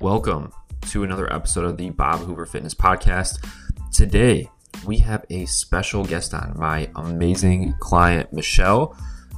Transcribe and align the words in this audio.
Welcome 0.00 0.50
to 0.92 1.04
another 1.04 1.30
episode 1.30 1.66
of 1.66 1.76
the 1.76 1.90
Bob 1.90 2.20
Hoover 2.20 2.46
Fitness 2.46 2.72
Podcast. 2.72 3.46
Today, 3.92 4.48
we 4.86 4.96
have 4.96 5.26
a 5.28 5.44
special 5.44 6.06
guest 6.06 6.32
on, 6.32 6.54
my 6.56 6.88
amazing 6.96 7.74
client, 7.80 8.32
Michelle. 8.32 8.96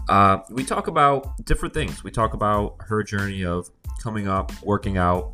Uh, 0.08 0.38
we 0.50 0.62
talk 0.62 0.86
about 0.86 1.44
different 1.44 1.74
things. 1.74 2.04
We 2.04 2.12
talk 2.12 2.32
about 2.32 2.76
her 2.78 3.02
journey 3.02 3.44
of 3.44 3.70
coming 4.00 4.28
up, 4.28 4.52
working 4.62 4.98
out, 4.98 5.32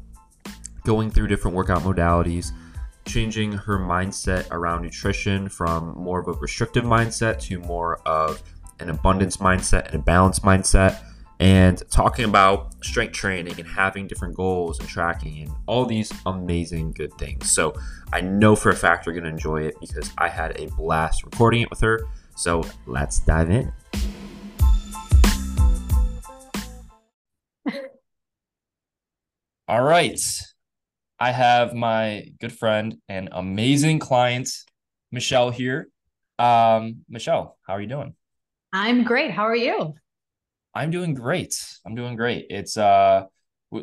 going 0.85 1.11
through 1.11 1.27
different 1.27 1.55
workout 1.55 1.83
modalities, 1.83 2.53
changing 3.05 3.53
her 3.53 3.79
mindset 3.79 4.51
around 4.51 4.81
nutrition 4.81 5.51
from 5.51 5.91
more 5.95 6.21
of 6.21 6.29
a 6.29 6.33
restrictive 6.41 6.85
mindset 6.85 7.39
to 7.43 7.59
more 7.59 8.01
of 8.07 8.43
an 8.81 8.89
abundance 8.89 9.37
mindset 9.37 9.89
and 9.89 9.97
a 9.97 9.99
balanced 9.99 10.43
mindset 10.43 11.03
and 11.41 11.83
talking 11.91 12.25
about 12.25 12.75
strength 12.85 13.13
training 13.13 13.59
and 13.59 13.69
having 13.69 14.07
different 14.07 14.35
goals 14.35 14.81
and 14.81 14.89
tracking 14.89 15.43
and 15.43 15.53
all 15.67 15.85
these 15.85 16.13
amazing 16.27 16.93
good 16.93 17.13
things. 17.15 17.51
So 17.51 17.75
I 18.13 18.21
know 18.21 18.57
for 18.57 18.71
a 18.71 18.77
fact 18.77 19.07
you're 19.07 19.15
going 19.15 19.25
to 19.25 19.31
enjoy 19.31 19.63
it 19.63 19.77
because 19.81 20.11
I 20.19 20.29
had 20.29 20.61
a 20.61 20.67
blast 20.77 21.25
recording 21.25 21.63
it 21.63 21.71
with 21.71 21.81
her. 21.81 22.01
So 22.37 22.63
let's 22.87 23.21
dive 23.21 23.51
in. 23.51 23.73
All 29.69 29.83
right. 29.83 30.19
I 31.21 31.31
have 31.31 31.75
my 31.75 32.27
good 32.41 32.53
friend 32.53 32.97
and 33.09 33.29
amazing 33.33 33.99
client, 33.99 34.49
Michelle, 35.13 35.51
here. 35.51 35.89
Um, 36.39 37.05
Michelle, 37.09 37.59
how 37.67 37.75
are 37.75 37.81
you 37.81 37.89
doing? 37.89 38.15
I'm 38.73 39.05
great. 39.05 39.31
How 39.31 39.43
are 39.43 39.57
you? 39.57 39.95
I'm 40.79 40.93
doing 40.93 41.13
great. 41.13 41.61
I'm 41.85 41.97
doing 41.97 42.15
great. 42.15 42.47
It's 42.51 42.77
uh 42.77 43.25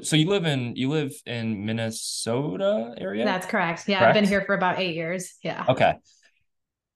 so 0.02 0.16
you 0.16 0.30
live 0.30 0.46
in 0.46 0.78
you 0.78 0.90
live 0.90 1.14
in 1.26 1.66
Minnesota 1.66 2.96
area? 2.98 3.26
That's 3.26 3.46
correct. 3.46 3.84
Yeah, 3.88 4.00
correct? 4.00 4.10
I've 4.10 4.22
been 4.22 4.30
here 4.30 4.46
for 4.46 4.56
about 4.56 4.80
8 4.80 4.96
years. 4.96 5.36
Yeah. 5.44 5.66
Okay. 5.68 5.96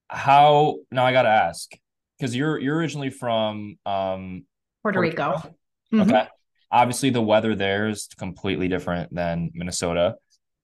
How 0.08 0.76
now 0.90 1.04
I 1.04 1.12
got 1.12 1.22
to 1.22 1.28
ask 1.28 1.70
cuz 2.18 2.34
you're 2.34 2.58
you're 2.58 2.76
originally 2.76 3.10
from 3.10 3.76
um 3.84 4.46
Puerto, 4.82 4.96
Puerto 4.96 5.00
Rico. 5.00 5.26
Rico? 5.32 5.54
Mm-hmm. 5.92 6.00
Okay. 6.00 6.28
Obviously 6.72 7.10
the 7.10 7.22
weather 7.22 7.54
there 7.54 7.88
is 7.88 8.08
completely 8.16 8.68
different 8.68 9.14
than 9.14 9.50
Minnesota. 9.52 10.16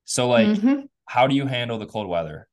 So 0.06 0.28
like 0.28 0.48
mm-hmm. 0.48 0.87
how 1.05 1.27
do 1.27 1.37
you 1.37 1.47
handle 1.47 1.78
the 1.78 1.87
cold 1.87 2.09
weather? 2.09 2.48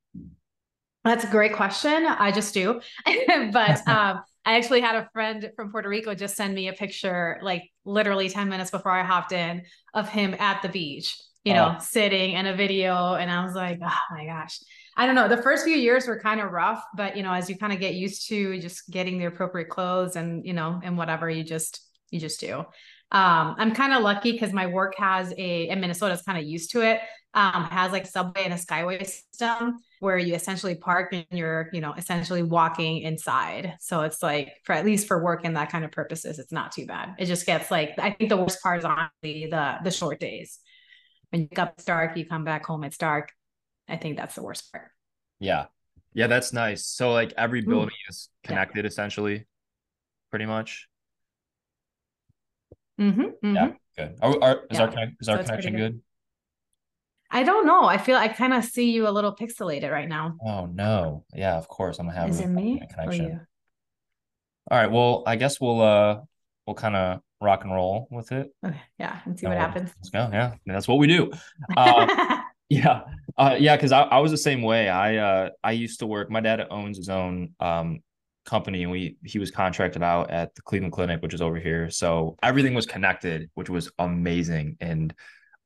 That's 1.05 1.23
a 1.23 1.27
great 1.27 1.53
question. 1.53 2.05
I 2.05 2.33
just 2.33 2.53
do. 2.53 2.81
but 3.53 3.87
um 3.87 4.21
I 4.45 4.57
actually 4.57 4.81
had 4.81 4.95
a 4.95 5.09
friend 5.13 5.51
from 5.55 5.71
Puerto 5.71 5.89
Rico 5.89 6.13
just 6.13 6.35
send 6.35 6.53
me 6.53 6.67
a 6.67 6.73
picture, 6.73 7.39
like 7.41 7.63
literally 7.85 8.29
10 8.29 8.49
minutes 8.49 8.71
before 8.71 8.91
I 8.91 9.03
hopped 9.03 9.31
in, 9.31 9.63
of 9.93 10.09
him 10.09 10.35
at 10.37 10.61
the 10.61 10.69
beach, 10.69 11.17
you 11.43 11.53
know, 11.53 11.75
oh. 11.77 11.81
sitting 11.81 12.33
in 12.33 12.45
a 12.45 12.55
video. 12.55 13.13
And 13.13 13.31
I 13.31 13.45
was 13.45 13.55
like, 13.55 13.79
oh 13.81 13.97
my 14.11 14.25
gosh. 14.25 14.59
I 14.95 15.05
don't 15.05 15.15
know. 15.15 15.27
The 15.27 15.41
first 15.41 15.65
few 15.65 15.75
years 15.75 16.07
were 16.07 16.19
kind 16.19 16.39
of 16.39 16.51
rough, 16.51 16.83
but 16.95 17.17
you 17.17 17.23
know, 17.23 17.33
as 17.33 17.49
you 17.49 17.57
kind 17.57 17.73
of 17.73 17.79
get 17.79 17.95
used 17.95 18.27
to 18.29 18.59
just 18.59 18.89
getting 18.91 19.17
the 19.17 19.25
appropriate 19.25 19.69
clothes 19.69 20.15
and 20.15 20.45
you 20.45 20.53
know, 20.53 20.79
and 20.83 20.97
whatever 20.97 21.29
you 21.29 21.43
just 21.43 21.81
you 22.11 22.19
just 22.19 22.39
do. 22.39 22.59
Um, 23.11 23.55
I'm 23.57 23.73
kind 23.73 23.93
of 23.93 24.01
lucky 24.03 24.31
because 24.31 24.53
my 24.53 24.67
work 24.67 24.95
has 24.97 25.33
a 25.37 25.69
and 25.69 25.81
Minnesota's 25.81 26.21
kind 26.21 26.37
of 26.37 26.43
used 26.43 26.71
to 26.71 26.81
it. 26.81 26.99
Um, 27.35 27.63
has 27.63 27.91
like 27.91 28.05
subway 28.05 28.43
and 28.43 28.53
a 28.53 28.57
skyway 28.57 29.03
system 29.03 29.79
where 29.99 30.19
you 30.19 30.35
essentially 30.35 30.75
park 30.75 31.13
and 31.13 31.25
you're, 31.31 31.69
you 31.73 31.81
know, 31.81 31.93
essentially 31.93 32.43
walking 32.43 32.99
inside. 32.99 33.75
So 33.79 34.01
it's 34.01 34.21
like 34.21 34.51
for 34.65 34.73
at 34.73 34.85
least 34.85 35.07
for 35.07 35.23
work 35.23 35.41
and 35.43 35.55
that 35.55 35.71
kind 35.71 35.83
of 35.83 35.91
purposes, 35.91 36.37
it's 36.37 36.51
not 36.51 36.71
too 36.71 36.85
bad. 36.85 37.15
It 37.17 37.25
just 37.25 37.47
gets 37.47 37.71
like 37.71 37.95
I 37.97 38.11
think 38.11 38.29
the 38.29 38.37
worst 38.37 38.61
part 38.61 38.77
is 38.77 38.85
honestly 38.85 39.47
the 39.49 39.77
the 39.83 39.89
short 39.89 40.19
days. 40.19 40.59
When 41.31 41.41
you 41.41 41.47
wake 41.49 41.57
up 41.57 41.73
it's 41.75 41.85
dark, 41.85 42.15
you 42.15 42.25
come 42.25 42.43
back 42.43 42.67
home, 42.67 42.83
it's 42.83 42.99
dark. 42.99 43.31
I 43.87 43.97
think 43.97 44.17
that's 44.17 44.35
the 44.35 44.43
worst 44.43 44.71
part. 44.71 44.91
Yeah. 45.39 45.65
Yeah, 46.13 46.27
that's 46.27 46.53
nice. 46.53 46.85
So 46.85 47.11
like 47.11 47.33
every 47.37 47.61
building 47.61 47.95
Ooh. 48.05 48.09
is 48.09 48.29
connected 48.43 48.85
yeah. 48.85 48.89
essentially, 48.89 49.47
pretty 50.29 50.45
much. 50.45 50.87
Mm-hmm, 52.99 53.21
mm-hmm. 53.21 53.55
Yeah, 53.55 53.71
good. 53.97 54.17
Are, 54.21 54.43
are, 54.43 54.61
is 54.69 54.79
yeah. 54.79 54.83
our 54.83 55.07
is 55.19 55.29
our 55.29 55.43
connection 55.43 55.75
good? 55.75 55.93
good? 55.93 56.01
I 57.33 57.41
don't 57.41 57.65
know. 57.65 57.85
I 57.85 57.97
feel 57.97 58.15
I 58.15 58.27
kind 58.27 58.53
of 58.53 58.63
see 58.63 58.91
you 58.91 59.07
a 59.07 59.09
little 59.09 59.35
pixelated 59.35 59.91
right 59.91 60.07
now. 60.07 60.37
Oh 60.45 60.67
no. 60.67 61.25
Yeah, 61.33 61.57
of 61.57 61.67
course. 61.67 61.97
I'm 61.97 62.05
gonna 62.05 62.17
have 62.17 62.29
Is 62.29 62.39
it 62.39 62.47
me 62.47 62.79
connection. 62.91 63.25
Or 63.25 63.29
you? 63.29 63.39
All 64.69 64.77
right. 64.77 64.91
Well, 64.91 65.23
I 65.25 65.35
guess 65.35 65.59
we'll 65.59 65.81
uh 65.81 66.21
we'll 66.67 66.75
kind 66.75 66.95
of 66.95 67.21
rock 67.41 67.63
and 67.63 67.73
roll 67.73 68.07
with 68.11 68.31
it. 68.31 68.53
Okay. 68.63 68.79
Yeah, 68.99 69.19
and 69.25 69.37
see 69.37 69.47
what 69.47 69.57
happens. 69.57 69.91
Let's 69.97 70.11
go. 70.11 70.29
Yeah, 70.31 70.53
that's 70.67 70.87
what 70.87 70.99
we 70.99 71.07
do. 71.07 71.31
Uh, 71.75 72.37
yeah, 72.69 73.01
uh, 73.37 73.55
yeah. 73.59 73.75
Because 73.75 73.91
I, 73.91 74.03
I 74.03 74.19
was 74.19 74.29
the 74.29 74.37
same 74.37 74.61
way. 74.61 74.87
I 74.87 75.17
uh 75.17 75.49
I 75.63 75.71
used 75.71 75.99
to 75.99 76.05
work. 76.05 76.29
My 76.29 76.39
dad 76.39 76.65
owns 76.69 76.97
his 76.97 77.09
own 77.09 77.55
um 77.59 78.01
company, 78.45 78.83
and 78.83 78.91
we 78.91 79.17
he 79.25 79.39
was 79.39 79.49
contracted 79.49 80.03
out 80.03 80.29
at 80.29 80.53
the 80.53 80.61
Cleveland 80.61 80.93
Clinic, 80.93 81.23
which 81.23 81.33
is 81.33 81.41
over 81.41 81.57
here. 81.57 81.89
So 81.89 82.37
everything 82.43 82.75
was 82.75 82.85
connected, 82.85 83.49
which 83.55 83.69
was 83.69 83.91
amazing. 83.97 84.77
And 84.79 85.15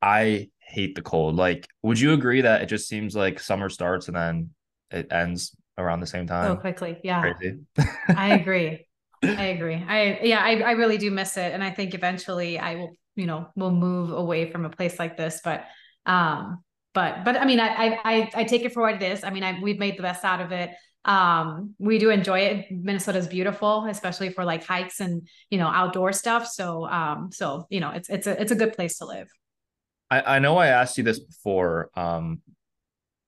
I 0.01 0.49
hate 0.67 0.95
the 0.95 1.01
cold. 1.01 1.35
Like, 1.35 1.67
would 1.81 1.99
you 1.99 2.13
agree 2.13 2.41
that 2.41 2.61
it 2.61 2.67
just 2.67 2.87
seems 2.87 3.15
like 3.15 3.39
summer 3.39 3.69
starts 3.69 4.07
and 4.07 4.17
then 4.17 4.49
it 4.91 5.07
ends 5.11 5.55
around 5.77 6.01
the 6.01 6.07
same 6.07 6.27
time? 6.27 6.55
So 6.55 6.55
quickly. 6.59 6.97
Yeah. 7.03 7.21
Crazy. 7.21 7.59
I 8.09 8.33
agree. 8.39 8.85
I 9.23 9.45
agree. 9.45 9.75
I 9.75 10.19
yeah, 10.23 10.41
I, 10.43 10.59
I 10.59 10.71
really 10.71 10.97
do 10.97 11.09
miss 11.09 11.37
it. 11.37 11.53
And 11.53 11.63
I 11.63 11.71
think 11.71 11.93
eventually 11.95 12.59
I 12.59 12.75
will, 12.75 12.91
you 13.15 13.25
know, 13.25 13.47
will 13.55 13.71
move 13.71 14.11
away 14.11 14.51
from 14.51 14.65
a 14.65 14.69
place 14.69 14.99
like 14.99 15.17
this. 15.17 15.41
But 15.43 15.65
um, 16.05 16.63
but 16.93 17.23
but 17.25 17.37
I 17.37 17.45
mean 17.45 17.59
I 17.59 17.99
I 18.03 18.29
I 18.35 18.43
take 18.43 18.63
it 18.63 18.73
for 18.73 18.81
what 18.83 18.95
it 18.95 19.03
is. 19.03 19.23
I 19.23 19.29
mean, 19.31 19.43
I 19.43 19.59
we've 19.61 19.79
made 19.79 19.97
the 19.97 20.03
best 20.03 20.23
out 20.23 20.41
of 20.41 20.51
it. 20.51 20.71
Um, 21.05 21.73
we 21.79 21.99
do 21.99 22.09
enjoy 22.09 22.39
it. 22.41 22.65
Minnesota's 22.69 23.27
beautiful, 23.27 23.85
especially 23.89 24.29
for 24.29 24.43
like 24.43 24.65
hikes 24.65 24.99
and 24.99 25.27
you 25.49 25.57
know 25.57 25.67
outdoor 25.67 26.11
stuff. 26.11 26.47
So 26.47 26.87
um, 26.87 27.29
so 27.31 27.65
you 27.69 27.79
know, 27.79 27.91
it's 27.91 28.09
it's 28.09 28.27
a 28.27 28.39
it's 28.39 28.51
a 28.51 28.55
good 28.55 28.73
place 28.73 28.97
to 28.99 29.05
live. 29.05 29.29
I, 30.09 30.35
I 30.35 30.39
know 30.39 30.57
I 30.57 30.67
asked 30.67 30.97
you 30.97 31.03
this 31.03 31.19
before, 31.19 31.89
um, 31.95 32.41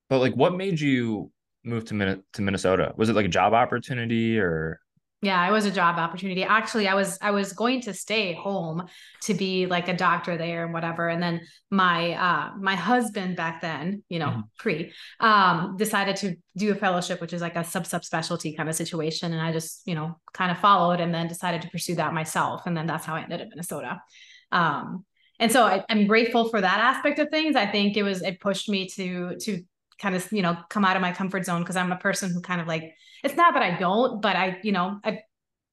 but 0.08 0.18
like, 0.18 0.34
what 0.34 0.56
made 0.56 0.80
you 0.80 1.30
move 1.64 1.84
to 1.86 1.94
Min- 1.94 2.22
to 2.32 2.42
Minnesota? 2.42 2.92
Was 2.96 3.08
it 3.08 3.16
like 3.16 3.26
a 3.26 3.28
job 3.30 3.52
opportunity 3.52 4.38
or? 4.38 4.80
Yeah, 5.22 5.46
it 5.46 5.52
was 5.52 5.66
a 5.66 5.70
job 5.70 5.98
opportunity. 5.98 6.44
Actually, 6.44 6.88
I 6.88 6.94
was 6.94 7.18
I 7.20 7.30
was 7.30 7.52
going 7.52 7.82
to 7.82 7.92
stay 7.92 8.32
home 8.32 8.86
to 9.24 9.34
be 9.34 9.66
like 9.66 9.86
a 9.88 9.94
doctor 9.94 10.38
there 10.38 10.64
and 10.64 10.72
whatever. 10.72 11.10
And 11.10 11.22
then 11.22 11.42
my 11.70 12.12
uh 12.14 12.56
my 12.58 12.74
husband 12.74 13.36
back 13.36 13.60
then, 13.60 14.02
you 14.08 14.18
know, 14.18 14.28
mm-hmm. 14.28 14.40
pre, 14.58 14.92
um, 15.20 15.76
decided 15.76 16.16
to 16.16 16.36
do 16.56 16.72
a 16.72 16.74
fellowship, 16.74 17.20
which 17.20 17.34
is 17.34 17.42
like 17.42 17.56
a 17.56 17.64
sub 17.64 17.84
sub 17.84 18.02
specialty 18.02 18.54
kind 18.56 18.70
of 18.70 18.74
situation. 18.74 19.34
And 19.34 19.42
I 19.42 19.52
just, 19.52 19.82
you 19.86 19.94
know, 19.94 20.18
kind 20.32 20.50
of 20.50 20.58
followed 20.58 21.00
and 21.00 21.14
then 21.14 21.28
decided 21.28 21.60
to 21.62 21.68
pursue 21.68 21.96
that 21.96 22.14
myself. 22.14 22.62
And 22.64 22.74
then 22.74 22.86
that's 22.86 23.04
how 23.04 23.14
I 23.14 23.20
ended 23.20 23.42
up 23.42 23.44
in 23.44 23.50
Minnesota. 23.50 24.00
Um, 24.52 25.04
and 25.40 25.50
so 25.50 25.64
I, 25.64 25.84
am 25.88 26.06
grateful 26.06 26.50
for 26.50 26.60
that 26.60 26.78
aspect 26.78 27.18
of 27.18 27.30
things. 27.30 27.56
I 27.56 27.66
think 27.66 27.96
it 27.96 28.02
was 28.02 28.22
it 28.22 28.38
pushed 28.40 28.68
me 28.68 28.86
to 28.90 29.36
to 29.40 29.64
kind 29.98 30.14
of 30.14 30.30
you 30.30 30.42
know 30.42 30.56
come 30.68 30.84
out 30.84 30.96
of 30.96 31.02
my 31.02 31.12
comfort 31.12 31.46
zone 31.46 31.62
because 31.62 31.76
I'm 31.76 31.90
a 31.90 31.96
person 31.96 32.30
who 32.32 32.42
kind 32.42 32.60
of 32.60 32.68
like 32.68 32.94
it's 33.24 33.36
not 33.36 33.54
that 33.54 33.62
I 33.62 33.78
don't, 33.78 34.20
but 34.20 34.36
I 34.36 34.58
you 34.62 34.72
know 34.72 35.00
I 35.02 35.20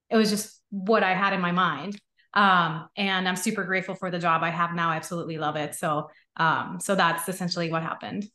it 0.09 0.15
was 0.15 0.29
just 0.29 0.61
what 0.69 1.03
I 1.03 1.13
had 1.13 1.33
in 1.33 1.41
my 1.41 1.51
mind. 1.51 1.99
Um, 2.33 2.87
and 2.95 3.27
I'm 3.27 3.35
super 3.35 3.63
grateful 3.63 3.95
for 3.95 4.09
the 4.09 4.19
job 4.19 4.43
I 4.43 4.49
have 4.49 4.73
now. 4.73 4.91
I 4.91 4.95
absolutely 4.95 5.37
love 5.37 5.57
it. 5.57 5.75
So 5.75 6.09
um, 6.37 6.79
so 6.79 6.95
that's 6.95 7.27
essentially 7.27 7.69
what 7.69 7.83
happened. 7.83 8.25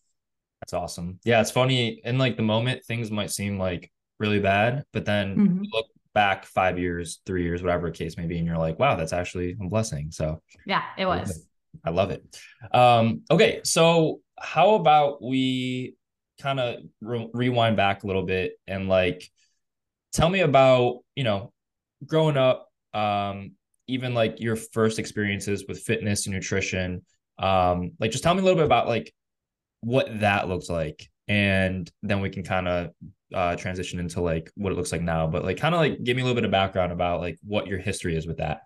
That's 0.60 0.74
awesome. 0.74 1.18
Yeah, 1.24 1.40
it's 1.40 1.50
funny 1.50 2.00
in 2.04 2.18
like 2.18 2.36
the 2.36 2.42
moment 2.42 2.84
things 2.84 3.10
might 3.10 3.30
seem 3.30 3.58
like 3.58 3.90
really 4.18 4.38
bad, 4.38 4.84
but 4.92 5.06
then 5.06 5.36
mm-hmm. 5.36 5.62
look 5.72 5.86
back 6.14 6.44
five 6.44 6.78
years, 6.78 7.20
three 7.26 7.42
years, 7.42 7.62
whatever 7.62 7.90
case 7.90 8.16
may 8.16 8.26
be, 8.26 8.38
and 8.38 8.46
you're 8.46 8.58
like, 8.58 8.78
wow, 8.78 8.96
that's 8.96 9.12
actually 9.12 9.56
a 9.60 9.68
blessing. 9.68 10.10
So 10.10 10.42
yeah, 10.66 10.82
it 10.98 11.06
was. 11.06 11.46
I 11.84 11.90
love 11.90 12.10
it. 12.10 12.22
Um, 12.72 13.22
okay, 13.30 13.60
so 13.64 14.20
how 14.38 14.74
about 14.74 15.22
we 15.22 15.96
kind 16.40 16.60
of 16.60 16.80
re- 17.00 17.30
rewind 17.32 17.76
back 17.76 18.02
a 18.02 18.06
little 18.06 18.24
bit 18.24 18.54
and 18.66 18.88
like 18.88 19.30
tell 20.12 20.28
me 20.28 20.40
about 20.40 20.98
you 21.14 21.24
know 21.24 21.52
growing 22.06 22.36
up, 22.36 22.68
um, 22.94 23.52
even 23.86 24.14
like 24.14 24.40
your 24.40 24.56
first 24.56 24.98
experiences 24.98 25.64
with 25.66 25.80
fitness 25.80 26.26
and 26.26 26.34
nutrition. 26.34 27.04
Um, 27.38 27.92
like 27.98 28.10
just 28.10 28.22
tell 28.22 28.34
me 28.34 28.40
a 28.40 28.44
little 28.44 28.58
bit 28.58 28.66
about 28.66 28.88
like 28.88 29.12
what 29.80 30.20
that 30.20 30.48
looks 30.48 30.68
like, 30.68 31.08
and 31.28 31.90
then 32.02 32.20
we 32.20 32.30
can 32.30 32.42
kind 32.42 32.68
of 32.68 32.90
uh, 33.34 33.56
transition 33.56 33.98
into 33.98 34.20
like 34.20 34.50
what 34.56 34.72
it 34.72 34.76
looks 34.76 34.92
like 34.92 35.02
now, 35.02 35.26
but 35.26 35.44
like 35.44 35.56
kind 35.56 35.74
of 35.74 35.80
like 35.80 36.02
give 36.02 36.16
me 36.16 36.22
a 36.22 36.24
little 36.24 36.34
bit 36.34 36.44
of 36.44 36.50
background 36.50 36.92
about 36.92 37.20
like 37.20 37.38
what 37.42 37.66
your 37.66 37.78
history 37.78 38.16
is 38.16 38.26
with 38.26 38.38
that. 38.38 38.62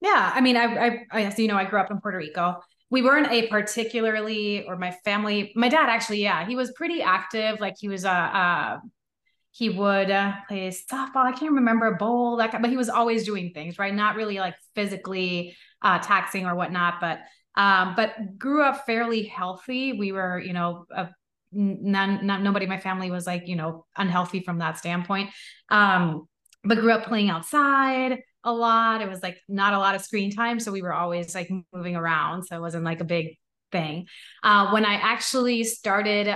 Yeah, 0.00 0.32
I 0.34 0.40
mean, 0.40 0.56
I, 0.56 0.64
I, 0.64 1.06
I, 1.10 1.34
you 1.38 1.48
know, 1.48 1.56
I 1.56 1.64
grew 1.64 1.80
up 1.80 1.90
in 1.90 2.00
Puerto 2.00 2.18
Rico. 2.18 2.60
We 2.90 3.02
weren't 3.02 3.30
a 3.30 3.46
particularly, 3.48 4.64
or 4.66 4.76
my 4.76 4.90
family, 5.04 5.52
my 5.56 5.68
dad 5.68 5.88
actually, 5.88 6.22
yeah, 6.22 6.46
he 6.46 6.56
was 6.56 6.72
pretty 6.72 7.00
active. 7.00 7.60
Like 7.60 7.76
he 7.78 7.88
was 7.88 8.04
a, 8.04 8.10
uh, 8.10 8.12
uh, 8.12 8.78
he 9.52 9.70
would 9.70 10.10
uh, 10.10 10.32
play 10.48 10.68
softball. 10.68 11.24
I 11.24 11.32
can't 11.32 11.52
remember 11.52 11.86
a 11.86 11.96
bowl, 11.96 12.36
that, 12.38 12.60
but 12.60 12.70
he 12.70 12.76
was 12.76 12.88
always 12.88 13.24
doing 13.24 13.52
things, 13.54 13.78
right? 13.78 13.94
Not 13.94 14.16
really 14.16 14.38
like 14.38 14.56
physically 14.74 15.56
uh, 15.80 15.98
taxing 16.00 16.46
or 16.46 16.54
whatnot, 16.54 16.94
but 17.00 17.20
Um, 17.56 17.94
but 17.94 18.36
grew 18.36 18.64
up 18.64 18.84
fairly 18.84 19.22
healthy. 19.22 19.92
We 19.92 20.10
were, 20.10 20.40
you 20.40 20.52
know, 20.52 20.86
a, 20.90 21.08
none, 21.54 22.26
not 22.26 22.42
nobody 22.42 22.64
in 22.64 22.70
my 22.70 22.78
family 22.80 23.10
was 23.10 23.26
like, 23.26 23.48
you 23.48 23.56
know, 23.56 23.86
unhealthy 23.96 24.40
from 24.40 24.58
that 24.58 24.78
standpoint. 24.78 25.30
Um, 25.70 26.26
but 26.64 26.78
grew 26.78 26.92
up 26.92 27.04
playing 27.04 27.30
outside 27.30 28.20
a 28.42 28.52
lot. 28.52 29.02
It 29.02 29.08
was 29.08 29.22
like 29.22 29.38
not 29.48 29.74
a 29.74 29.78
lot 29.78 29.94
of 29.94 30.02
screen 30.02 30.30
time. 30.30 30.60
So 30.60 30.72
we 30.72 30.82
were 30.82 30.92
always 30.92 31.34
like 31.34 31.50
moving 31.72 31.96
around. 31.96 32.44
So 32.44 32.56
it 32.56 32.60
wasn't 32.60 32.84
like 32.84 33.00
a 33.00 33.04
big 33.04 33.36
thing. 33.72 34.06
Uh, 34.42 34.70
when 34.70 34.84
I 34.84 34.94
actually 34.94 35.64
started 35.64 36.34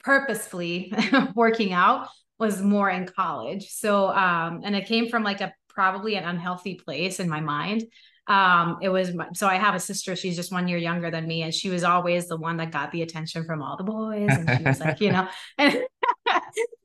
purposefully 0.00 0.92
working 1.34 1.72
out 1.72 2.08
was 2.38 2.62
more 2.62 2.88
in 2.88 3.06
college. 3.06 3.68
So, 3.70 4.08
um, 4.08 4.62
and 4.64 4.76
it 4.76 4.86
came 4.86 5.08
from 5.08 5.24
like 5.24 5.40
a 5.40 5.52
probably 5.68 6.16
an 6.16 6.24
unhealthy 6.24 6.74
place 6.74 7.20
in 7.20 7.28
my 7.28 7.40
mind. 7.40 7.84
Um, 8.28 8.78
it 8.82 8.88
was 8.88 9.12
so 9.34 9.46
I 9.46 9.56
have 9.56 9.74
a 9.74 9.80
sister, 9.80 10.14
she's 10.14 10.36
just 10.36 10.52
one 10.52 10.68
year 10.68 10.78
younger 10.78 11.10
than 11.10 11.26
me, 11.26 11.42
and 11.42 11.54
she 11.54 11.70
was 11.70 11.84
always 11.84 12.28
the 12.28 12.36
one 12.36 12.56
that 12.58 12.70
got 12.70 12.92
the 12.92 13.02
attention 13.02 13.44
from 13.44 13.62
all 13.62 13.76
the 13.76 13.84
boys. 13.84 14.28
And 14.30 14.58
she 14.58 14.64
was 14.64 14.80
like, 14.80 15.00
you 15.00 15.12
know, 15.12 15.28
and 15.56 15.82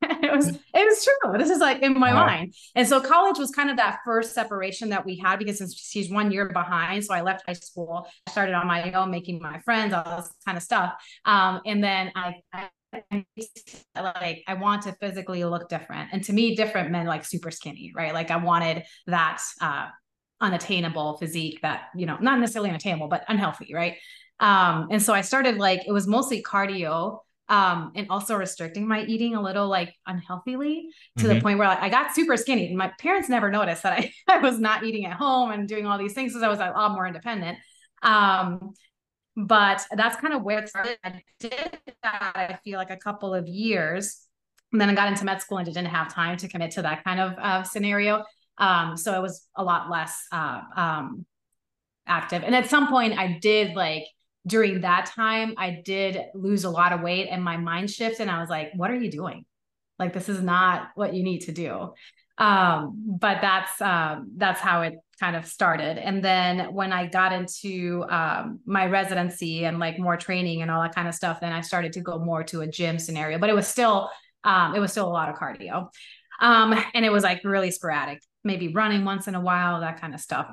it 0.23 0.35
was 0.35 0.49
it 0.49 0.59
was 0.73 1.03
true. 1.03 1.37
This 1.37 1.49
is 1.49 1.59
like 1.59 1.81
in 1.81 1.97
my 1.97 2.13
wow. 2.13 2.25
mind. 2.25 2.53
And 2.75 2.87
so 2.87 3.01
college 3.01 3.37
was 3.37 3.51
kind 3.51 3.69
of 3.69 3.77
that 3.77 3.99
first 4.05 4.33
separation 4.33 4.89
that 4.89 5.05
we 5.05 5.17
had 5.17 5.39
because 5.39 5.57
since 5.57 5.75
she's 5.75 6.09
one 6.09 6.31
year 6.31 6.49
behind. 6.49 7.03
So 7.05 7.13
I 7.13 7.21
left 7.21 7.43
high 7.45 7.53
school, 7.53 8.07
I 8.27 8.31
started 8.31 8.53
on 8.53 8.67
my 8.67 8.91
own, 8.93 9.11
making 9.11 9.41
my 9.41 9.59
friends, 9.59 9.93
all 9.93 10.17
this 10.17 10.31
kind 10.45 10.57
of 10.57 10.63
stuff. 10.63 10.93
Um, 11.25 11.61
and 11.65 11.83
then 11.83 12.11
I, 12.15 12.35
I 12.53 12.69
like 13.95 14.43
I 14.47 14.53
want 14.53 14.83
to 14.83 14.93
physically 14.93 15.43
look 15.45 15.69
different. 15.69 16.09
And 16.11 16.23
to 16.25 16.33
me, 16.33 16.55
different 16.55 16.91
meant 16.91 17.07
like 17.07 17.25
super 17.25 17.51
skinny, 17.51 17.91
right? 17.95 18.13
Like 18.13 18.29
I 18.29 18.37
wanted 18.37 18.83
that 19.07 19.41
uh 19.61 19.87
unattainable 20.41 21.17
physique 21.17 21.59
that, 21.61 21.83
you 21.95 22.05
know, 22.05 22.17
not 22.19 22.39
necessarily 22.39 22.69
unattainable, 22.69 23.07
but 23.07 23.23
unhealthy, 23.27 23.73
right? 23.73 23.97
Um, 24.39 24.87
and 24.91 25.01
so 25.01 25.13
I 25.13 25.21
started 25.21 25.57
like 25.57 25.87
it 25.87 25.91
was 25.91 26.07
mostly 26.07 26.43
cardio 26.43 27.19
um, 27.49 27.91
and 27.95 28.07
also 28.09 28.35
restricting 28.35 28.87
my 28.87 29.03
eating 29.05 29.35
a 29.35 29.41
little 29.41 29.67
like 29.67 29.93
unhealthily 30.07 30.87
to 31.17 31.23
mm-hmm. 31.23 31.35
the 31.35 31.41
point 31.41 31.59
where 31.59 31.67
like, 31.67 31.81
I 31.81 31.89
got 31.89 32.15
super 32.15 32.37
skinny. 32.37 32.67
And 32.67 32.77
my 32.77 32.91
parents 32.99 33.29
never 33.29 33.51
noticed 33.51 33.83
that 33.83 33.93
I, 33.93 34.11
I 34.29 34.39
was 34.39 34.59
not 34.59 34.83
eating 34.83 35.05
at 35.05 35.13
home 35.13 35.51
and 35.51 35.67
doing 35.67 35.85
all 35.85 35.97
these 35.97 36.13
things 36.13 36.31
because 36.31 36.43
I 36.43 36.49
was 36.49 36.59
a 36.59 36.71
lot 36.71 36.91
more 36.91 37.05
independent. 37.05 37.57
Um, 38.01 38.73
but 39.35 39.83
that's 39.95 40.15
kind 40.17 40.33
of 40.33 40.43
where 40.43 40.59
it 40.59 40.69
started. 40.69 40.97
I 41.03 41.21
did 41.39 41.79
that, 42.03 42.31
I 42.35 42.59
feel 42.63 42.77
like 42.77 42.91
a 42.91 42.97
couple 42.97 43.33
of 43.33 43.47
years. 43.47 44.19
And 44.71 44.79
then 44.79 44.89
I 44.89 44.95
got 44.95 45.07
into 45.07 45.25
med 45.25 45.41
school 45.41 45.57
and 45.57 45.65
didn't 45.65 45.85
have 45.85 46.13
time 46.13 46.37
to 46.37 46.47
commit 46.47 46.71
to 46.71 46.81
that 46.83 47.03
kind 47.03 47.19
of 47.19 47.33
uh, 47.37 47.63
scenario. 47.63 48.23
Um, 48.57 48.97
so 48.97 49.15
it 49.17 49.21
was 49.21 49.47
a 49.55 49.63
lot 49.63 49.89
less 49.89 50.25
uh, 50.31 50.61
um, 50.75 51.25
active. 52.07 52.43
And 52.43 52.55
at 52.55 52.69
some 52.69 52.87
point, 52.87 53.17
I 53.17 53.39
did 53.41 53.75
like 53.75 54.03
during 54.45 54.81
that 54.81 55.07
time, 55.07 55.53
I 55.57 55.81
did 55.83 56.19
lose 56.33 56.63
a 56.63 56.69
lot 56.69 56.91
of 56.91 57.01
weight 57.01 57.27
and 57.29 57.43
my 57.43 57.57
mind 57.57 57.89
shifted. 57.89 58.23
And 58.23 58.31
I 58.31 58.39
was 58.39 58.49
like, 58.49 58.71
what 58.75 58.91
are 58.91 58.95
you 58.95 59.09
doing? 59.09 59.45
Like, 59.99 60.13
this 60.13 60.27
is 60.27 60.41
not 60.41 60.89
what 60.95 61.13
you 61.13 61.23
need 61.23 61.39
to 61.41 61.51
do. 61.51 61.93
Um, 62.37 63.17
but 63.19 63.39
that's 63.41 63.79
um, 63.79 64.31
that's 64.37 64.59
how 64.59 64.81
it 64.81 64.95
kind 65.19 65.35
of 65.35 65.45
started. 65.45 65.97
And 65.97 66.23
then 66.23 66.73
when 66.73 66.91
I 66.91 67.05
got 67.05 67.31
into 67.31 68.03
um, 68.09 68.59
my 68.65 68.87
residency 68.87 69.65
and 69.65 69.79
like 69.79 69.99
more 69.99 70.17
training 70.17 70.61
and 70.61 70.71
all 70.71 70.81
that 70.81 70.95
kind 70.95 71.07
of 71.07 71.13
stuff, 71.13 71.39
then 71.41 71.53
I 71.53 71.61
started 71.61 71.93
to 71.93 72.01
go 72.01 72.17
more 72.17 72.43
to 72.45 72.61
a 72.61 72.67
gym 72.67 72.97
scenario. 72.97 73.37
But 73.37 73.49
it 73.49 73.55
was 73.55 73.67
still 73.67 74.09
um, 74.43 74.75
it 74.75 74.79
was 74.79 74.91
still 74.91 75.07
a 75.07 75.13
lot 75.13 75.29
of 75.29 75.35
cardio, 75.35 75.89
um, 76.41 76.73
and 76.93 77.05
it 77.05 77.11
was 77.11 77.23
like 77.23 77.43
really 77.43 77.71
sporadic, 77.71 78.21
maybe 78.43 78.69
running 78.69 79.05
once 79.05 79.27
in 79.27 79.35
a 79.35 79.41
while, 79.41 79.81
that 79.81 79.99
kind 79.99 80.13
of 80.13 80.19
stuff. 80.19 80.47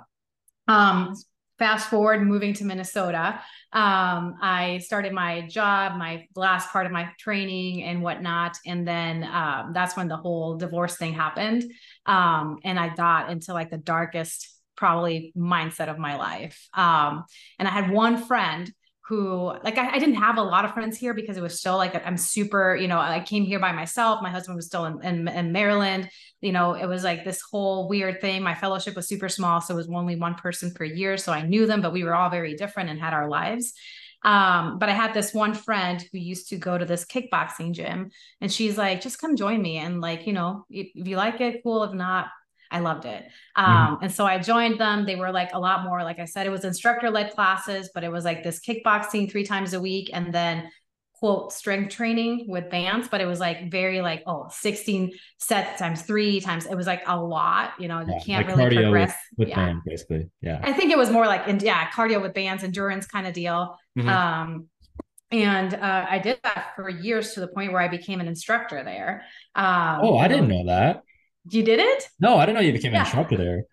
Um, 0.68 1.14
fast 1.58 1.90
forward, 1.90 2.22
moving 2.22 2.54
to 2.54 2.64
Minnesota 2.64 3.40
um, 3.72 4.36
I 4.42 4.78
started 4.78 5.12
my 5.12 5.42
job, 5.42 5.96
my 5.96 6.26
last 6.34 6.70
part 6.70 6.86
of 6.86 6.92
my 6.92 7.10
training 7.18 7.84
and 7.84 8.02
whatnot. 8.02 8.58
And 8.66 8.86
then 8.86 9.22
um, 9.22 9.72
that's 9.72 9.96
when 9.96 10.08
the 10.08 10.16
whole 10.16 10.56
divorce 10.56 10.96
thing 10.96 11.12
happened. 11.12 11.64
Um, 12.04 12.58
and 12.64 12.78
I 12.78 12.88
got 12.94 13.30
into 13.30 13.52
like 13.52 13.70
the 13.70 13.78
darkest, 13.78 14.48
probably 14.76 15.32
mindset 15.36 15.88
of 15.88 15.98
my 15.98 16.16
life. 16.16 16.68
Um, 16.74 17.24
and 17.58 17.68
I 17.68 17.70
had 17.70 17.90
one 17.90 18.24
friend 18.24 18.72
who 19.10 19.52
like 19.64 19.76
I, 19.76 19.94
I, 19.94 19.98
didn't 19.98 20.14
have 20.14 20.38
a 20.38 20.42
lot 20.42 20.64
of 20.64 20.72
friends 20.72 20.96
here 20.96 21.14
because 21.14 21.36
it 21.36 21.42
was 21.42 21.58
still 21.58 21.76
like 21.76 22.00
I'm 22.06 22.16
super, 22.16 22.76
you 22.76 22.86
know, 22.86 23.00
I 23.00 23.18
came 23.18 23.42
here 23.42 23.58
by 23.58 23.72
myself. 23.72 24.22
My 24.22 24.30
husband 24.30 24.54
was 24.54 24.66
still 24.66 24.84
in, 24.84 25.04
in, 25.04 25.26
in, 25.26 25.50
Maryland. 25.50 26.08
You 26.40 26.52
know, 26.52 26.74
it 26.74 26.86
was 26.86 27.02
like 27.02 27.24
this 27.24 27.40
whole 27.40 27.88
weird 27.88 28.20
thing. 28.20 28.40
My 28.40 28.54
fellowship 28.54 28.94
was 28.94 29.08
super 29.08 29.28
small. 29.28 29.60
So 29.60 29.74
it 29.74 29.78
was 29.78 29.88
only 29.88 30.14
one 30.14 30.36
person 30.36 30.72
per 30.72 30.84
year. 30.84 31.16
So 31.16 31.32
I 31.32 31.42
knew 31.42 31.66
them, 31.66 31.80
but 31.80 31.92
we 31.92 32.04
were 32.04 32.14
all 32.14 32.30
very 32.30 32.54
different 32.54 32.88
and 32.88 33.00
had 33.00 33.12
our 33.12 33.28
lives. 33.28 33.72
Um, 34.22 34.78
but 34.78 34.88
I 34.88 34.92
had 34.92 35.12
this 35.12 35.34
one 35.34 35.54
friend 35.54 36.00
who 36.12 36.18
used 36.18 36.50
to 36.50 36.56
go 36.56 36.78
to 36.78 36.84
this 36.84 37.04
kickboxing 37.04 37.72
gym 37.72 38.12
and 38.40 38.52
she's 38.52 38.78
like, 38.78 39.00
just 39.00 39.20
come 39.20 39.34
join 39.34 39.60
me. 39.60 39.78
And 39.78 40.00
like, 40.00 40.24
you 40.28 40.34
know, 40.34 40.66
if, 40.70 40.86
if 40.94 41.08
you 41.08 41.16
like 41.16 41.40
it, 41.40 41.64
cool. 41.64 41.82
If 41.82 41.92
not, 41.94 42.28
I 42.70 42.80
loved 42.80 43.04
it. 43.04 43.24
Mm-hmm. 43.56 43.64
Um, 43.64 43.94
mm-hmm. 43.94 44.04
And 44.04 44.12
so 44.12 44.26
I 44.26 44.38
joined 44.38 44.78
them. 44.78 45.06
They 45.06 45.16
were 45.16 45.32
like 45.32 45.50
a 45.52 45.58
lot 45.58 45.84
more, 45.84 46.02
like 46.02 46.18
I 46.18 46.24
said, 46.24 46.46
it 46.46 46.50
was 46.50 46.64
instructor 46.64 47.10
led 47.10 47.32
classes, 47.32 47.90
but 47.94 48.04
it 48.04 48.10
was 48.10 48.24
like 48.24 48.42
this 48.42 48.60
kickboxing 48.60 49.30
three 49.30 49.44
times 49.44 49.72
a 49.72 49.80
week 49.80 50.10
and 50.12 50.32
then 50.32 50.70
quote 51.20 51.52
strength 51.52 51.94
training 51.94 52.46
with 52.48 52.70
bands, 52.70 53.06
but 53.08 53.20
it 53.20 53.26
was 53.26 53.38
like 53.38 53.70
very 53.70 54.00
like, 54.00 54.22
oh, 54.26 54.48
16 54.50 55.12
sets 55.38 55.78
times 55.78 56.00
three 56.02 56.40
times. 56.40 56.64
It 56.64 56.74
was 56.74 56.86
like 56.86 57.02
a 57.06 57.20
lot, 57.20 57.72
you 57.78 57.88
know, 57.88 58.00
you 58.00 58.18
can't 58.24 58.48
like 58.48 58.56
really 58.56 58.76
progress. 58.76 59.14
With, 59.36 59.46
with 59.46 59.48
yeah. 59.48 59.56
Band, 59.56 59.82
basically. 59.84 60.30
Yeah. 60.40 60.60
I 60.62 60.72
think 60.72 60.90
it 60.90 60.96
was 60.96 61.10
more 61.10 61.26
like, 61.26 61.62
yeah, 61.62 61.90
cardio 61.90 62.22
with 62.22 62.32
bands, 62.32 62.64
endurance 62.64 63.06
kind 63.06 63.26
of 63.26 63.34
deal. 63.34 63.76
Mm-hmm. 63.98 64.08
Um, 64.08 64.68
and 65.30 65.74
uh, 65.74 66.06
I 66.08 66.18
did 66.18 66.40
that 66.42 66.72
for 66.74 66.88
years 66.88 67.34
to 67.34 67.40
the 67.40 67.48
point 67.48 67.72
where 67.72 67.82
I 67.82 67.88
became 67.88 68.20
an 68.20 68.26
instructor 68.26 68.82
there. 68.82 69.24
Um, 69.54 70.00
oh, 70.02 70.18
I 70.18 70.26
didn't 70.26 70.48
know 70.48 70.66
that. 70.66 71.02
You 71.48 71.62
did 71.62 71.80
it? 71.80 72.08
No, 72.20 72.36
I 72.36 72.46
didn't 72.46 72.56
know 72.56 72.62
you 72.62 72.72
became 72.72 72.92
yeah. 72.92 73.00
an 73.00 73.06
instructor 73.06 73.36
there. 73.36 73.64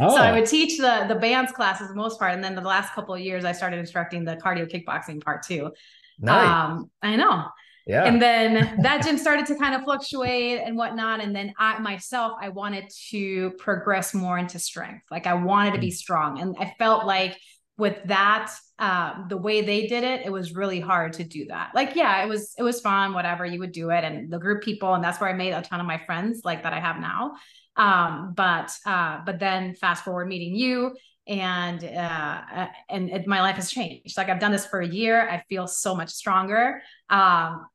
oh. 0.00 0.16
So 0.16 0.16
I 0.16 0.32
would 0.32 0.46
teach 0.46 0.78
the 0.78 1.06
the 1.08 1.14
bands 1.14 1.52
classes 1.52 1.88
the 1.88 1.94
most 1.94 2.18
part, 2.18 2.32
and 2.32 2.42
then 2.42 2.54
the 2.54 2.60
last 2.60 2.92
couple 2.92 3.14
of 3.14 3.20
years 3.20 3.44
I 3.44 3.52
started 3.52 3.78
instructing 3.78 4.24
the 4.24 4.36
cardio 4.36 4.70
kickboxing 4.70 5.22
part 5.22 5.42
too. 5.42 5.72
Nice. 6.18 6.48
Um, 6.48 6.90
I 7.02 7.16
know. 7.16 7.46
Yeah. 7.86 8.04
And 8.04 8.20
then 8.20 8.78
that 8.82 9.02
gym 9.02 9.16
started 9.16 9.46
to 9.46 9.56
kind 9.56 9.74
of 9.74 9.82
fluctuate 9.82 10.60
and 10.64 10.76
whatnot. 10.76 11.20
And 11.20 11.34
then 11.34 11.54
I 11.58 11.78
myself, 11.78 12.32
I 12.40 12.50
wanted 12.50 12.84
to 13.10 13.52
progress 13.52 14.14
more 14.14 14.38
into 14.38 14.58
strength. 14.58 15.04
Like 15.10 15.26
I 15.26 15.34
wanted 15.34 15.72
to 15.72 15.80
be 15.80 15.88
mm. 15.88 15.94
strong. 15.94 16.40
And 16.40 16.54
I 16.60 16.74
felt 16.78 17.06
like 17.06 17.40
with 17.78 17.96
that 18.06 18.52
uh, 18.80 19.26
the 19.28 19.36
way 19.36 19.62
they 19.62 19.86
did 19.86 20.04
it 20.04 20.26
it 20.26 20.30
was 20.30 20.54
really 20.54 20.80
hard 20.80 21.14
to 21.14 21.24
do 21.24 21.46
that. 21.46 21.70
Like 21.74 21.94
yeah 21.94 22.22
it 22.22 22.28
was 22.28 22.54
it 22.58 22.62
was 22.62 22.80
fun 22.80 23.14
whatever 23.14 23.46
you 23.46 23.60
would 23.60 23.72
do 23.72 23.90
it. 23.90 24.04
And 24.04 24.30
the 24.30 24.38
group 24.38 24.62
people 24.62 24.92
and 24.94 25.02
that's 25.02 25.20
where 25.20 25.30
i 25.30 25.32
made 25.32 25.52
a 25.52 25.62
ton 25.62 25.80
of 25.80 25.86
my 25.86 25.98
friends 26.04 26.42
like 26.44 26.64
that 26.64 26.74
i 26.74 26.80
have 26.80 27.00
now. 27.00 27.36
Um, 27.76 28.34
but 28.36 28.72
uh, 28.84 29.20
but 29.24 29.38
then 29.38 29.74
fast 29.76 30.04
forward 30.04 30.26
meeting 30.26 30.54
you 30.56 30.96
and 31.28 31.84
uh, 31.84 32.66
and 32.88 33.10
it, 33.10 33.26
my 33.26 33.40
life 33.40 33.56
has 33.56 33.70
changed. 33.70 34.16
Like 34.16 34.28
i've 34.28 34.40
done 34.40 34.52
this 34.52 34.66
for 34.66 34.80
a 34.80 34.86
year. 34.86 35.28
I 35.28 35.44
feel 35.48 35.66
so 35.66 35.94
much 35.94 36.10
stronger. 36.10 36.82
Um, 37.08 37.66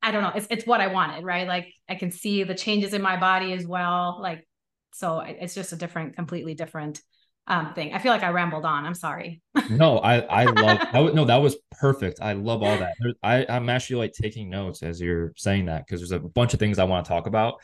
i 0.00 0.12
don't 0.12 0.22
know. 0.22 0.32
It's, 0.34 0.46
it's 0.50 0.66
what 0.66 0.80
i 0.80 0.86
wanted 0.86 1.24
right? 1.24 1.48
Like 1.48 1.74
i 1.88 1.96
can 1.96 2.12
see 2.12 2.44
the 2.44 2.54
changes 2.54 2.94
in 2.94 3.02
my 3.02 3.18
body 3.18 3.52
as 3.52 3.66
well. 3.66 4.18
Like 4.22 4.46
so 4.94 5.20
it's 5.20 5.54
just 5.54 5.72
a 5.72 5.76
different 5.76 6.14
completely 6.14 6.54
different 6.54 7.00
um, 7.48 7.72
thing. 7.74 7.94
I 7.94 7.98
feel 7.98 8.12
like 8.12 8.22
I 8.22 8.28
rambled 8.28 8.64
on. 8.64 8.84
I'm 8.84 8.94
sorry. 8.94 9.40
no, 9.70 9.98
I 9.98 10.20
I 10.20 10.44
love 10.44 10.78
that. 10.78 11.14
no, 11.14 11.24
that 11.24 11.38
was 11.38 11.56
perfect. 11.72 12.20
I 12.20 12.34
love 12.34 12.62
all 12.62 12.78
that. 12.78 12.94
I 13.22 13.46
I'm 13.48 13.68
actually 13.70 13.96
like 13.96 14.12
taking 14.12 14.50
notes 14.50 14.82
as 14.82 15.00
you're 15.00 15.32
saying 15.36 15.66
that 15.66 15.86
because 15.86 16.00
there's 16.00 16.12
a 16.12 16.20
bunch 16.20 16.52
of 16.52 16.60
things 16.60 16.78
I 16.78 16.84
want 16.84 17.06
to 17.06 17.08
talk 17.08 17.26
about. 17.26 17.54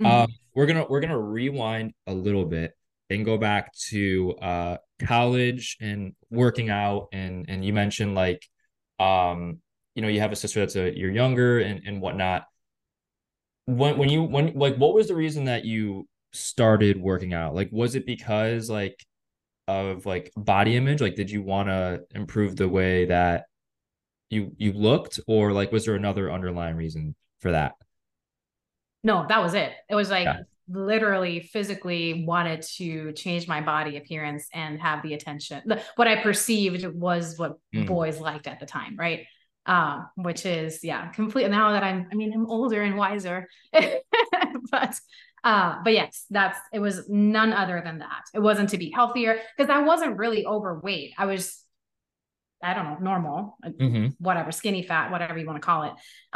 Mm-hmm. 0.00 0.06
Um, 0.06 0.28
we're 0.54 0.66
gonna 0.66 0.86
we're 0.88 1.00
gonna 1.00 1.20
rewind 1.20 1.92
a 2.06 2.14
little 2.14 2.44
bit 2.44 2.72
and 3.10 3.24
go 3.24 3.36
back 3.36 3.74
to 3.90 4.34
uh 4.40 4.76
college 5.04 5.76
and 5.80 6.14
working 6.30 6.70
out 6.70 7.08
and 7.12 7.46
and 7.48 7.64
you 7.64 7.72
mentioned 7.72 8.14
like 8.14 8.46
um 9.00 9.58
you 9.94 10.02
know 10.02 10.08
you 10.08 10.20
have 10.20 10.32
a 10.32 10.36
sister 10.36 10.60
that's 10.60 10.76
a 10.76 10.96
you're 10.96 11.10
younger 11.10 11.58
and 11.58 11.82
and 11.86 12.00
whatnot 12.00 12.44
when 13.66 13.98
when 13.98 14.08
you 14.08 14.22
when 14.22 14.54
like 14.54 14.76
what 14.76 14.94
was 14.94 15.08
the 15.08 15.14
reason 15.14 15.44
that 15.44 15.64
you 15.64 16.06
started 16.32 17.00
working 17.00 17.34
out 17.34 17.54
like 17.54 17.68
was 17.72 17.94
it 17.94 18.06
because 18.06 18.70
like 18.70 18.96
of 19.68 20.06
like 20.06 20.32
body 20.36 20.76
image? 20.76 21.00
Like, 21.00 21.14
did 21.14 21.30
you 21.30 21.42
want 21.42 21.68
to 21.68 22.02
improve 22.14 22.56
the 22.56 22.68
way 22.68 23.06
that 23.06 23.44
you 24.30 24.52
you 24.56 24.72
looked, 24.72 25.20
or 25.26 25.52
like 25.52 25.72
was 25.72 25.84
there 25.84 25.94
another 25.94 26.30
underlying 26.30 26.76
reason 26.76 27.14
for 27.40 27.52
that? 27.52 27.74
No, 29.04 29.26
that 29.28 29.42
was 29.42 29.54
it. 29.54 29.72
It 29.88 29.94
was 29.94 30.10
like 30.10 30.24
yeah. 30.24 30.40
literally 30.68 31.40
physically 31.40 32.24
wanted 32.26 32.62
to 32.76 33.12
change 33.12 33.48
my 33.48 33.60
body 33.60 33.96
appearance 33.96 34.48
and 34.54 34.80
have 34.80 35.02
the 35.02 35.14
attention. 35.14 35.62
The, 35.66 35.82
what 35.96 36.08
I 36.08 36.22
perceived 36.22 36.86
was 36.86 37.38
what 37.38 37.58
mm. 37.74 37.86
boys 37.86 38.20
liked 38.20 38.46
at 38.46 38.60
the 38.60 38.66
time, 38.66 38.96
right? 38.96 39.26
Um, 39.66 40.08
which 40.16 40.44
is 40.46 40.82
yeah, 40.82 41.08
complete. 41.10 41.48
Now 41.50 41.72
that 41.72 41.82
I'm, 41.84 42.08
I 42.10 42.14
mean, 42.14 42.32
I'm 42.32 42.46
older 42.46 42.82
and 42.82 42.96
wiser, 42.96 43.48
but 43.72 44.94
Uh, 45.44 45.76
but 45.82 45.92
yes, 45.92 46.24
that's 46.30 46.58
it 46.72 46.78
was 46.78 47.08
none 47.08 47.52
other 47.52 47.82
than 47.84 47.98
that. 47.98 48.22
It 48.32 48.40
wasn't 48.40 48.70
to 48.70 48.78
be 48.78 48.90
healthier 48.90 49.40
because 49.56 49.70
I 49.70 49.82
wasn't 49.82 50.16
really 50.16 50.46
overweight. 50.46 51.14
I 51.18 51.26
was, 51.26 51.64
I 52.62 52.74
don't 52.74 52.84
know, 52.84 52.98
normal, 53.00 53.56
mm-hmm. 53.64 54.08
whatever, 54.18 54.52
skinny 54.52 54.84
fat, 54.84 55.10
whatever 55.10 55.38
you 55.38 55.46
want 55.46 55.60
to 55.60 55.66
call 55.66 55.82
it. 55.84 55.92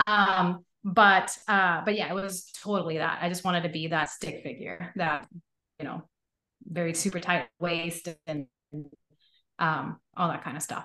Um, 0.08 0.64
but 0.82 1.36
uh, 1.46 1.82
but 1.84 1.96
yeah, 1.96 2.08
it 2.10 2.14
was 2.14 2.50
totally 2.62 2.98
that. 2.98 3.18
I 3.22 3.28
just 3.28 3.44
wanted 3.44 3.62
to 3.62 3.68
be 3.68 3.88
that 3.88 4.10
stick 4.10 4.42
figure, 4.42 4.92
that 4.96 5.28
you 5.78 5.84
know, 5.84 6.02
very 6.64 6.94
super 6.94 7.20
tight 7.20 7.46
waist 7.60 8.08
and 8.26 8.46
um, 9.58 9.98
all 10.16 10.28
that 10.28 10.42
kind 10.42 10.56
of 10.56 10.62
stuff. 10.62 10.84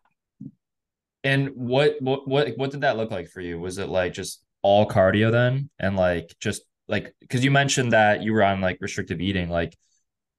And 1.23 1.49
what 1.55 1.97
what 2.01 2.27
what 2.27 2.57
what 2.57 2.71
did 2.71 2.81
that 2.81 2.97
look 2.97 3.11
like 3.11 3.29
for 3.29 3.41
you? 3.41 3.59
Was 3.59 3.77
it 3.77 3.89
like 3.89 4.13
just 4.13 4.43
all 4.61 4.87
cardio 4.87 5.31
then, 5.31 5.69
and 5.79 5.95
like 5.95 6.35
just 6.39 6.63
like 6.91 7.15
because 7.21 7.43
you 7.43 7.50
mentioned 7.50 7.93
that 7.93 8.21
you 8.21 8.33
were 8.33 8.43
on 8.43 8.62
like 8.62 8.77
restrictive 8.81 9.21
eating, 9.21 9.50
like 9.50 9.75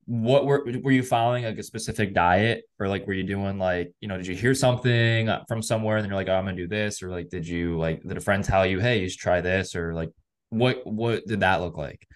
what 0.04 0.44
were 0.44 0.64
were 0.82 0.90
you 0.90 1.02
following 1.02 1.44
like 1.44 1.58
a 1.58 1.62
specific 1.62 2.12
diet 2.12 2.64
or 2.78 2.88
like 2.88 3.06
were 3.06 3.14
you 3.14 3.22
doing 3.22 3.58
like 3.58 3.92
you 4.00 4.08
know 4.08 4.16
did 4.16 4.26
you 4.26 4.34
hear 4.34 4.54
something 4.54 5.30
from 5.48 5.62
somewhere 5.62 5.96
and 5.96 6.04
then 6.04 6.10
you're 6.10 6.18
like 6.18 6.28
oh, 6.28 6.34
I'm 6.34 6.44
gonna 6.44 6.56
do 6.56 6.68
this 6.68 7.02
or 7.02 7.08
like 7.10 7.30
did 7.30 7.48
you 7.48 7.78
like 7.78 8.02
did 8.02 8.16
a 8.16 8.20
friend 8.20 8.44
tell 8.44 8.66
you 8.66 8.80
hey 8.80 9.00
you 9.00 9.08
should 9.08 9.20
try 9.20 9.40
this 9.40 9.74
or 9.74 9.94
like 9.94 10.10
what 10.50 10.86
what 10.86 11.26
did 11.26 11.40
that 11.40 11.62
look 11.62 11.78
like? 11.78 12.06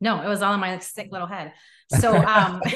No, 0.00 0.22
it 0.22 0.28
was 0.28 0.40
all 0.40 0.54
in 0.54 0.60
my 0.60 0.78
sick 0.78 1.08
little 1.12 1.26
head. 1.26 1.52
So 1.98 2.16
um 2.16 2.62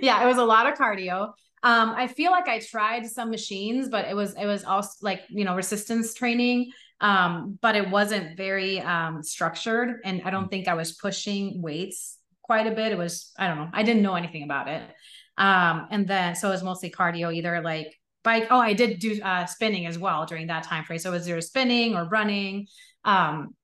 yeah, 0.00 0.22
it 0.22 0.26
was 0.26 0.38
a 0.38 0.44
lot 0.44 0.70
of 0.70 0.78
cardio. 0.78 1.32
Um, 1.64 1.94
I 1.96 2.08
feel 2.08 2.30
like 2.30 2.46
I 2.46 2.58
tried 2.58 3.06
some 3.06 3.30
machines, 3.30 3.88
but 3.88 4.06
it 4.06 4.14
was 4.14 4.34
it 4.34 4.44
was 4.44 4.64
also 4.64 4.90
like 5.00 5.22
you 5.30 5.46
know 5.46 5.56
resistance 5.56 6.12
training, 6.12 6.70
um, 7.00 7.58
but 7.62 7.74
it 7.74 7.88
wasn't 7.90 8.36
very 8.36 8.80
um, 8.80 9.22
structured, 9.22 10.00
and 10.04 10.20
I 10.26 10.30
don't 10.30 10.50
think 10.50 10.68
I 10.68 10.74
was 10.74 10.92
pushing 10.92 11.62
weights 11.62 12.18
quite 12.42 12.66
a 12.66 12.70
bit. 12.70 12.92
It 12.92 12.98
was 12.98 13.32
I 13.38 13.48
don't 13.48 13.56
know, 13.56 13.70
I 13.72 13.82
didn't 13.82 14.02
know 14.02 14.14
anything 14.14 14.42
about 14.42 14.68
it, 14.68 14.82
um, 15.38 15.88
and 15.90 16.06
then 16.06 16.34
so 16.34 16.48
it 16.48 16.52
was 16.52 16.62
mostly 16.62 16.90
cardio, 16.90 17.34
either 17.34 17.62
like 17.62 17.98
bike. 18.22 18.48
Oh, 18.50 18.60
I 18.60 18.74
did 18.74 18.98
do 18.98 19.22
uh, 19.22 19.46
spinning 19.46 19.86
as 19.86 19.98
well 19.98 20.26
during 20.26 20.48
that 20.48 20.64
time 20.64 20.84
frame. 20.84 20.98
So 20.98 21.10
it 21.10 21.14
was 21.14 21.28
either 21.28 21.40
spinning 21.40 21.96
or 21.96 22.04
running. 22.04 22.66
Um, 23.06 23.54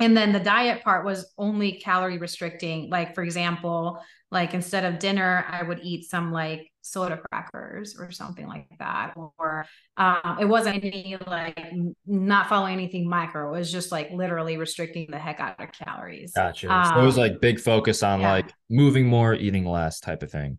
and 0.00 0.16
then 0.16 0.32
the 0.32 0.40
diet 0.40 0.82
part 0.82 1.04
was 1.04 1.30
only 1.36 1.72
calorie 1.72 2.18
restricting. 2.18 2.88
Like 2.88 3.14
for 3.14 3.22
example, 3.22 4.00
like 4.32 4.54
instead 4.54 4.84
of 4.84 4.98
dinner 4.98 5.44
i 5.48 5.62
would 5.62 5.78
eat 5.82 6.08
some 6.08 6.32
like 6.32 6.71
soda 6.82 7.20
crackers 7.30 7.96
or 7.98 8.10
something 8.10 8.46
like 8.46 8.66
that 8.78 9.14
or 9.16 9.66
um, 9.96 10.38
it 10.40 10.44
wasn't 10.44 10.84
any 10.84 11.16
like 11.26 11.58
not 12.06 12.48
following 12.48 12.74
anything 12.74 13.08
micro 13.08 13.54
it 13.54 13.58
was 13.58 13.70
just 13.70 13.92
like 13.92 14.10
literally 14.10 14.56
restricting 14.56 15.06
the 15.10 15.18
heck 15.18 15.40
out 15.40 15.58
of 15.60 15.70
calories 15.72 16.32
gotcha 16.34 16.72
um, 16.72 16.84
so 16.86 17.00
it 17.00 17.04
was 17.04 17.16
like 17.16 17.40
big 17.40 17.58
focus 17.58 18.02
on 18.02 18.20
yeah. 18.20 18.32
like 18.32 18.52
moving 18.68 19.06
more 19.06 19.34
eating 19.34 19.64
less 19.64 20.00
type 20.00 20.22
of 20.22 20.30
thing 20.30 20.58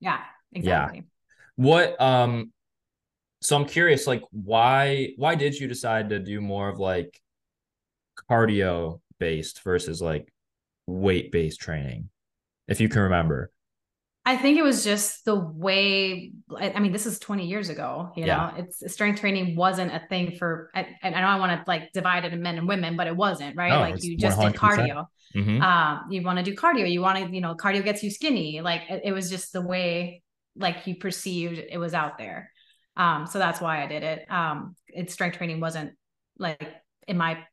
yeah 0.00 0.20
exactly 0.52 0.98
yeah. 0.98 1.04
what 1.56 2.00
um 2.00 2.52
so 3.40 3.56
i'm 3.56 3.64
curious 3.64 4.06
like 4.06 4.22
why 4.30 5.08
why 5.16 5.34
did 5.34 5.58
you 5.58 5.66
decide 5.66 6.10
to 6.10 6.18
do 6.18 6.40
more 6.40 6.68
of 6.68 6.78
like 6.78 7.20
cardio 8.30 9.00
based 9.18 9.62
versus 9.62 10.02
like 10.02 10.32
weight 10.86 11.32
based 11.32 11.60
training 11.60 12.08
if 12.68 12.80
you 12.80 12.88
can 12.88 13.02
remember. 13.02 13.50
I 14.28 14.36
think 14.36 14.58
it 14.58 14.62
was 14.62 14.82
just 14.82 15.24
the 15.24 15.36
way. 15.36 16.32
I 16.58 16.80
mean, 16.80 16.90
this 16.90 17.06
is 17.06 17.20
20 17.20 17.46
years 17.46 17.68
ago. 17.68 18.10
You 18.16 18.26
yeah. 18.26 18.36
know, 18.36 18.64
it's 18.64 18.92
strength 18.92 19.20
training 19.20 19.54
wasn't 19.54 19.94
a 19.94 20.02
thing 20.08 20.36
for. 20.36 20.68
I, 20.74 20.88
I 21.00 21.10
know 21.10 21.18
I 21.18 21.38
want 21.38 21.52
to 21.52 21.64
like 21.68 21.92
divide 21.92 22.24
it 22.24 22.32
in 22.32 22.42
men 22.42 22.58
and 22.58 22.66
women, 22.66 22.96
but 22.96 23.06
it 23.06 23.16
wasn't 23.16 23.56
right. 23.56 23.70
No, 23.70 23.78
like 23.78 24.02
you 24.02 24.16
just 24.16 24.36
100%. 24.36 24.50
did 24.50 24.60
cardio. 24.60 25.06
Mm-hmm. 25.32 25.62
Um, 25.62 26.06
you 26.10 26.22
want 26.22 26.38
to 26.38 26.42
do 26.42 26.56
cardio. 26.56 26.90
You 26.90 27.02
want 27.02 27.24
to, 27.24 27.32
you 27.32 27.40
know, 27.40 27.54
cardio 27.54 27.84
gets 27.84 28.02
you 28.02 28.10
skinny. 28.10 28.60
Like 28.62 28.82
it, 28.90 29.02
it, 29.04 29.12
was 29.12 29.30
just 29.30 29.52
the 29.52 29.60
way, 29.60 30.22
like 30.56 30.88
you 30.88 30.96
perceived 30.96 31.58
it 31.58 31.78
was 31.78 31.94
out 31.94 32.18
there. 32.18 32.50
Um, 32.96 33.28
so 33.28 33.38
that's 33.38 33.60
why 33.60 33.84
I 33.84 33.86
did 33.86 34.02
it. 34.02 34.28
Um, 34.28 34.74
it's 34.88 35.12
strength 35.12 35.36
training 35.36 35.60
wasn't 35.60 35.92
like 36.36 36.66
in 37.06 37.16
my 37.16 37.44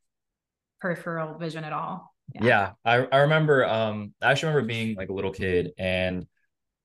peripheral 0.81 1.37
vision 1.37 1.65
at 1.65 1.73
all. 1.73 2.15
Yeah. 2.33 2.45
yeah, 2.45 2.71
I, 2.83 3.07
I 3.11 3.17
remember 3.19 3.63
um 3.67 4.13
I 4.21 4.31
actually 4.31 4.53
remember 4.53 4.67
being 4.67 4.95
like 4.95 5.09
a 5.09 5.13
little 5.13 5.31
kid 5.31 5.71
and 5.77 6.25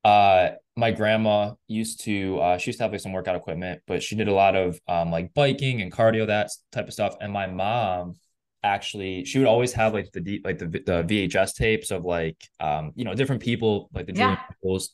uh 0.05 0.51
my 0.77 0.93
grandma 0.93 1.53
used 1.67 2.01
to 2.05 2.39
uh 2.39 2.59
she 2.59 2.69
used 2.69 2.79
to 2.79 2.85
have 2.85 2.93
like 2.93 3.01
some 3.01 3.13
workout 3.13 3.37
equipment, 3.37 3.81
but 3.87 4.03
she 4.03 4.15
did 4.15 4.29
a 4.29 4.33
lot 4.33 4.55
of 4.55 4.79
um 4.87 5.11
like 5.11 5.35
biking 5.35 5.83
and 5.83 5.93
cardio 5.93 6.27
that 6.27 6.51
type 6.73 6.87
of 6.87 6.93
stuff. 6.93 7.17
And 7.21 7.33
my 7.33 7.47
mom 7.47 8.15
actually 8.63 9.25
she 9.25 9.39
would 9.39 9.49
always 9.49 9.73
have 9.73 9.95
like 9.95 10.11
the 10.13 10.21
deep 10.21 10.43
like 10.45 10.59
the, 10.59 10.67
the 10.67 11.05
VHS 11.05 11.55
tapes 11.55 11.91
of 11.91 12.05
like 12.05 12.37
um 12.61 12.93
you 12.95 13.05
know 13.05 13.15
different 13.15 13.43
people 13.43 13.89
like 13.93 14.07
the 14.07 14.15
yeah. 14.15 14.39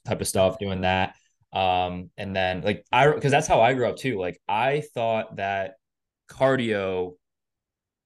type 0.06 0.20
of 0.20 0.26
stuff 0.26 0.58
doing 0.58 0.82
that. 0.82 1.14
Um 1.52 2.10
and 2.16 2.34
then 2.34 2.62
like 2.62 2.84
I 2.90 3.10
because 3.10 3.30
that's 3.30 3.46
how 3.46 3.60
I 3.60 3.74
grew 3.74 3.86
up 3.86 3.96
too. 3.96 4.18
Like 4.18 4.40
I 4.48 4.82
thought 4.94 5.36
that 5.36 5.74
cardio 6.30 7.12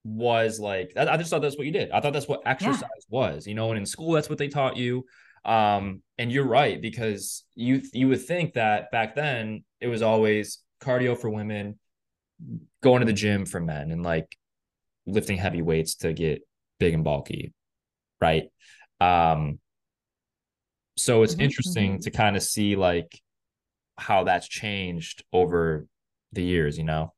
was 0.05 0.59
like 0.59 0.93
I, 0.97 1.17
just 1.17 1.31
thought 1.31 1.43
that's 1.43 1.57
what 1.57 1.67
you 1.67 1.73
did. 1.73 1.91
I 1.91 2.01
thought 2.01 2.13
that's 2.13 2.29
what 2.29 2.43
exercise 2.47 2.83
yeah. 2.83 2.89
was, 3.11 3.47
you 3.47 3.55
know, 3.55 3.71
and 3.71 3.79
in 3.79 3.87
school 3.87 4.13
that's 4.13 4.29
what 4.29 4.39
they 4.39 4.49
taught 4.49 4.77
you. 4.77 5.05
Um, 5.49 6.03
and 6.19 6.31
you're 6.31 6.47
right 6.47 6.81
because 6.81 7.45
you 7.55 7.83
you 7.93 8.09
would 8.09 8.25
think 8.25 8.55
that 8.55 8.91
back 8.91 9.15
then 9.15 9.65
it 9.81 9.89
was 9.89 10.03
always 10.03 10.59
cardio 10.83 11.17
for 11.17 11.31
women, 11.31 11.79
going 12.83 13.01
to 13.01 13.07
the 13.07 13.13
gym 13.13 13.47
for 13.47 13.61
men, 13.61 13.91
and 13.91 14.03
like 14.03 14.37
lifting 15.07 15.39
heavy 15.39 15.63
weights 15.63 15.97
to 15.97 16.13
get 16.13 16.43
big 16.79 16.95
and 16.95 17.03
bulky, 17.05 17.55
right? 18.21 18.51
Um, 19.01 19.59
so 20.97 21.23
it's 21.23 21.35
mm-hmm. 21.35 21.43
interesting 21.43 21.93
mm-hmm. 21.93 22.01
to 22.01 22.11
kind 22.11 22.37
of 22.37 22.43
see 22.43 22.77
like 22.77 23.19
how 23.97 24.25
that's 24.25 24.47
changed 24.47 25.25
over 25.33 25.87
the 26.33 26.43
years, 26.43 26.77
you 26.77 26.85
know 26.85 27.13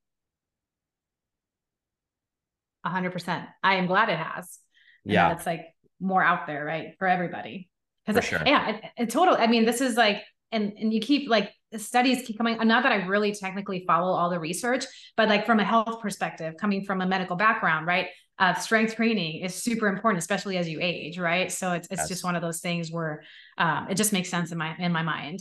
hundred 2.88 3.12
percent. 3.12 3.44
I 3.62 3.76
am 3.76 3.86
glad 3.86 4.08
it 4.08 4.18
has. 4.18 4.58
And 5.04 5.14
yeah. 5.14 5.32
It's 5.32 5.46
like 5.46 5.66
more 6.00 6.22
out 6.22 6.46
there, 6.46 6.64
right? 6.64 6.94
For 6.98 7.06
everybody. 7.06 7.69
Because 8.06 8.24
sure. 8.24 8.42
yeah, 8.44 8.70
it, 8.70 8.84
it 8.96 9.10
total. 9.10 9.36
I 9.38 9.46
mean, 9.46 9.64
this 9.64 9.80
is 9.80 9.96
like, 9.96 10.22
and 10.52 10.72
and 10.78 10.92
you 10.92 11.00
keep 11.00 11.28
like 11.28 11.52
studies 11.76 12.26
keep 12.26 12.38
coming. 12.38 12.56
Not 12.66 12.82
that 12.82 12.92
I 12.92 13.06
really 13.06 13.32
technically 13.32 13.84
follow 13.86 14.12
all 14.12 14.30
the 14.30 14.40
research, 14.40 14.84
but 15.16 15.28
like 15.28 15.46
from 15.46 15.60
a 15.60 15.64
health 15.64 16.00
perspective, 16.00 16.54
coming 16.60 16.84
from 16.84 17.00
a 17.00 17.06
medical 17.06 17.36
background, 17.36 17.86
right? 17.86 18.08
Uh, 18.38 18.54
strength 18.54 18.96
training 18.96 19.42
is 19.42 19.54
super 19.54 19.86
important, 19.86 20.18
especially 20.18 20.56
as 20.56 20.68
you 20.68 20.78
age, 20.80 21.18
right? 21.18 21.52
So 21.52 21.72
it's 21.72 21.86
it's 21.90 22.02
yes. 22.02 22.08
just 22.08 22.24
one 22.24 22.36
of 22.36 22.42
those 22.42 22.60
things 22.60 22.90
where 22.90 23.22
um, 23.58 23.88
it 23.90 23.96
just 23.96 24.12
makes 24.12 24.30
sense 24.30 24.50
in 24.50 24.58
my 24.58 24.74
in 24.78 24.92
my 24.92 25.02
mind. 25.02 25.40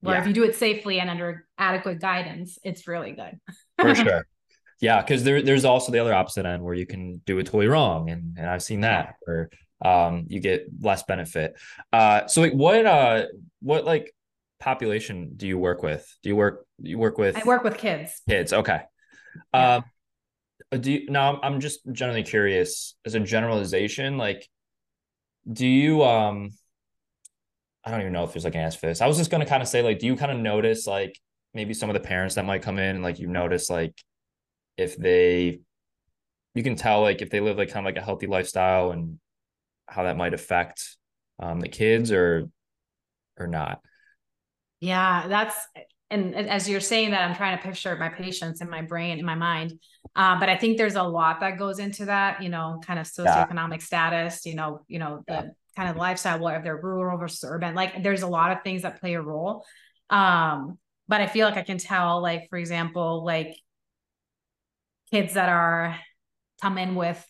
Where 0.00 0.16
yeah. 0.16 0.20
if 0.20 0.26
you 0.26 0.32
do 0.32 0.42
it 0.42 0.56
safely 0.56 0.98
and 0.98 1.08
under 1.08 1.46
adequate 1.56 2.00
guidance, 2.00 2.58
it's 2.64 2.88
really 2.88 3.12
good. 3.12 3.38
For 3.78 3.94
sure. 3.94 4.26
Yeah, 4.80 5.00
because 5.00 5.22
there, 5.22 5.40
there's 5.40 5.64
also 5.64 5.92
the 5.92 6.00
other 6.00 6.12
opposite 6.12 6.44
end 6.44 6.64
where 6.64 6.74
you 6.74 6.86
can 6.86 7.22
do 7.24 7.38
it 7.38 7.44
totally 7.44 7.68
wrong, 7.68 8.10
and 8.10 8.36
and 8.36 8.48
I've 8.48 8.64
seen 8.64 8.80
that 8.80 9.14
where 9.24 9.48
um 9.84 10.26
you 10.28 10.40
get 10.40 10.66
less 10.80 11.02
benefit. 11.02 11.54
Uh, 11.92 12.26
so 12.26 12.40
like 12.40 12.52
what 12.52 12.86
uh 12.86 13.24
what 13.60 13.84
like 13.84 14.14
population 14.60 15.32
do 15.36 15.46
you 15.46 15.58
work 15.58 15.82
with? 15.82 16.06
Do 16.22 16.28
you 16.28 16.36
work 16.36 16.66
you 16.80 16.98
work 16.98 17.18
with? 17.18 17.36
I 17.36 17.44
work 17.44 17.64
with 17.64 17.76
kids. 17.78 18.22
Kids, 18.28 18.52
okay. 18.52 18.82
Yeah. 19.52 19.76
Um, 19.76 19.84
uh, 20.70 20.76
do 20.76 20.92
you 20.92 21.10
now? 21.10 21.40
I'm 21.42 21.60
just 21.60 21.80
generally 21.92 22.22
curious 22.22 22.94
as 23.04 23.14
a 23.14 23.20
generalization, 23.20 24.16
like, 24.16 24.48
do 25.50 25.66
you 25.66 26.02
um. 26.02 26.50
I 27.84 27.90
don't 27.90 28.00
even 28.00 28.12
know 28.12 28.22
if 28.22 28.32
there's 28.32 28.44
like 28.44 28.54
an 28.54 28.60
answer 28.60 28.78
for 28.78 28.86
this. 28.86 29.00
I 29.00 29.08
was 29.08 29.18
just 29.18 29.30
gonna 29.30 29.44
kind 29.44 29.60
of 29.60 29.68
say, 29.68 29.82
like, 29.82 29.98
do 29.98 30.06
you 30.06 30.14
kind 30.14 30.30
of 30.30 30.38
notice 30.38 30.86
like 30.86 31.18
maybe 31.52 31.74
some 31.74 31.90
of 31.90 31.94
the 31.94 32.00
parents 32.00 32.36
that 32.36 32.44
might 32.44 32.62
come 32.62 32.78
in 32.78 32.96
and 32.96 33.02
like 33.02 33.18
you 33.18 33.26
notice 33.26 33.68
like 33.68 34.00
if 34.76 34.96
they 34.96 35.60
you 36.54 36.62
can 36.62 36.76
tell 36.76 37.02
like 37.02 37.22
if 37.22 37.30
they 37.30 37.40
live 37.40 37.58
like 37.58 37.70
kind 37.70 37.86
of 37.86 37.92
like 37.92 38.00
a 38.00 38.04
healthy 38.04 38.26
lifestyle 38.26 38.90
and 38.90 39.18
how 39.88 40.04
that 40.04 40.16
might 40.16 40.34
affect 40.34 40.96
um, 41.40 41.60
the 41.60 41.68
kids 41.68 42.12
or 42.12 42.48
or 43.38 43.46
not 43.46 43.80
yeah 44.80 45.26
that's 45.28 45.56
and 46.10 46.34
as 46.34 46.68
you're 46.68 46.80
saying 46.80 47.10
that 47.10 47.28
i'm 47.28 47.34
trying 47.34 47.56
to 47.56 47.62
picture 47.62 47.96
my 47.96 48.08
patients 48.08 48.60
in 48.60 48.68
my 48.68 48.82
brain 48.82 49.18
in 49.18 49.24
my 49.24 49.34
mind 49.34 49.72
uh, 50.14 50.38
but 50.38 50.48
i 50.48 50.56
think 50.56 50.76
there's 50.76 50.96
a 50.96 51.02
lot 51.02 51.40
that 51.40 51.58
goes 51.58 51.78
into 51.78 52.04
that 52.04 52.42
you 52.42 52.48
know 52.48 52.80
kind 52.84 52.98
of 52.98 53.06
socioeconomic 53.06 53.78
yeah. 53.78 53.84
status 53.84 54.46
you 54.46 54.54
know 54.54 54.80
you 54.88 54.98
know 54.98 55.22
the 55.26 55.34
yeah. 55.34 55.44
kind 55.76 55.88
of 55.88 55.96
lifestyle 55.96 56.38
whether 56.38 56.62
they're 56.62 56.76
rural 56.76 57.18
versus 57.18 57.44
urban 57.48 57.74
like 57.74 58.02
there's 58.02 58.22
a 58.22 58.26
lot 58.26 58.52
of 58.52 58.62
things 58.62 58.82
that 58.82 59.00
play 59.00 59.14
a 59.14 59.22
role 59.22 59.64
um 60.10 60.78
but 61.08 61.20
i 61.20 61.26
feel 61.26 61.46
like 61.46 61.56
i 61.56 61.62
can 61.62 61.78
tell 61.78 62.20
like 62.20 62.48
for 62.50 62.58
example 62.58 63.24
like 63.24 63.56
kids 65.10 65.34
that 65.34 65.48
are 65.48 65.98
come 66.60 66.78
in 66.78 66.94
with 66.94 67.24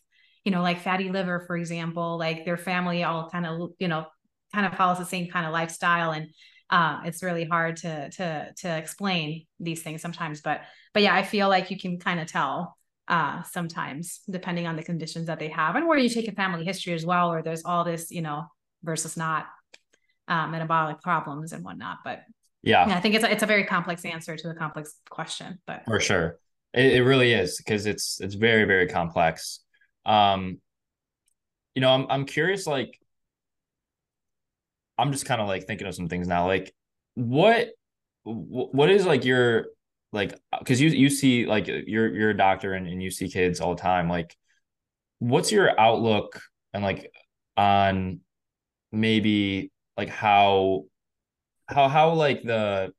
you 0.44 0.52
know 0.52 0.62
like 0.62 0.80
fatty 0.80 1.08
liver 1.08 1.44
for 1.46 1.56
example 1.56 2.18
like 2.18 2.44
their 2.44 2.56
family 2.56 3.04
all 3.04 3.28
kind 3.30 3.46
of 3.46 3.70
you 3.78 3.88
know 3.88 4.06
kind 4.54 4.66
of 4.66 4.74
follows 4.74 4.98
the 4.98 5.04
same 5.04 5.28
kind 5.30 5.46
of 5.46 5.52
lifestyle 5.52 6.12
and 6.12 6.28
uh, 6.70 7.00
it's 7.04 7.22
really 7.22 7.44
hard 7.44 7.76
to 7.76 8.10
to 8.10 8.50
to 8.56 8.78
explain 8.78 9.44
these 9.60 9.82
things 9.82 10.00
sometimes 10.00 10.40
but 10.40 10.62
but 10.94 11.02
yeah 11.02 11.14
i 11.14 11.22
feel 11.22 11.48
like 11.48 11.70
you 11.70 11.78
can 11.78 11.98
kind 11.98 12.18
of 12.18 12.26
tell 12.26 12.76
uh, 13.08 13.42
sometimes 13.42 14.20
depending 14.30 14.66
on 14.66 14.76
the 14.76 14.82
conditions 14.82 15.26
that 15.26 15.38
they 15.38 15.48
have 15.48 15.76
and 15.76 15.86
where 15.86 15.98
you 15.98 16.08
take 16.08 16.28
a 16.28 16.32
family 16.32 16.64
history 16.64 16.94
as 16.94 17.04
well 17.04 17.30
where 17.30 17.42
there's 17.42 17.64
all 17.64 17.84
this 17.84 18.10
you 18.10 18.22
know 18.22 18.44
versus 18.82 19.16
not 19.16 19.46
uh, 20.28 20.46
metabolic 20.46 21.00
problems 21.02 21.52
and 21.52 21.62
whatnot 21.64 21.98
but 22.04 22.22
yeah. 22.62 22.88
yeah 22.88 22.96
i 22.96 23.00
think 23.00 23.14
it's 23.14 23.24
a, 23.24 23.30
it's 23.30 23.42
a 23.42 23.46
very 23.46 23.64
complex 23.64 24.04
answer 24.04 24.36
to 24.36 24.48
a 24.48 24.54
complex 24.54 24.94
question 25.10 25.58
but 25.66 25.82
for 25.84 26.00
sure 26.00 26.38
it, 26.72 26.94
it 26.94 27.02
really 27.02 27.32
is 27.32 27.58
because 27.58 27.84
it's 27.84 28.18
it's 28.20 28.34
very 28.34 28.64
very 28.64 28.86
complex 28.86 29.60
um 30.06 30.60
you 31.74 31.80
know 31.80 31.90
i'm, 31.90 32.06
I'm 32.08 32.24
curious 32.24 32.66
like 32.66 32.98
i'm 34.98 35.12
just 35.12 35.26
kind 35.26 35.40
of 35.40 35.48
like 35.48 35.66
thinking 35.66 35.86
of 35.86 35.94
some 35.94 36.08
things 36.08 36.26
now 36.26 36.46
like 36.46 36.74
what 37.14 37.70
what 38.24 38.90
is 38.90 39.06
like 39.06 39.24
your 39.24 39.66
like 40.12 40.38
because 40.58 40.80
you 40.80 40.90
you 40.90 41.08
see 41.10 41.46
like 41.46 41.66
you're 41.66 42.14
you're 42.14 42.30
a 42.30 42.36
doctor 42.36 42.74
and, 42.74 42.86
and 42.86 43.02
you 43.02 43.10
see 43.10 43.28
kids 43.28 43.60
all 43.60 43.74
the 43.74 43.80
time 43.80 44.08
like 44.08 44.36
what's 45.18 45.50
your 45.50 45.78
outlook 45.78 46.40
and 46.74 46.82
like 46.82 47.10
on 47.56 48.20
maybe 48.90 49.70
like 49.96 50.08
how 50.08 50.84
how 51.66 51.88
how 51.88 52.12
like 52.12 52.42
the 52.42 52.92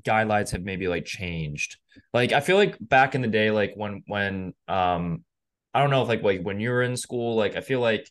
guidelines 0.00 0.50
have 0.50 0.62
maybe 0.62 0.86
like 0.88 1.04
changed? 1.04 1.78
Like 2.14 2.32
i 2.32 2.40
feel 2.40 2.56
like 2.56 2.76
back 2.80 3.14
in 3.14 3.22
the 3.22 3.28
day 3.28 3.50
like 3.50 3.72
when 3.74 4.02
when 4.06 4.54
um 4.68 5.24
i 5.78 5.80
don't 5.80 5.90
know 5.90 6.02
if 6.02 6.08
like 6.08 6.22
like 6.22 6.42
when 6.42 6.58
you 6.60 6.70
were 6.70 6.82
in 6.82 6.96
school 6.96 7.36
like 7.36 7.56
i 7.56 7.60
feel 7.60 7.80
like 7.80 8.10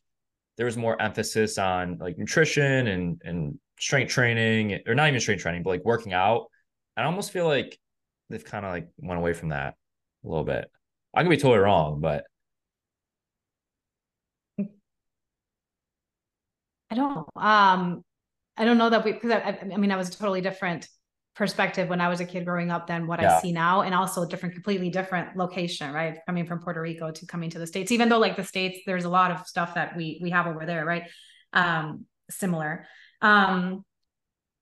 there 0.56 0.66
was 0.66 0.78
more 0.78 1.00
emphasis 1.02 1.58
on 1.58 1.98
like 2.00 2.18
nutrition 2.18 2.88
and 2.88 3.22
and 3.26 3.60
strength 3.80 4.12
training 4.12 4.80
or 4.88 4.96
not 4.96 5.08
even 5.08 5.20
strength 5.20 5.42
training 5.42 5.64
but 5.64 5.72
like 5.72 5.86
working 5.86 6.14
out 6.14 6.46
i 6.96 7.04
almost 7.04 7.32
feel 7.32 7.46
like 7.46 7.78
they've 8.30 8.44
kind 8.44 8.66
of 8.66 8.72
like 8.72 8.88
went 8.98 9.20
away 9.20 9.34
from 9.34 9.50
that 9.50 9.76
a 10.24 10.28
little 10.28 10.44
bit. 10.44 10.70
I 11.14 11.22
can 11.22 11.30
be 11.30 11.38
totally 11.38 11.60
wrong, 11.60 12.00
but 12.02 12.26
I 16.90 16.96
don't. 16.96 17.28
Um, 17.36 18.04
I 18.56 18.66
don't 18.66 18.78
know 18.78 18.90
that 18.90 19.04
we 19.04 19.14
because 19.14 19.32
I, 19.32 19.60
I, 19.62 19.78
mean 19.78 19.92
I 19.92 19.98
was 19.98 20.10
totally 20.10 20.42
different 20.42 20.88
perspective 21.38 21.88
when 21.88 22.02
I 22.02 22.10
was 22.10 22.20
a 22.20 22.26
kid 22.26 22.46
growing 22.46 22.72
up 22.72 22.88
than 22.88 23.06
what 23.06 23.22
yeah. 23.22 23.38
I 23.38 23.42
see 23.42 23.52
now, 23.52 23.82
and 23.82 23.94
also 23.94 24.24
a 24.24 24.28
different, 24.28 24.56
completely 24.56 24.90
different 24.90 25.38
location, 25.38 25.94
right? 25.94 26.18
Coming 26.26 26.48
from 26.48 26.60
Puerto 26.60 26.82
Rico 26.82 27.12
to 27.12 27.26
coming 27.28 27.52
to 27.52 27.60
the 27.60 27.68
states, 27.68 27.92
even 27.92 28.10
though 28.10 28.18
like 28.18 28.36
the 28.36 28.44
states, 28.44 28.80
there's 28.86 29.06
a 29.06 29.10
lot 29.10 29.32
of 29.32 29.46
stuff 29.46 29.76
that 29.76 29.96
we 29.96 30.20
we 30.22 30.32
have 30.32 30.48
over 30.48 30.66
there, 30.66 30.84
right? 30.84 31.04
Um, 31.54 32.06
similar. 32.30 32.88
Um, 33.22 33.86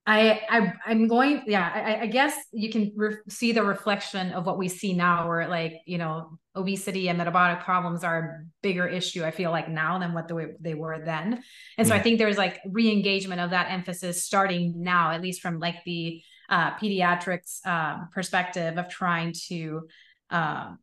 I, 0.08 0.42
I 0.48 0.74
I'm 0.86 1.08
going 1.08 1.42
yeah 1.48 1.72
I, 1.74 2.04
I 2.04 2.06
guess 2.06 2.36
you 2.52 2.70
can 2.70 2.92
re- 2.96 3.18
see 3.28 3.54
the 3.54 3.64
reflection 3.64 4.34
of 4.34 4.46
what 4.46 4.60
we 4.60 4.68
see 4.68 4.94
now 4.94 5.28
where 5.28 5.48
like 5.48 5.82
you 5.88 5.98
know 5.98 6.38
obesity 6.56 7.10
and 7.10 7.18
metabolic 7.18 7.62
problems 7.62 8.04
are 8.04 8.20
a 8.20 8.46
bigger 8.62 8.88
issue 8.88 9.24
I 9.24 9.32
feel 9.32 9.50
like 9.50 9.68
now 9.68 9.98
than 9.98 10.14
what 10.14 10.28
the 10.28 10.36
way 10.36 10.46
they 10.60 10.76
were 10.76 11.04
then 11.04 11.42
and 11.80 11.88
so 11.88 11.96
yeah. 11.96 12.00
I 12.00 12.04
think 12.04 12.20
there's 12.20 12.38
like 12.38 12.60
re-engagement 12.68 13.42
of 13.42 13.50
that 13.50 13.72
emphasis 13.72 14.24
starting 14.24 14.76
now 14.78 15.10
at 15.10 15.24
least 15.24 15.42
from 15.42 15.60
like 15.60 15.78
the 15.88 16.22
uh, 16.50 16.72
pediatrics 16.78 17.66
um, 17.66 18.10
perspective 18.14 18.78
of 18.78 18.90
trying 18.90 19.34
to 19.48 19.88
um, 20.30 20.80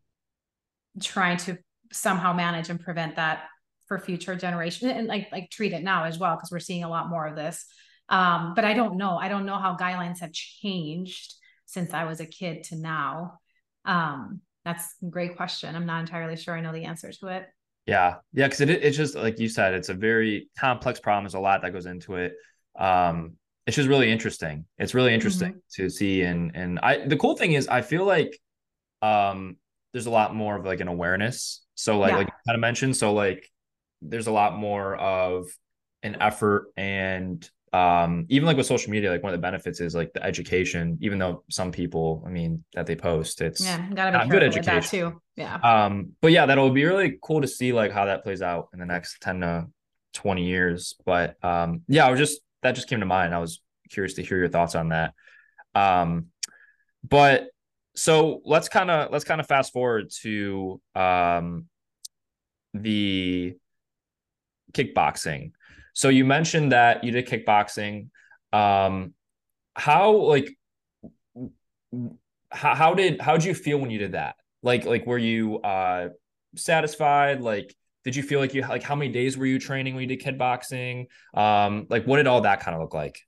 trying 1.00 1.36
to 1.38 1.58
somehow 1.92 2.32
manage 2.32 2.68
and 2.70 2.80
prevent 2.80 3.16
that 3.16 3.44
for 3.86 3.98
future 3.98 4.34
generation 4.34 4.88
and 4.88 5.08
like 5.08 5.28
like 5.32 5.50
treat 5.50 5.72
it 5.72 5.82
now 5.82 6.04
as 6.04 6.18
well 6.18 6.36
because 6.36 6.50
we're 6.50 6.58
seeing 6.58 6.84
a 6.84 6.88
lot 6.88 7.08
more 7.08 7.26
of 7.26 7.36
this 7.36 7.66
um, 8.12 8.52
but 8.54 8.64
I 8.64 8.74
don't 8.74 8.98
know. 8.98 9.16
I 9.16 9.28
don't 9.28 9.46
know 9.46 9.58
how 9.58 9.76
guidelines 9.76 10.20
have 10.20 10.32
changed 10.32 11.34
since 11.64 11.94
I 11.94 12.04
was 12.04 12.20
a 12.20 12.26
kid 12.26 12.64
to 12.64 12.76
now. 12.76 13.38
Um, 13.86 14.42
that's 14.66 14.94
a 15.02 15.06
great 15.06 15.36
question. 15.36 15.74
I'm 15.74 15.86
not 15.86 16.00
entirely 16.00 16.36
sure 16.36 16.54
I 16.54 16.60
know 16.60 16.72
the 16.72 16.84
answer 16.84 17.10
to 17.10 17.28
it. 17.28 17.46
Yeah. 17.86 18.16
Yeah. 18.32 18.48
Cause 18.48 18.60
it, 18.60 18.68
it's 18.68 18.96
just 18.96 19.14
like 19.14 19.40
you 19.40 19.48
said, 19.48 19.74
it's 19.74 19.88
a 19.88 19.94
very 19.94 20.50
complex 20.58 21.00
problem. 21.00 21.24
There's 21.24 21.34
a 21.34 21.40
lot 21.40 21.62
that 21.62 21.72
goes 21.72 21.86
into 21.86 22.16
it. 22.16 22.34
Um, 22.78 23.36
it's 23.66 23.76
just 23.76 23.88
really 23.88 24.10
interesting. 24.10 24.64
It's 24.78 24.94
really 24.94 25.14
interesting 25.14 25.52
mm-hmm. 25.52 25.82
to 25.82 25.90
see. 25.90 26.22
And, 26.22 26.52
and 26.54 26.78
I, 26.80 27.06
the 27.06 27.16
cool 27.16 27.36
thing 27.36 27.52
is 27.52 27.68
I 27.68 27.82
feel 27.82 28.04
like, 28.04 28.38
um, 29.02 29.56
there's 29.92 30.06
a 30.06 30.10
lot 30.10 30.34
more 30.34 30.56
of 30.56 30.64
like 30.64 30.80
an 30.80 30.88
awareness. 30.88 31.62
So 31.74 31.98
like, 31.98 32.12
yeah. 32.12 32.18
like 32.18 32.28
kind 32.46 32.54
of 32.54 32.60
mentioned, 32.60 32.96
so 32.96 33.12
like 33.12 33.48
there's 34.00 34.26
a 34.26 34.32
lot 34.32 34.56
more 34.56 34.96
of 34.96 35.46
an 36.02 36.16
effort 36.20 36.72
and 36.76 37.48
um 37.72 38.26
even 38.28 38.46
like 38.46 38.56
with 38.56 38.66
social 38.66 38.90
media 38.90 39.10
like 39.10 39.22
one 39.22 39.32
of 39.32 39.38
the 39.38 39.42
benefits 39.42 39.80
is 39.80 39.94
like 39.94 40.12
the 40.12 40.22
education 40.22 40.98
even 41.00 41.18
though 41.18 41.42
some 41.48 41.72
people 41.72 42.22
i 42.26 42.28
mean 42.28 42.62
that 42.74 42.86
they 42.86 42.94
post 42.94 43.40
it's 43.40 43.64
yeah 43.64 43.88
gotta 43.94 44.24
be 44.24 44.30
good 44.30 44.42
education 44.42 44.82
too 44.82 45.22
yeah 45.36 45.54
um 45.62 46.10
but 46.20 46.32
yeah 46.32 46.44
that'll 46.44 46.68
be 46.70 46.84
really 46.84 47.18
cool 47.22 47.40
to 47.40 47.48
see 47.48 47.72
like 47.72 47.90
how 47.90 48.04
that 48.04 48.22
plays 48.22 48.42
out 48.42 48.68
in 48.74 48.78
the 48.78 48.84
next 48.84 49.20
10 49.22 49.40
to 49.40 49.66
20 50.12 50.44
years 50.44 50.94
but 51.06 51.42
um 51.42 51.80
yeah 51.88 52.06
i 52.06 52.10
was 52.10 52.20
just 52.20 52.40
that 52.62 52.72
just 52.72 52.88
came 52.88 53.00
to 53.00 53.06
mind 53.06 53.34
i 53.34 53.38
was 53.38 53.60
curious 53.90 54.14
to 54.14 54.22
hear 54.22 54.38
your 54.38 54.48
thoughts 54.48 54.74
on 54.74 54.88
that 54.88 55.14
um 55.74 56.26
but 57.08 57.48
so 57.94 58.40
let's 58.44 58.68
kind 58.68 58.90
of 58.90 59.10
let's 59.12 59.24
kind 59.24 59.40
of 59.40 59.46
fast 59.46 59.72
forward 59.72 60.10
to 60.10 60.80
um 60.94 61.66
the 62.74 63.54
kickboxing 64.72 65.52
so 65.94 66.08
you 66.08 66.24
mentioned 66.24 66.72
that 66.72 67.04
you 67.04 67.12
did 67.12 67.26
kickboxing. 67.28 68.08
Um, 68.52 69.14
how 69.74 70.12
like 70.12 70.56
how, 72.50 72.74
how 72.74 72.94
did 72.94 73.20
how 73.20 73.36
did 73.36 73.44
you 73.44 73.54
feel 73.54 73.78
when 73.78 73.90
you 73.90 73.98
did 73.98 74.12
that? 74.12 74.36
Like 74.62 74.84
like 74.84 75.06
were 75.06 75.18
you 75.18 75.58
uh 75.58 76.10
satisfied? 76.56 77.40
Like 77.40 77.74
did 78.04 78.16
you 78.16 78.22
feel 78.22 78.40
like 78.40 78.54
you 78.54 78.62
like 78.62 78.82
how 78.82 78.94
many 78.94 79.10
days 79.12 79.36
were 79.36 79.46
you 79.46 79.58
training 79.58 79.94
when 79.94 80.08
you 80.08 80.16
did 80.16 80.22
kickboxing? 80.22 81.06
Um, 81.34 81.86
like 81.88 82.06
what 82.06 82.16
did 82.16 82.26
all 82.26 82.42
that 82.42 82.60
kind 82.60 82.74
of 82.74 82.80
look 82.80 82.94
like? 82.94 83.20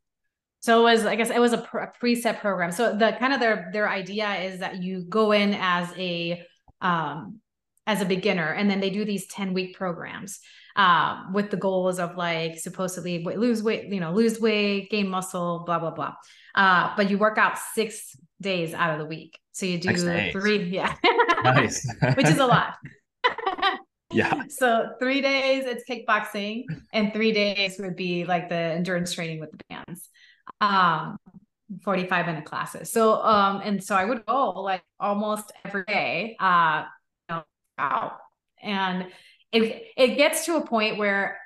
So 0.60 0.80
it 0.80 0.82
was, 0.82 1.04
I 1.04 1.14
guess, 1.14 1.28
it 1.28 1.38
was 1.38 1.52
a, 1.52 1.58
a 1.58 1.92
preset 2.00 2.40
program. 2.40 2.72
So 2.72 2.96
the 2.96 3.14
kind 3.18 3.34
of 3.34 3.40
their 3.40 3.68
their 3.72 3.88
idea 3.88 4.34
is 4.36 4.60
that 4.60 4.82
you 4.82 5.04
go 5.08 5.32
in 5.32 5.54
as 5.54 5.92
a 5.96 6.42
um, 6.80 7.40
as 7.86 8.00
a 8.00 8.06
beginner, 8.06 8.50
and 8.50 8.70
then 8.70 8.80
they 8.80 8.90
do 8.90 9.04
these 9.04 9.26
ten 9.26 9.52
week 9.52 9.76
programs 9.76 10.40
um, 10.76 11.32
with 11.32 11.50
the 11.50 11.56
goals 11.56 11.98
of 11.98 12.16
like 12.16 12.58
supposedly 12.58 13.22
lose 13.22 13.62
weight, 13.62 13.88
you 13.88 14.00
know, 14.00 14.12
lose 14.12 14.40
weight, 14.40 14.90
gain 14.90 15.08
muscle, 15.08 15.62
blah, 15.66 15.78
blah, 15.78 15.90
blah. 15.90 16.14
Uh, 16.54 16.92
but 16.96 17.10
you 17.10 17.18
work 17.18 17.38
out 17.38 17.58
six 17.58 18.16
days 18.40 18.74
out 18.74 18.92
of 18.92 18.98
the 18.98 19.06
week. 19.06 19.38
So 19.52 19.66
you 19.66 19.78
do 19.78 19.94
three, 20.32 20.64
yeah. 20.64 20.94
nice. 21.44 21.86
Which 22.16 22.26
is 22.26 22.38
a 22.38 22.46
lot. 22.46 22.74
Yeah. 24.14 24.44
So 24.48 24.90
three 24.98 25.20
days 25.20 25.64
it's 25.66 25.84
kickboxing, 25.88 26.64
and 26.92 27.12
three 27.12 27.32
days 27.32 27.78
would 27.78 27.96
be 27.96 28.24
like 28.24 28.48
the 28.48 28.54
endurance 28.54 29.12
training 29.12 29.40
with 29.40 29.50
the 29.52 29.58
bands. 29.68 30.08
Um, 30.60 31.18
45 31.82 32.26
minute 32.26 32.44
classes. 32.44 32.92
So 32.92 33.22
um, 33.22 33.60
and 33.64 33.82
so 33.82 33.94
I 33.94 34.04
would 34.04 34.24
go 34.26 34.50
like 34.50 34.82
almost 35.00 35.50
every 35.64 35.84
day, 35.84 36.36
uh, 36.40 36.84
out. 37.78 38.18
And 38.62 39.06
it 39.52 39.84
it 39.96 40.16
gets 40.16 40.46
to 40.46 40.56
a 40.56 40.66
point 40.66 40.98
where 40.98 41.38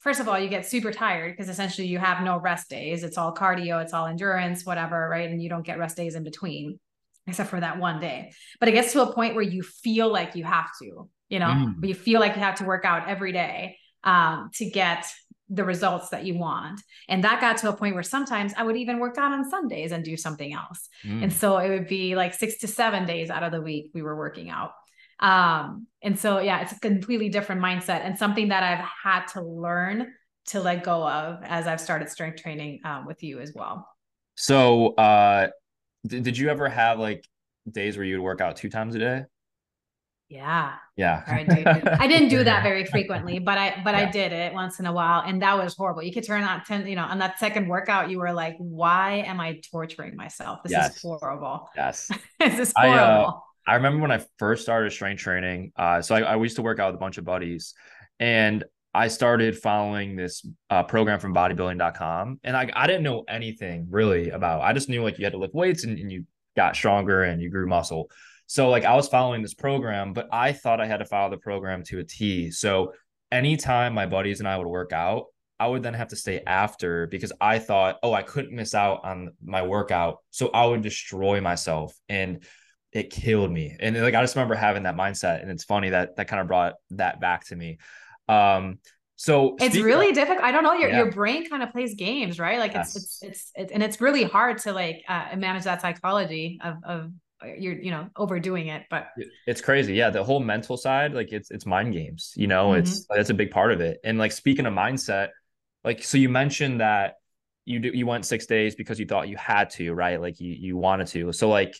first 0.00 0.20
of 0.20 0.28
all 0.28 0.38
you 0.38 0.48
get 0.48 0.66
super 0.66 0.92
tired 0.92 1.32
because 1.32 1.48
essentially 1.48 1.86
you 1.86 1.98
have 1.98 2.24
no 2.24 2.38
rest 2.38 2.70
days 2.70 3.04
it's 3.04 3.18
all 3.18 3.34
cardio 3.34 3.82
it's 3.82 3.92
all 3.92 4.06
endurance 4.06 4.64
whatever 4.64 5.08
right 5.08 5.30
and 5.30 5.42
you 5.42 5.48
don't 5.48 5.64
get 5.66 5.78
rest 5.78 5.96
days 5.96 6.14
in 6.14 6.24
between 6.24 6.78
except 7.26 7.50
for 7.50 7.60
that 7.60 7.78
one 7.78 8.00
day 8.00 8.32
but 8.58 8.68
it 8.68 8.72
gets 8.72 8.92
to 8.92 9.02
a 9.02 9.12
point 9.12 9.34
where 9.34 9.44
you 9.44 9.62
feel 9.62 10.10
like 10.10 10.34
you 10.34 10.44
have 10.44 10.70
to 10.80 11.08
you 11.30 11.38
know 11.38 11.46
mm. 11.46 11.74
you 11.86 11.94
feel 11.94 12.20
like 12.20 12.34
you 12.34 12.42
have 12.42 12.56
to 12.56 12.64
work 12.64 12.84
out 12.84 13.08
every 13.08 13.32
day 13.32 13.78
um, 14.04 14.50
to 14.54 14.68
get 14.68 15.06
the 15.48 15.64
results 15.64 16.10
that 16.10 16.24
you 16.24 16.38
want 16.38 16.80
and 17.08 17.24
that 17.24 17.40
got 17.40 17.56
to 17.56 17.68
a 17.68 17.72
point 17.72 17.94
where 17.94 18.04
sometimes 18.04 18.52
i 18.56 18.62
would 18.62 18.76
even 18.76 19.00
work 19.00 19.18
out 19.18 19.32
on 19.32 19.48
sundays 19.50 19.90
and 19.90 20.04
do 20.04 20.16
something 20.16 20.52
else 20.52 20.88
mm. 21.04 21.22
and 21.22 21.32
so 21.32 21.56
it 21.58 21.68
would 21.70 21.88
be 21.88 22.14
like 22.14 22.34
six 22.34 22.58
to 22.58 22.68
seven 22.68 23.04
days 23.04 23.30
out 23.30 23.42
of 23.42 23.50
the 23.50 23.60
week 23.60 23.90
we 23.94 24.02
were 24.02 24.16
working 24.16 24.48
out 24.48 24.72
um, 25.20 25.86
and 26.02 26.18
so, 26.18 26.38
yeah, 26.38 26.62
it's 26.62 26.72
a 26.72 26.80
completely 26.80 27.28
different 27.28 27.60
mindset 27.60 28.04
and 28.04 28.16
something 28.16 28.48
that 28.48 28.62
I've 28.62 28.84
had 29.04 29.26
to 29.34 29.42
learn 29.42 30.12
to 30.46 30.60
let 30.60 30.82
go 30.82 31.06
of 31.06 31.42
as 31.44 31.66
I've 31.66 31.80
started 31.80 32.08
strength 32.08 32.42
training 32.42 32.80
um, 32.84 33.06
with 33.06 33.22
you 33.22 33.38
as 33.38 33.52
well. 33.54 33.86
So, 34.36 34.94
uh, 34.94 35.48
th- 36.08 36.22
did 36.22 36.38
you 36.38 36.48
ever 36.48 36.68
have 36.68 36.98
like 36.98 37.28
days 37.70 37.96
where 37.96 38.06
you 38.06 38.16
would 38.16 38.24
work 38.24 38.40
out 38.40 38.56
two 38.56 38.70
times 38.70 38.94
a 38.94 38.98
day? 38.98 39.22
Yeah. 40.30 40.74
Yeah. 40.96 41.24
I, 41.26 41.42
did. 41.42 41.66
I 41.66 42.06
didn't 42.06 42.28
do 42.28 42.44
that 42.44 42.62
very 42.62 42.84
frequently, 42.90 43.40
but 43.40 43.58
I 43.58 43.82
but 43.84 43.94
yeah. 43.94 44.00
I 44.00 44.10
did 44.10 44.32
it 44.32 44.54
once 44.54 44.78
in 44.78 44.86
a 44.86 44.92
while. 44.92 45.22
And 45.26 45.42
that 45.42 45.58
was 45.58 45.74
horrible. 45.76 46.04
You 46.04 46.12
could 46.12 46.24
turn 46.24 46.44
on 46.44 46.62
10, 46.64 46.86
you 46.86 46.94
know, 46.94 47.02
on 47.02 47.18
that 47.18 47.40
second 47.40 47.68
workout, 47.68 48.10
you 48.10 48.18
were 48.18 48.32
like, 48.32 48.54
why 48.58 49.24
am 49.26 49.40
I 49.40 49.60
torturing 49.70 50.14
myself? 50.14 50.60
This 50.62 50.72
yes. 50.72 50.96
is 50.96 51.02
horrible. 51.02 51.68
Yes. 51.76 52.10
this 52.38 52.58
is 52.60 52.72
horrible. 52.76 52.96
I, 52.96 53.22
uh, 53.22 53.32
I 53.66 53.74
remember 53.74 54.00
when 54.02 54.12
I 54.12 54.24
first 54.38 54.62
started 54.62 54.92
strength 54.92 55.20
training. 55.20 55.72
Uh, 55.74 56.00
so 56.00 56.14
I, 56.14 56.20
I 56.20 56.36
used 56.36 56.56
to 56.56 56.62
work 56.62 56.78
out 56.78 56.92
with 56.92 56.96
a 56.96 57.00
bunch 57.00 57.18
of 57.18 57.24
buddies, 57.24 57.74
and 58.18 58.64
I 58.94 59.08
started 59.08 59.58
following 59.58 60.16
this 60.16 60.46
uh, 60.70 60.82
program 60.84 61.20
from 61.20 61.34
bodybuilding.com. 61.34 62.40
And 62.42 62.56
I, 62.56 62.70
I 62.72 62.86
didn't 62.86 63.02
know 63.02 63.24
anything 63.28 63.86
really 63.90 64.30
about. 64.30 64.62
I 64.62 64.72
just 64.72 64.88
knew 64.88 65.02
like 65.02 65.18
you 65.18 65.24
had 65.24 65.32
to 65.32 65.38
lift 65.38 65.54
weights 65.54 65.84
and, 65.84 65.98
and 65.98 66.10
you 66.10 66.24
got 66.56 66.74
stronger 66.74 67.22
and 67.22 67.40
you 67.40 67.50
grew 67.50 67.68
muscle. 67.68 68.10
So 68.50 68.68
like 68.68 68.84
I 68.84 68.96
was 68.96 69.06
following 69.06 69.42
this 69.42 69.54
program, 69.54 70.12
but 70.12 70.28
I 70.32 70.52
thought 70.52 70.80
I 70.80 70.86
had 70.86 70.96
to 70.96 71.04
follow 71.04 71.30
the 71.30 71.36
program 71.36 71.84
to 71.84 72.00
a 72.00 72.04
T. 72.04 72.50
So 72.50 72.94
anytime 73.30 73.94
my 73.94 74.06
buddies 74.06 74.40
and 74.40 74.48
I 74.48 74.56
would 74.58 74.66
work 74.66 74.92
out, 74.92 75.26
I 75.60 75.68
would 75.68 75.84
then 75.84 75.94
have 75.94 76.08
to 76.08 76.16
stay 76.16 76.40
after 76.44 77.06
because 77.06 77.32
I 77.40 77.60
thought, 77.60 78.00
oh, 78.02 78.12
I 78.12 78.22
couldn't 78.22 78.50
miss 78.50 78.74
out 78.74 79.04
on 79.04 79.28
my 79.40 79.62
workout. 79.62 80.16
So 80.30 80.48
I 80.48 80.66
would 80.66 80.82
destroy 80.82 81.40
myself. 81.40 81.96
And 82.08 82.42
it 82.90 83.10
killed 83.10 83.52
me. 83.52 83.76
And 83.78 83.96
like 84.02 84.14
I 84.14 84.20
just 84.20 84.34
remember 84.34 84.56
having 84.56 84.82
that 84.82 84.96
mindset. 84.96 85.42
And 85.42 85.50
it's 85.52 85.62
funny 85.62 85.90
that 85.90 86.16
that 86.16 86.26
kind 86.26 86.40
of 86.40 86.48
brought 86.48 86.72
that 86.90 87.20
back 87.20 87.46
to 87.46 87.54
me. 87.54 87.78
Um, 88.28 88.80
so 89.14 89.54
it's 89.60 89.76
really 89.76 90.08
of, 90.08 90.16
difficult. 90.16 90.42
I 90.42 90.50
don't 90.50 90.64
know. 90.64 90.72
Your 90.72 90.88
yeah. 90.88 90.96
your 90.96 91.12
brain 91.12 91.48
kind 91.48 91.62
of 91.62 91.70
plays 91.70 91.94
games, 91.94 92.40
right? 92.40 92.58
Like 92.58 92.72
yes. 92.72 92.96
it's, 92.96 93.04
it's, 93.04 93.22
it's 93.22 93.52
it's 93.54 93.72
and 93.72 93.80
it's 93.80 94.00
really 94.00 94.24
hard 94.24 94.58
to 94.62 94.72
like 94.72 95.04
uh, 95.06 95.36
manage 95.36 95.62
that 95.64 95.82
psychology 95.82 96.58
of 96.64 96.78
of 96.82 97.12
you're 97.58 97.74
you 97.74 97.90
know 97.90 98.08
overdoing 98.16 98.66
it 98.68 98.84
but 98.90 99.08
it's 99.46 99.60
crazy. 99.60 99.94
Yeah 99.94 100.10
the 100.10 100.22
whole 100.22 100.40
mental 100.40 100.76
side 100.76 101.14
like 101.14 101.32
it's 101.32 101.50
it's 101.50 101.66
mind 101.66 101.92
games 101.92 102.32
you 102.36 102.46
know 102.46 102.68
mm-hmm. 102.68 102.80
it's 102.80 103.06
that's 103.08 103.30
a 103.30 103.34
big 103.34 103.50
part 103.50 103.72
of 103.72 103.80
it. 103.80 103.98
And 104.04 104.18
like 104.18 104.32
speaking 104.32 104.66
of 104.66 104.74
mindset 104.74 105.28
like 105.84 106.04
so 106.04 106.18
you 106.18 106.28
mentioned 106.28 106.80
that 106.80 107.14
you 107.64 107.78
do, 107.78 107.90
you 107.94 108.06
went 108.06 108.26
six 108.26 108.46
days 108.46 108.74
because 108.74 108.98
you 108.98 109.06
thought 109.06 109.28
you 109.28 109.36
had 109.36 109.70
to 109.70 109.92
right? 109.92 110.20
Like 110.20 110.40
you 110.40 110.52
you 110.52 110.76
wanted 110.76 111.06
to. 111.08 111.32
So 111.32 111.48
like 111.48 111.74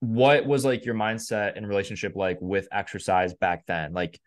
what 0.00 0.46
was 0.46 0.64
like 0.64 0.84
your 0.84 0.94
mindset 0.94 1.56
and 1.56 1.66
relationship 1.68 2.14
like 2.16 2.38
with 2.40 2.68
exercise 2.72 3.34
back 3.34 3.66
then? 3.66 3.92
Like 3.92 4.20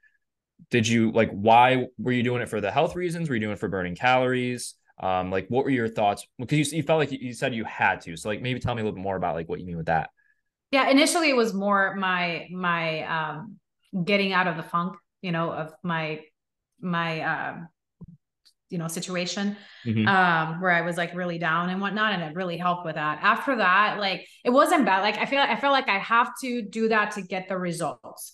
did 0.69 0.87
you 0.87 1.11
like 1.11 1.29
why 1.31 1.87
were 1.97 2.11
you 2.11 2.23
doing 2.23 2.41
it 2.41 2.49
for 2.49 2.61
the 2.61 2.71
health 2.71 2.95
reasons? 2.95 3.29
Were 3.29 3.35
you 3.35 3.41
doing 3.41 3.53
it 3.53 3.59
for 3.59 3.69
burning 3.69 3.95
calories? 3.95 4.75
Um 5.01 5.31
like 5.31 5.47
what 5.47 5.63
were 5.63 5.71
your 5.71 5.89
thoughts? 5.89 6.27
Because 6.39 6.71
you, 6.71 6.77
you 6.77 6.83
felt 6.83 6.99
like 6.99 7.11
you, 7.11 7.19
you 7.21 7.33
said 7.33 7.53
you 7.53 7.65
had 7.65 8.01
to. 8.01 8.15
So 8.17 8.29
like 8.29 8.41
maybe 8.41 8.59
tell 8.59 8.75
me 8.75 8.81
a 8.81 8.85
little 8.85 8.95
bit 8.95 9.03
more 9.03 9.15
about 9.15 9.35
like 9.35 9.49
what 9.49 9.59
you 9.59 9.65
mean 9.65 9.77
with 9.77 9.87
that 9.87 10.09
yeah 10.71 10.89
initially 10.89 11.29
it 11.29 11.35
was 11.35 11.53
more 11.53 11.95
my 11.95 12.47
my 12.51 13.03
um 13.03 13.57
getting 14.03 14.33
out 14.33 14.47
of 14.47 14.57
the 14.57 14.63
funk 14.63 14.95
you 15.21 15.31
know 15.31 15.51
of 15.51 15.73
my 15.83 16.21
my 16.79 17.21
um 17.21 17.67
you 18.69 18.77
know 18.77 18.87
situation 18.87 19.55
mm-hmm. 19.85 20.07
um 20.07 20.59
where 20.59 20.71
i 20.71 20.81
was 20.81 20.97
like 20.97 21.13
really 21.15 21.37
down 21.37 21.69
and 21.69 21.79
whatnot 21.79 22.13
and 22.13 22.23
it 22.23 22.35
really 22.35 22.57
helped 22.57 22.85
with 22.85 22.95
that. 22.95 23.19
After 23.21 23.55
that 23.57 23.99
like 23.99 24.27
it 24.43 24.49
wasn't 24.49 24.85
bad. 24.85 25.01
Like 25.01 25.17
i 25.17 25.25
feel 25.25 25.39
i 25.39 25.55
feel 25.55 25.71
like 25.71 25.87
i 25.87 25.99
have 25.99 26.31
to 26.41 26.61
do 26.61 26.89
that 26.89 27.11
to 27.11 27.21
get 27.21 27.47
the 27.47 27.57
results. 27.57 28.33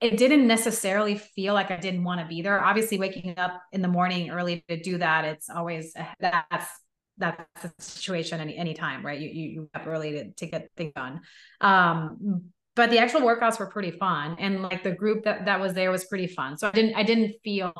It 0.00 0.16
didn't 0.16 0.46
necessarily 0.46 1.18
feel 1.18 1.54
like 1.54 1.70
i 1.70 1.76
didn't 1.76 2.04
want 2.04 2.20
to 2.20 2.26
be 2.26 2.42
there. 2.42 2.64
Obviously 2.64 2.98
waking 2.98 3.38
up 3.38 3.60
in 3.72 3.82
the 3.82 3.88
morning 3.88 4.30
early 4.30 4.64
to 4.68 4.80
do 4.80 4.98
that 4.98 5.24
it's 5.24 5.50
always 5.50 5.92
that's 6.18 6.70
that's 7.18 7.62
the 7.62 7.72
situation 7.78 8.40
any 8.40 8.56
any 8.56 8.74
time, 8.74 9.04
right 9.04 9.20
you 9.20 9.28
you, 9.28 9.50
you 9.50 9.70
up 9.74 9.86
early 9.86 10.12
to, 10.12 10.32
to 10.32 10.46
get 10.46 10.68
things 10.76 10.92
done 10.94 11.20
um 11.60 12.42
but 12.76 12.90
the 12.90 12.98
actual 12.98 13.22
workouts 13.22 13.58
were 13.58 13.66
pretty 13.66 13.90
fun 13.90 14.36
and 14.38 14.62
like 14.62 14.84
the 14.84 14.92
group 14.92 15.24
that 15.24 15.46
that 15.46 15.60
was 15.60 15.74
there 15.74 15.90
was 15.90 16.04
pretty 16.04 16.28
fun 16.28 16.56
so 16.56 16.68
i 16.68 16.70
didn't 16.70 16.94
i 16.94 17.02
didn't 17.02 17.34
feel 17.42 17.72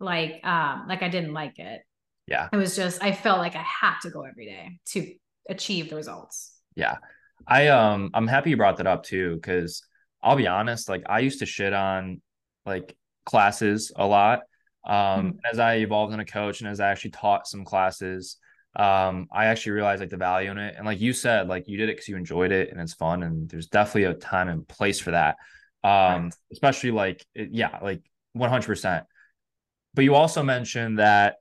like 0.00 0.40
um 0.44 0.84
like 0.88 1.02
I 1.02 1.08
didn't 1.08 1.32
like 1.32 1.58
it. 1.58 1.82
Yeah. 2.26 2.48
It 2.52 2.56
was 2.56 2.76
just 2.76 3.02
I 3.02 3.12
felt 3.12 3.38
like 3.38 3.56
I 3.56 3.62
had 3.62 3.98
to 4.02 4.10
go 4.10 4.22
every 4.22 4.46
day 4.46 4.78
to 4.90 5.14
achieve 5.48 5.90
the 5.90 5.96
results. 5.96 6.52
Yeah. 6.76 6.96
I 7.46 7.68
um 7.68 8.10
I'm 8.14 8.26
happy 8.26 8.50
you 8.50 8.56
brought 8.56 8.76
that 8.78 8.86
up 8.86 9.02
too 9.02 9.40
cuz 9.42 9.82
I'll 10.22 10.36
be 10.36 10.46
honest 10.46 10.88
like 10.88 11.02
I 11.08 11.20
used 11.20 11.40
to 11.40 11.46
shit 11.46 11.72
on 11.72 12.22
like 12.64 12.96
classes 13.26 13.92
a 13.96 14.06
lot. 14.06 14.40
Um 14.86 14.94
mm-hmm. 14.94 15.38
as 15.50 15.58
I 15.58 15.76
evolved 15.76 16.14
in 16.14 16.20
a 16.20 16.24
coach 16.24 16.60
and 16.60 16.68
as 16.68 16.80
I 16.80 16.90
actually 16.90 17.12
taught 17.12 17.46
some 17.46 17.64
classes 17.64 18.38
um 18.76 19.28
I 19.32 19.46
actually 19.46 19.72
realized 19.72 20.00
like 20.00 20.10
the 20.10 20.16
value 20.16 20.50
in 20.50 20.58
it 20.58 20.74
and 20.76 20.86
like 20.86 21.00
you 21.00 21.12
said 21.12 21.48
like 21.48 21.68
you 21.68 21.76
did 21.76 21.88
it 21.88 21.96
cuz 21.96 22.08
you 22.08 22.16
enjoyed 22.16 22.52
it 22.52 22.70
and 22.70 22.80
it's 22.80 22.94
fun 22.94 23.22
and 23.22 23.48
there's 23.48 23.68
definitely 23.68 24.04
a 24.04 24.14
time 24.14 24.48
and 24.48 24.66
place 24.66 25.00
for 25.00 25.12
that. 25.12 25.36
Um 25.82 26.24
right. 26.24 26.32
especially 26.52 26.90
like 26.90 27.24
it, 27.34 27.50
yeah 27.52 27.78
like 27.82 28.02
100% 28.36 29.06
but 29.94 30.04
you 30.04 30.14
also 30.14 30.42
mentioned 30.42 30.98
that 30.98 31.36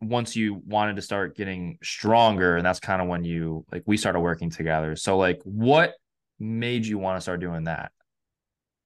once 0.00 0.36
you 0.36 0.62
wanted 0.66 0.96
to 0.96 1.02
start 1.02 1.36
getting 1.36 1.78
stronger, 1.82 2.56
and 2.56 2.64
that's 2.64 2.80
kind 2.80 3.02
of 3.02 3.08
when 3.08 3.24
you 3.24 3.64
like 3.72 3.82
we 3.86 3.96
started 3.96 4.20
working 4.20 4.50
together. 4.50 4.96
So 4.96 5.16
like 5.18 5.40
what 5.44 5.94
made 6.38 6.86
you 6.86 6.98
want 6.98 7.16
to 7.16 7.20
start 7.20 7.40
doing 7.40 7.64
that? 7.64 7.92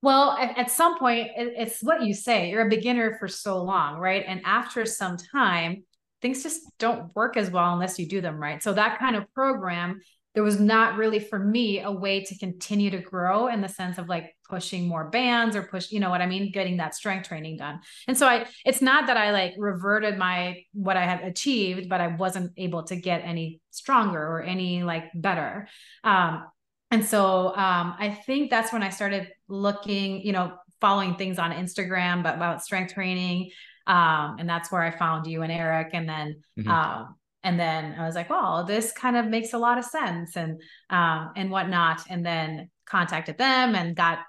Well, 0.00 0.32
at 0.32 0.68
some 0.70 0.98
point, 0.98 1.28
it's 1.36 1.80
what 1.80 2.02
you 2.02 2.12
say. 2.12 2.50
You're 2.50 2.66
a 2.66 2.68
beginner 2.68 3.16
for 3.20 3.28
so 3.28 3.62
long, 3.62 3.98
right? 3.98 4.24
And 4.26 4.40
after 4.44 4.84
some 4.84 5.16
time, 5.16 5.84
things 6.22 6.42
just 6.42 6.60
don't 6.78 7.14
work 7.14 7.36
as 7.36 7.50
well 7.50 7.72
unless 7.74 7.98
you 7.98 8.08
do 8.08 8.20
them 8.20 8.36
right. 8.36 8.62
So 8.62 8.72
that 8.72 8.98
kind 8.98 9.16
of 9.16 9.32
program 9.34 10.00
there 10.34 10.42
was 10.42 10.58
not 10.58 10.96
really 10.96 11.18
for 11.18 11.38
me 11.38 11.80
a 11.80 11.90
way 11.90 12.24
to 12.24 12.38
continue 12.38 12.90
to 12.90 12.98
grow 12.98 13.48
in 13.48 13.60
the 13.60 13.68
sense 13.68 13.98
of 13.98 14.08
like 14.08 14.34
pushing 14.48 14.88
more 14.88 15.10
bands 15.10 15.54
or 15.54 15.62
push 15.62 15.90
you 15.90 16.00
know 16.00 16.10
what 16.10 16.22
i 16.22 16.26
mean? 16.26 16.50
Getting 16.52 16.78
that 16.78 16.94
strength 16.94 17.28
training 17.28 17.58
done. 17.58 17.80
And 18.08 18.16
so 18.16 18.26
i 18.26 18.46
it's 18.64 18.80
not 18.80 19.06
that 19.08 19.16
i 19.16 19.30
like 19.32 19.54
reverted 19.58 20.18
my 20.18 20.62
what 20.72 20.96
i 20.96 21.04
had 21.04 21.22
achieved 21.22 21.88
but 21.88 22.00
i 22.00 22.08
wasn't 22.08 22.52
able 22.56 22.82
to 22.84 22.96
get 22.96 23.22
any 23.24 23.60
stronger 23.70 24.20
or 24.20 24.42
any 24.42 24.82
like 24.82 25.04
better. 25.14 25.68
Um 26.04 26.44
and 26.90 27.04
so 27.04 27.48
um 27.48 27.94
i 27.98 28.10
think 28.26 28.50
that's 28.50 28.72
when 28.72 28.82
i 28.82 28.90
started 28.90 29.28
looking 29.48 30.22
you 30.22 30.32
know 30.32 30.52
following 30.80 31.14
things 31.14 31.38
on 31.38 31.52
instagram 31.52 32.22
but 32.22 32.34
about 32.34 32.62
strength 32.62 32.94
training 32.94 33.50
um 33.86 34.36
and 34.38 34.48
that's 34.48 34.70
where 34.70 34.82
i 34.82 34.90
found 34.90 35.26
you 35.26 35.42
and 35.42 35.52
eric 35.52 35.90
and 35.92 36.08
then 36.08 36.42
mm-hmm. 36.58 36.70
um 36.70 37.14
and 37.44 37.58
then 37.58 37.96
I 37.98 38.06
was 38.06 38.14
like, 38.14 38.30
well, 38.30 38.64
this 38.64 38.92
kind 38.92 39.16
of 39.16 39.26
makes 39.26 39.52
a 39.52 39.58
lot 39.58 39.78
of 39.78 39.84
sense 39.84 40.36
and 40.36 40.60
um, 40.90 41.32
and 41.34 41.50
whatnot. 41.50 42.02
And 42.08 42.24
then 42.24 42.70
contacted 42.86 43.38
them 43.38 43.74
and 43.74 43.96
got 43.96 44.20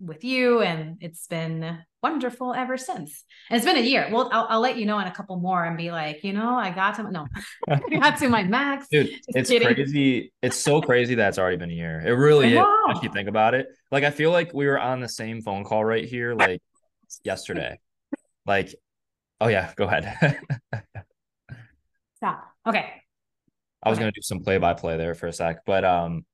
with 0.00 0.24
you, 0.24 0.60
and 0.60 0.96
it's 1.00 1.26
been 1.26 1.78
wonderful 2.02 2.54
ever 2.54 2.76
since. 2.76 3.24
And 3.50 3.56
it's 3.56 3.66
been 3.66 3.76
a 3.76 3.86
year. 3.86 4.08
Well, 4.10 4.30
I'll, 4.32 4.46
I'll 4.48 4.60
let 4.60 4.76
you 4.76 4.86
know 4.86 4.98
in 4.98 5.06
a 5.06 5.10
couple 5.10 5.36
more 5.36 5.64
and 5.64 5.76
be 5.76 5.90
like, 5.90 6.22
you 6.22 6.32
know, 6.32 6.54
I 6.54 6.70
got 6.70 6.94
to 6.96 7.10
no, 7.10 7.26
I 7.68 7.78
got 7.98 8.18
to 8.18 8.28
my 8.28 8.42
max. 8.42 8.88
Dude, 8.90 9.08
Just 9.08 9.24
it's 9.28 9.50
kidding. 9.50 9.74
crazy. 9.74 10.32
It's 10.42 10.56
so 10.56 10.80
crazy 10.80 11.14
that 11.16 11.28
it's 11.28 11.38
already 11.38 11.56
been 11.56 11.70
a 11.70 11.74
year. 11.74 12.02
It 12.06 12.12
really 12.12 12.54
is. 12.54 12.64
If 12.88 13.02
you 13.02 13.10
think 13.10 13.28
about 13.28 13.54
it, 13.54 13.66
like 13.90 14.04
I 14.04 14.10
feel 14.10 14.30
like 14.30 14.54
we 14.54 14.66
were 14.66 14.78
on 14.78 15.00
the 15.00 15.08
same 15.08 15.42
phone 15.42 15.64
call 15.64 15.84
right 15.84 16.04
here, 16.04 16.34
like 16.34 16.62
yesterday. 17.22 17.78
Like, 18.46 18.74
oh 19.40 19.48
yeah, 19.48 19.72
go 19.76 19.84
ahead. 19.84 20.38
Stop. 22.16 22.44
Okay. 22.66 22.92
I 23.82 23.88
was 23.88 23.98
okay. 23.98 24.04
gonna 24.04 24.12
do 24.12 24.22
some 24.22 24.40
play 24.40 24.58
by 24.58 24.74
play 24.74 24.96
there 24.96 25.14
for 25.14 25.26
a 25.26 25.32
sec, 25.32 25.64
but 25.64 25.84
um, 25.84 26.24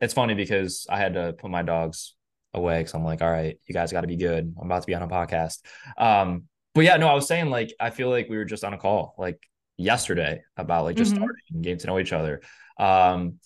it's 0.00 0.14
funny 0.14 0.34
because 0.34 0.86
I 0.90 0.98
had 0.98 1.14
to 1.14 1.32
put 1.32 1.50
my 1.50 1.62
dogs 1.62 2.14
away 2.54 2.80
because 2.80 2.94
I'm 2.94 3.04
like, 3.04 3.22
all 3.22 3.30
right, 3.30 3.58
you 3.66 3.72
guys 3.72 3.92
got 3.92 4.02
to 4.02 4.06
be 4.06 4.16
good. 4.16 4.54
I'm 4.60 4.66
about 4.66 4.82
to 4.82 4.86
be 4.86 4.94
on 4.94 5.02
a 5.02 5.08
podcast. 5.08 5.60
Um, 5.96 6.44
but 6.74 6.84
yeah, 6.84 6.96
no, 6.96 7.08
I 7.08 7.14
was 7.14 7.26
saying 7.26 7.50
like 7.50 7.72
I 7.80 7.90
feel 7.90 8.08
like 8.08 8.28
we 8.28 8.36
were 8.36 8.44
just 8.44 8.64
on 8.64 8.74
a 8.74 8.78
call 8.78 9.14
like 9.18 9.40
yesterday 9.76 10.42
about 10.56 10.84
like 10.84 10.96
just 10.96 11.12
mm-hmm. 11.12 11.24
starting 11.24 11.62
getting 11.62 11.78
to 11.78 11.86
know 11.86 11.98
each 11.98 12.12
other. 12.12 12.42
Um, 12.78 13.38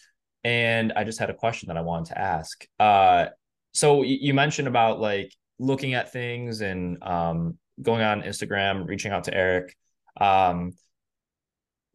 and 0.45 0.93
I 0.95 1.05
just 1.05 1.19
had 1.19 1.31
a 1.31 1.35
question 1.35 1.69
that 1.69 1.77
I 1.77 1.81
wanted 1.81 2.15
to 2.15 2.19
ask. 2.19 2.67
Uh, 2.79 3.27
so 3.73 4.03
you 4.03 4.33
mentioned 4.33 4.69
about 4.69 5.01
like 5.01 5.33
looking 5.59 5.95
at 5.95 6.13
things 6.13 6.61
and 6.61 7.03
um 7.03 7.59
going 7.81 8.03
on 8.03 8.23
Instagram, 8.23 8.87
reaching 8.87 9.13
out 9.13 9.25
to 9.25 9.35
Eric. 9.35 9.77
Um, 10.21 10.73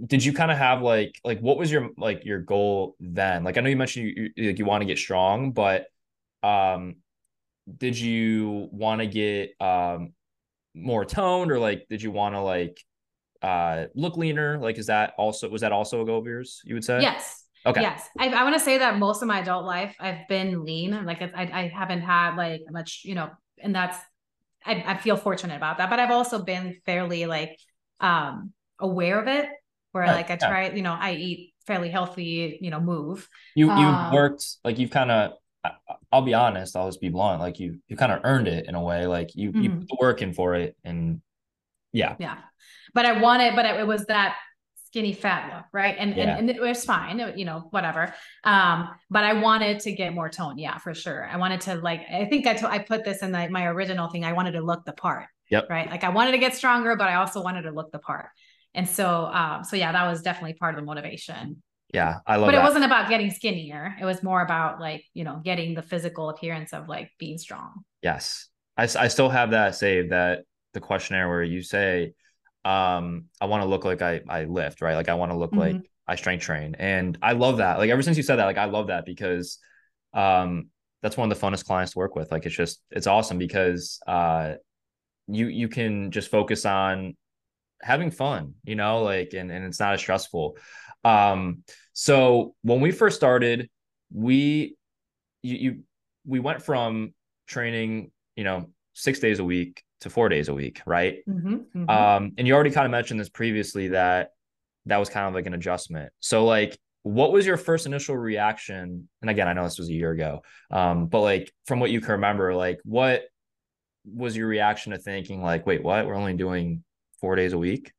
did 0.05 0.23
you 0.23 0.33
kind 0.33 0.51
of 0.51 0.57
have 0.57 0.81
like 0.81 1.19
like 1.23 1.39
what 1.39 1.57
was 1.57 1.71
your 1.71 1.89
like 1.97 2.25
your 2.25 2.39
goal 2.39 2.95
then? 2.99 3.43
Like 3.43 3.57
i 3.57 3.61
know 3.61 3.69
you 3.69 3.77
mentioned 3.77 4.07
you 4.07 4.31
you, 4.35 4.47
like 4.47 4.59
you 4.59 4.65
want 4.65 4.81
to 4.81 4.85
get 4.85 4.97
strong 4.97 5.51
but 5.51 5.85
um 6.43 6.95
did 7.77 7.99
you 7.99 8.67
want 8.71 9.01
to 9.01 9.07
get 9.07 9.51
um 9.61 10.13
more 10.73 11.05
toned 11.05 11.51
or 11.51 11.59
like 11.59 11.85
did 11.89 12.01
you 12.01 12.11
want 12.11 12.33
to 12.33 12.41
like 12.41 12.81
uh 13.41 13.85
look 13.93 14.17
leaner? 14.17 14.57
Like 14.59 14.77
is 14.77 14.87
that 14.87 15.13
also 15.17 15.49
was 15.49 15.61
that 15.61 15.71
also 15.71 16.01
a 16.01 16.05
goal 16.05 16.19
of 16.19 16.25
yours 16.25 16.61
you 16.65 16.73
would 16.73 16.85
say? 16.85 17.01
Yes. 17.01 17.45
Okay. 17.63 17.81
Yes. 17.81 18.09
I, 18.17 18.29
I 18.29 18.43
want 18.43 18.55
to 18.55 18.59
say 18.59 18.79
that 18.79 18.97
most 18.97 19.21
of 19.21 19.27
my 19.27 19.41
adult 19.41 19.65
life 19.65 19.95
i've 19.99 20.27
been 20.27 20.65
lean. 20.65 21.05
Like 21.05 21.21
I, 21.21 21.31
I 21.35 21.67
haven't 21.67 22.01
had 22.01 22.35
like 22.35 22.61
much 22.71 23.01
you 23.05 23.13
know 23.13 23.29
and 23.59 23.75
that's 23.75 23.97
I, 24.65 24.83
I 24.87 24.97
feel 24.97 25.17
fortunate 25.17 25.55
about 25.55 25.77
that 25.79 25.89
but 25.89 25.99
i've 25.99 26.11
also 26.11 26.43
been 26.43 26.77
fairly 26.85 27.25
like 27.25 27.57
um 27.99 28.53
aware 28.79 29.19
of 29.19 29.27
it 29.27 29.49
where 29.91 30.03
right. 30.03 30.15
like 30.15 30.31
I 30.31 30.35
try, 30.35 30.67
yeah. 30.67 30.73
you 30.73 30.81
know, 30.81 30.95
I 30.97 31.13
eat 31.13 31.53
fairly 31.67 31.89
healthy, 31.89 32.57
you 32.61 32.71
know, 32.71 32.79
move. 32.79 33.27
You 33.55 33.67
you've 33.67 33.77
um, 33.77 34.13
worked 34.13 34.45
like 34.63 34.79
you've 34.79 34.91
kind 34.91 35.11
of 35.11 35.33
I'll 36.11 36.23
be 36.23 36.33
honest, 36.33 36.75
I'll 36.75 36.87
just 36.87 37.01
be 37.01 37.09
blunt, 37.09 37.41
like 37.41 37.59
you 37.59 37.79
you 37.87 37.95
kind 37.95 38.11
of 38.11 38.21
earned 38.23 38.47
it 38.47 38.67
in 38.67 38.75
a 38.75 38.81
way, 38.81 39.05
like 39.05 39.35
you 39.35 39.51
mm-hmm. 39.51 39.61
you 39.61 39.69
put 39.71 39.87
the 39.87 39.97
work 39.99 40.21
in 40.21 40.33
for 40.33 40.55
it 40.55 40.75
and 40.83 41.21
yeah. 41.93 42.15
Yeah. 42.19 42.37
But 42.93 43.05
I 43.05 43.21
wanted 43.21 43.55
but 43.55 43.65
it 43.65 43.85
was 43.85 44.05
that 44.05 44.37
skinny 44.91 45.13
fat 45.13 45.53
look, 45.55 45.65
right? 45.73 45.95
And 45.97 46.15
yeah. 46.15 46.37
and, 46.37 46.49
and 46.49 46.49
it 46.49 46.61
was 46.61 46.85
fine, 46.85 47.19
you 47.35 47.45
know, 47.45 47.67
whatever. 47.71 48.13
Um, 48.43 48.89
but 49.09 49.23
I 49.23 49.33
wanted 49.33 49.79
to 49.81 49.91
get 49.93 50.13
more 50.13 50.29
tone, 50.29 50.57
yeah, 50.57 50.77
for 50.77 50.93
sure. 50.93 51.27
I 51.27 51.37
wanted 51.37 51.61
to 51.61 51.75
like 51.75 52.01
I 52.11 52.25
think 52.25 52.45
I, 52.45 52.53
t- 52.53 52.65
I 52.65 52.79
put 52.79 53.03
this 53.03 53.21
in 53.21 53.31
the, 53.31 53.49
my 53.49 53.65
original 53.67 54.09
thing. 54.09 54.25
I 54.25 54.33
wanted 54.33 54.51
to 54.53 54.61
look 54.61 54.85
the 54.85 54.93
part. 54.93 55.27
Yep. 55.49 55.69
Right. 55.69 55.89
Like 55.89 56.03
I 56.03 56.09
wanted 56.09 56.31
to 56.31 56.37
get 56.37 56.55
stronger, 56.55 56.95
but 56.95 57.07
I 57.07 57.15
also 57.15 57.41
wanted 57.41 57.63
to 57.63 57.71
look 57.71 57.91
the 57.91 57.99
part 57.99 58.27
and 58.73 58.87
so 58.87 59.25
um 59.25 59.65
so 59.65 59.75
yeah 59.75 59.91
that 59.91 60.09
was 60.09 60.21
definitely 60.21 60.53
part 60.53 60.73
of 60.73 60.79
the 60.79 60.85
motivation 60.85 61.61
Yeah, 61.93 62.19
I 62.25 62.37
love 62.37 62.43
it. 62.43 62.51
but 62.53 62.55
that. 62.55 62.61
it 62.61 62.67
wasn't 62.67 62.85
about 62.85 63.09
getting 63.09 63.31
skinnier. 63.31 63.95
It 63.99 64.05
was 64.05 64.23
more 64.23 64.41
about 64.41 64.79
like, 64.79 65.03
you 65.13 65.25
know, 65.25 65.41
getting 65.43 65.73
the 65.75 65.81
physical 65.81 66.29
appearance 66.29 66.71
of 66.71 66.87
like 66.87 67.11
being 67.19 67.37
strong. 67.37 67.83
Yes. 68.01 68.47
I, 68.77 68.83
I 68.83 69.09
still 69.09 69.27
have 69.27 69.51
that 69.51 69.75
saved 69.75 70.11
that 70.11 70.43
the 70.73 70.79
questionnaire 70.79 71.27
where 71.27 71.43
you 71.43 71.61
say, 71.61 72.13
um, 72.65 73.25
I 73.39 73.45
want 73.45 73.63
to 73.63 73.69
look 73.69 73.85
like 73.85 74.01
I, 74.01 74.21
I 74.27 74.45
lift, 74.45 74.81
right? 74.81 74.95
Like 74.95 75.09
I 75.09 75.15
want 75.15 75.31
to 75.31 75.37
look 75.37 75.53
Mhm. 75.53 75.59
like 75.59 75.89
I 76.07 76.15
strength 76.15 76.43
train. 76.43 76.75
And 76.77 77.17
I 77.21 77.33
love 77.33 77.57
that. 77.57 77.77
Like 77.77 77.89
ever 77.89 78.01
since 78.01 78.17
you 78.17 78.23
said 78.23 78.37
that, 78.37 78.45
like 78.45 78.57
I 78.57 78.65
love 78.65 78.87
that 78.87 79.05
because 79.05 79.59
um 80.13 80.67
that's 81.01 81.17
one 81.17 81.31
of 81.31 81.39
the 81.39 81.45
funnest 81.47 81.65
clients 81.65 81.93
to 81.93 81.99
work 81.99 82.15
with. 82.15 82.31
Like 82.31 82.45
it's 82.45 82.55
just 82.55 82.81
it's 82.91 83.07
awesome 83.07 83.37
because 83.37 83.99
uh 84.07 84.55
you 85.27 85.47
you 85.47 85.67
can 85.67 86.11
just 86.11 86.29
focus 86.31 86.65
on 86.65 87.15
having 87.81 88.11
fun, 88.11 88.55
you 88.63 88.75
know, 88.75 89.03
like 89.03 89.33
and, 89.33 89.51
and 89.51 89.65
it's 89.65 89.79
not 89.79 89.93
as 89.93 89.99
stressful. 90.01 90.57
Um 91.03 91.63
so 91.93 92.55
when 92.61 92.81
we 92.81 92.91
first 92.91 93.17
started, 93.17 93.69
we 94.13 94.75
you, 95.41 95.55
you 95.55 95.83
we 96.25 96.39
went 96.39 96.61
from 96.61 97.13
training, 97.47 98.11
you 98.35 98.43
know, 98.43 98.69
six 98.93 99.19
days 99.19 99.39
a 99.39 99.43
week 99.43 99.83
to 100.01 100.09
four 100.09 100.29
days 100.29 100.49
a 100.49 100.53
week, 100.53 100.81
right? 100.85 101.19
Mhm, 101.27 101.65
mhm. 101.75 101.89
Um, 101.89 102.31
and 102.37 102.47
you 102.47 102.53
already 102.53 102.71
kind 102.71 102.85
of 102.85 102.91
mentioned 102.91 103.19
this 103.19 103.29
previously 103.29 103.89
that 103.89 104.31
that 104.87 104.97
was 104.97 105.09
kind 105.09 105.27
of 105.27 105.33
like 105.33 105.45
an 105.45 105.53
adjustment. 105.53 106.11
So 106.19 106.45
like 106.45 106.77
what 107.03 107.31
was 107.31 107.45
your 107.45 107.57
first 107.57 107.85
initial 107.85 108.15
reaction? 108.15 109.07
And 109.21 109.29
again, 109.29 109.47
I 109.47 109.53
know 109.53 109.63
this 109.63 109.79
was 109.79 109.89
a 109.89 109.93
year 109.93 110.11
ago. 110.11 110.43
Um, 110.69 111.07
but 111.07 111.21
like 111.21 111.51
from 111.65 111.79
what 111.79 111.89
you 111.89 111.99
can 111.99 112.11
remember, 112.11 112.53
like 112.53 112.79
what 112.83 113.23
was 114.05 114.35
your 114.35 114.47
reaction 114.47 114.91
to 114.91 114.99
thinking 114.99 115.41
like, 115.41 115.65
wait, 115.65 115.83
what? 115.83 116.05
We're 116.05 116.15
only 116.15 116.33
doing 116.33 116.83
four 117.19 117.35
days 117.35 117.53
a 117.53 117.57
week? 117.57 117.91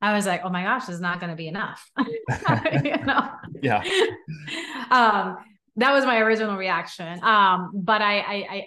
I 0.00 0.14
was 0.14 0.26
like, 0.26 0.42
oh 0.44 0.50
my 0.50 0.62
gosh, 0.62 0.86
this 0.86 0.96
is 0.96 1.00
not 1.00 1.20
going 1.20 1.30
to 1.30 1.36
be 1.36 1.48
enough. 1.48 1.90
you 1.98 2.96
know? 3.04 3.30
Yeah. 3.62 3.82
um, 4.90 5.38
that 5.76 5.92
was 5.92 6.04
my 6.04 6.18
original 6.18 6.56
reaction. 6.56 7.22
Um, 7.24 7.72
but 7.74 8.02
I, 8.02 8.18
I, 8.18 8.34
I, 8.50 8.66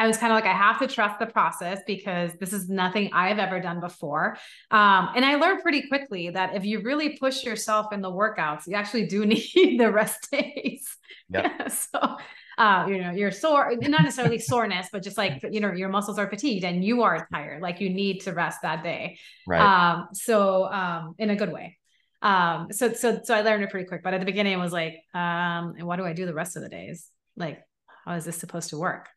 I 0.00 0.06
was 0.06 0.16
kind 0.16 0.32
of 0.32 0.36
like, 0.36 0.46
I 0.46 0.56
have 0.56 0.78
to 0.78 0.86
trust 0.86 1.18
the 1.18 1.26
process 1.26 1.80
because 1.86 2.32
this 2.40 2.54
is 2.54 2.70
nothing 2.70 3.10
I've 3.12 3.38
ever 3.38 3.60
done 3.60 3.80
before. 3.80 4.38
Um, 4.70 5.10
and 5.14 5.26
I 5.26 5.34
learned 5.34 5.60
pretty 5.60 5.88
quickly 5.88 6.30
that 6.30 6.56
if 6.56 6.64
you 6.64 6.80
really 6.80 7.18
push 7.18 7.44
yourself 7.44 7.92
in 7.92 8.00
the 8.00 8.10
workouts, 8.10 8.66
you 8.66 8.76
actually 8.76 9.08
do 9.08 9.26
need 9.26 9.78
the 9.78 9.92
rest 9.92 10.30
days. 10.32 10.96
Yep. 11.28 11.70
so, 11.92 12.16
uh, 12.56 12.86
you 12.88 13.02
know, 13.02 13.10
you're 13.10 13.30
sore, 13.30 13.74
not 13.76 14.02
necessarily 14.02 14.38
soreness, 14.38 14.88
but 14.90 15.02
just 15.02 15.18
like, 15.18 15.44
you 15.50 15.60
know, 15.60 15.70
your 15.70 15.90
muscles 15.90 16.18
are 16.18 16.30
fatigued 16.30 16.64
and 16.64 16.82
you 16.82 17.02
are 17.02 17.28
tired, 17.30 17.60
like 17.60 17.82
you 17.82 17.90
need 17.90 18.20
to 18.20 18.32
rest 18.32 18.60
that 18.62 18.82
day. 18.82 19.18
Right. 19.46 19.60
Um, 19.60 20.08
so, 20.14 20.64
um, 20.72 21.14
in 21.18 21.28
a 21.28 21.36
good 21.36 21.52
way. 21.52 21.76
Um, 22.22 22.68
so, 22.70 22.94
so, 22.94 23.20
so 23.22 23.34
I 23.34 23.42
learned 23.42 23.64
it 23.64 23.70
pretty 23.70 23.86
quick, 23.86 24.02
but 24.02 24.14
at 24.14 24.20
the 24.20 24.26
beginning 24.26 24.54
it 24.54 24.58
was 24.58 24.72
like, 24.72 24.94
um, 25.12 25.74
and 25.76 25.82
what 25.82 25.96
do 25.96 26.06
I 26.06 26.14
do 26.14 26.24
the 26.24 26.32
rest 26.32 26.56
of 26.56 26.62
the 26.62 26.70
days? 26.70 27.06
Like, 27.36 27.60
how 28.06 28.14
is 28.14 28.24
this 28.24 28.38
supposed 28.38 28.70
to 28.70 28.78
work? 28.78 29.10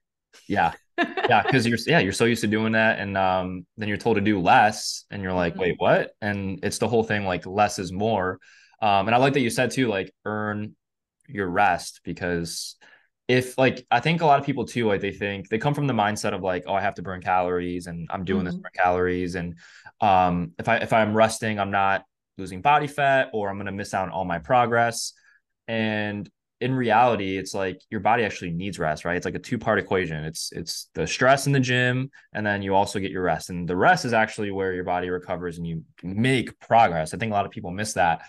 Yeah. 0.48 0.74
Yeah. 1.28 1.44
Cause 1.44 1.66
you're 1.66 1.78
yeah, 1.88 2.00
you're 2.00 2.12
so 2.14 2.26
used 2.26 2.42
to 2.42 2.48
doing 2.48 2.74
that. 2.74 3.00
And 3.00 3.18
um 3.18 3.66
then 3.78 3.88
you're 3.90 3.98
told 3.98 4.16
to 4.18 4.22
do 4.22 4.40
less 4.40 5.06
and 5.10 5.24
you're 5.24 5.34
like, 5.34 5.56
Mhm. 5.56 5.60
wait, 5.60 5.76
what? 5.78 6.12
And 6.22 6.60
it's 6.64 6.78
the 6.78 6.88
whole 6.88 7.04
thing 7.04 7.26
like 7.26 7.46
less 7.46 7.80
is 7.80 7.92
more. 7.92 8.40
Um, 8.82 9.08
and 9.08 9.16
I 9.16 9.18
like 9.18 9.34
that 9.34 9.40
you 9.42 9.50
said 9.50 9.72
too, 9.72 9.88
like 9.88 10.14
earn 10.26 10.76
your 11.28 11.48
rest 11.48 12.02
because 12.04 12.76
if 13.28 13.58
like 13.58 13.86
I 13.90 14.02
think 14.02 14.22
a 14.22 14.26
lot 14.26 14.40
of 14.40 14.46
people 14.46 14.66
too, 14.66 14.88
like 14.88 15.02
they 15.02 15.12
think 15.12 15.48
they 15.50 15.58
come 15.58 15.74
from 15.74 15.88
the 15.88 15.94
mindset 15.94 16.34
of 16.34 16.42
like, 16.42 16.66
oh, 16.68 16.74
I 16.74 16.82
have 16.82 16.96
to 16.96 17.02
burn 17.02 17.22
calories 17.22 17.88
and 17.88 18.08
I'm 18.12 18.26
doing 18.26 18.44
this 18.44 18.56
Mhm. 18.56 18.62
for 18.62 18.70
calories. 18.72 19.36
And 19.36 19.58
um 20.02 20.52
if 20.60 20.68
I 20.68 20.78
if 20.78 20.92
I'm 20.94 21.16
resting, 21.16 21.60
I'm 21.60 21.72
not 21.72 22.04
losing 22.38 22.62
body 22.62 22.88
fat 22.88 23.30
or 23.34 23.50
I'm 23.50 23.58
gonna 23.58 23.72
miss 23.72 23.94
out 23.94 24.04
on 24.04 24.12
all 24.12 24.26
my 24.26 24.40
progress. 24.40 25.14
And 25.68 26.30
in 26.64 26.74
reality, 26.74 27.38
it's 27.38 27.54
like 27.54 27.82
your 27.90 28.00
body 28.00 28.24
actually 28.24 28.52
needs 28.52 28.80
rest, 28.80 29.06
right? 29.06 29.18
It's 29.18 29.26
like 29.26 29.36
a 29.36 29.40
two-part 29.40 29.80
equation. 29.80 30.24
It's 30.24 30.52
it's 30.52 30.90
the 30.94 31.06
stress 31.06 31.46
in 31.48 31.54
the 31.54 31.60
gym, 31.60 32.10
and 32.34 32.46
then 32.46 32.62
you 32.62 32.74
also 32.74 33.00
get 33.00 33.12
your 33.12 33.24
rest. 33.24 33.50
And 33.50 33.68
the 33.68 33.76
rest 33.76 34.06
is 34.06 34.14
actually 34.14 34.52
where 34.52 34.74
your 34.74 34.84
body 34.86 35.10
recovers 35.10 35.58
and 35.58 35.68
you 35.68 35.84
make 36.02 36.58
progress. 36.60 37.14
I 37.14 37.18
think 37.18 37.32
a 37.32 37.36
lot 37.36 37.46
of 37.46 37.52
people 37.52 37.72
miss 37.72 37.94
that. 37.94 38.22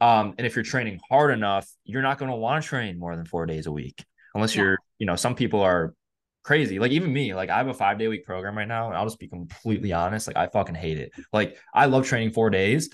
Um, 0.00 0.34
and 0.38 0.46
if 0.46 0.56
you're 0.56 0.64
training 0.64 1.00
hard 1.08 1.30
enough, 1.32 1.68
you're 1.84 2.02
not 2.02 2.18
going 2.18 2.30
to 2.30 2.36
want 2.36 2.62
to 2.62 2.68
train 2.68 2.98
more 2.98 3.14
than 3.16 3.24
four 3.24 3.46
days 3.46 3.66
a 3.66 3.72
week, 3.72 4.04
unless 4.34 4.54
Yeah. 4.56 4.62
you're, 4.62 4.78
you 4.98 5.06
know, 5.06 5.16
some 5.16 5.34
people 5.34 5.60
are 5.60 5.94
crazy. 6.42 6.78
Like 6.78 6.92
even 6.92 7.12
me, 7.12 7.34
like 7.34 7.50
I 7.50 7.56
have 7.58 7.68
a 7.68 7.74
five 7.74 7.98
day 7.98 8.08
week 8.08 8.24
program 8.24 8.56
right 8.58 8.68
now, 8.68 8.88
and 8.88 8.96
I'll 8.96 9.06
just 9.06 9.18
be 9.20 9.28
completely 9.28 9.92
honest. 9.92 10.26
Like 10.26 10.36
I 10.36 10.46
fucking 10.48 10.74
hate 10.74 10.98
it. 10.98 11.12
Like 11.32 11.58
I 11.72 11.86
love 11.86 12.06
training 12.06 12.32
four 12.32 12.50
days. 12.50 12.90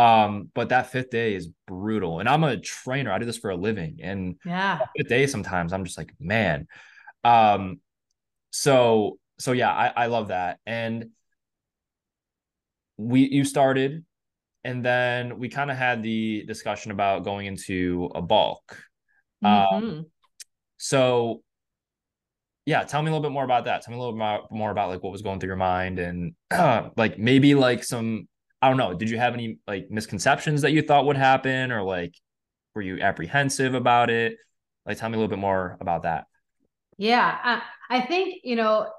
Um, 0.00 0.50
but 0.54 0.70
that 0.70 0.90
fifth 0.90 1.10
day 1.10 1.34
is 1.34 1.48
brutal. 1.66 2.20
And 2.20 2.28
I'm 2.28 2.44
a 2.44 2.56
trainer. 2.56 3.12
I 3.12 3.18
do 3.18 3.26
this 3.26 3.38
for 3.38 3.50
a 3.50 3.56
living. 3.56 3.98
And 4.02 4.36
Yeah. 4.44 4.78
fifth 4.96 5.08
day 5.08 5.26
sometimes 5.26 5.72
I'm 5.72 5.84
just 5.84 5.98
like, 5.98 6.12
man. 6.18 6.66
Um, 7.24 7.80
so 8.50 9.18
so 9.38 9.52
yeah, 9.52 9.70
I, 9.70 10.04
I 10.04 10.06
love 10.06 10.28
that. 10.28 10.58
And 10.66 11.10
we 12.96 13.28
you 13.28 13.44
started, 13.44 14.04
and 14.64 14.84
then 14.84 15.38
we 15.38 15.48
kind 15.48 15.70
of 15.70 15.76
had 15.76 16.02
the 16.02 16.44
discussion 16.46 16.92
about 16.92 17.24
going 17.24 17.46
into 17.46 18.10
a 18.14 18.22
bulk. 18.22 18.82
Um, 19.42 19.66
Mhm. 19.72 20.10
So 20.78 21.42
yeah, 22.66 22.84
tell 22.84 23.02
me 23.02 23.08
a 23.08 23.12
little 23.12 23.22
bit 23.22 23.32
more 23.32 23.44
about 23.44 23.64
that. 23.64 23.82
Tell 23.82 23.92
me 23.92 23.98
a 23.98 24.02
little 24.02 24.18
bit 24.18 24.50
more 24.50 24.70
about 24.70 24.90
like 24.90 25.02
what 25.02 25.12
was 25.12 25.22
going 25.22 25.40
through 25.40 25.48
your 25.48 25.56
mind 25.56 25.98
and 25.98 26.34
uh, 26.50 26.90
like 26.96 27.18
maybe 27.18 27.54
like 27.54 27.82
some 27.84 28.28
I 28.62 28.68
don't 28.68 28.76
know. 28.76 28.94
Did 28.94 29.10
you 29.10 29.18
have 29.18 29.34
any 29.34 29.58
like 29.66 29.90
misconceptions 29.90 30.62
that 30.62 30.72
you 30.72 30.82
thought 30.82 31.06
would 31.06 31.16
happen 31.16 31.72
or 31.72 31.82
like 31.82 32.14
were 32.74 32.82
you 32.82 33.00
apprehensive 33.00 33.74
about 33.74 34.10
it? 34.10 34.36
Like 34.86 34.98
tell 34.98 35.08
me 35.08 35.14
a 35.14 35.18
little 35.18 35.30
bit 35.30 35.38
more 35.38 35.76
about 35.80 36.02
that. 36.02 36.26
Yeah. 36.98 37.38
Uh, 37.42 37.60
I 37.88 38.00
think, 38.02 38.40
you 38.44 38.56
know, 38.56 38.90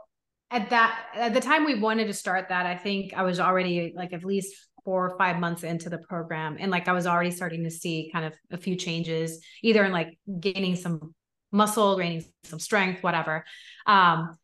at 0.50 0.70
that, 0.72 1.00
at 1.14 1.34
the 1.34 1.40
time 1.40 1.66
we 1.66 1.80
wanted 1.80 2.08
to 2.08 2.14
start 2.14 2.50
that, 2.50 2.66
I 2.66 2.76
think 2.76 3.14
I 3.16 3.24
was 3.24 3.40
already 3.40 3.94
like 3.96 4.14
at 4.14 4.26
least 4.26 4.54
four 4.84 5.10
or 5.10 5.18
five 5.18 5.40
months 5.40 5.64
into 5.64 5.90
the 5.90 6.00
program. 6.00 6.58
And 6.60 6.72
like 6.72 6.88
I 6.88 6.94
was 6.94 7.06
already 7.06 7.32
starting 7.32 7.64
to 7.64 7.72
see 7.72 8.10
kind 8.12 8.26
of 8.26 8.34
a 8.52 8.58
few 8.58 8.76
changes, 8.76 9.44
either 9.62 9.86
in 9.86 9.92
like 9.92 10.18
gaining 10.40 10.76
some 10.76 11.14
muscle, 11.52 11.98
gaining 11.98 12.26
some 12.44 12.60
strength, 12.60 13.04
whatever. 13.04 13.46
Um, 13.86 14.38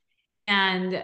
and 0.47 1.03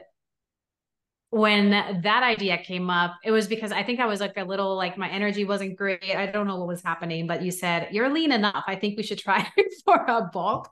when 1.33 1.71
that 1.71 2.21
idea 2.21 2.59
came 2.59 2.91
up, 2.91 3.15
it 3.23 3.31
was 3.31 3.47
because 3.47 3.71
I 3.71 3.81
think 3.81 3.99
I 3.99 4.05
was 4.05 4.19
like 4.19 4.37
a 4.37 4.43
little 4.43 4.75
like 4.75 4.99
my 4.99 5.09
energy 5.09 5.45
wasn't 5.45 5.75
great. 5.75 6.15
I 6.15 6.27
don't 6.27 6.45
know 6.45 6.57
what 6.57 6.67
was 6.67 6.83
happening, 6.83 7.25
but 7.25 7.41
you 7.41 7.49
said 7.49 7.87
you're 7.91 8.13
lean 8.13 8.31
enough. 8.31 8.63
I 8.67 8.75
think 8.75 8.97
we 8.97 9.03
should 9.03 9.17
try 9.17 9.47
for 9.85 9.95
a 9.95 10.29
bulk. 10.31 10.69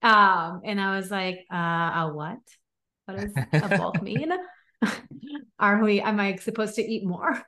Um, 0.00 0.62
and 0.64 0.80
I 0.80 0.96
was 0.96 1.10
like, 1.10 1.44
uh, 1.52 1.56
a 1.56 2.10
what? 2.14 2.38
What 3.04 3.18
does 3.18 3.32
a 3.52 3.76
bulk 3.76 4.00
mean? 4.02 4.32
Are 5.58 5.84
we? 5.84 6.00
Am 6.00 6.18
I 6.18 6.36
supposed 6.36 6.76
to 6.76 6.82
eat 6.82 7.04
more? 7.04 7.42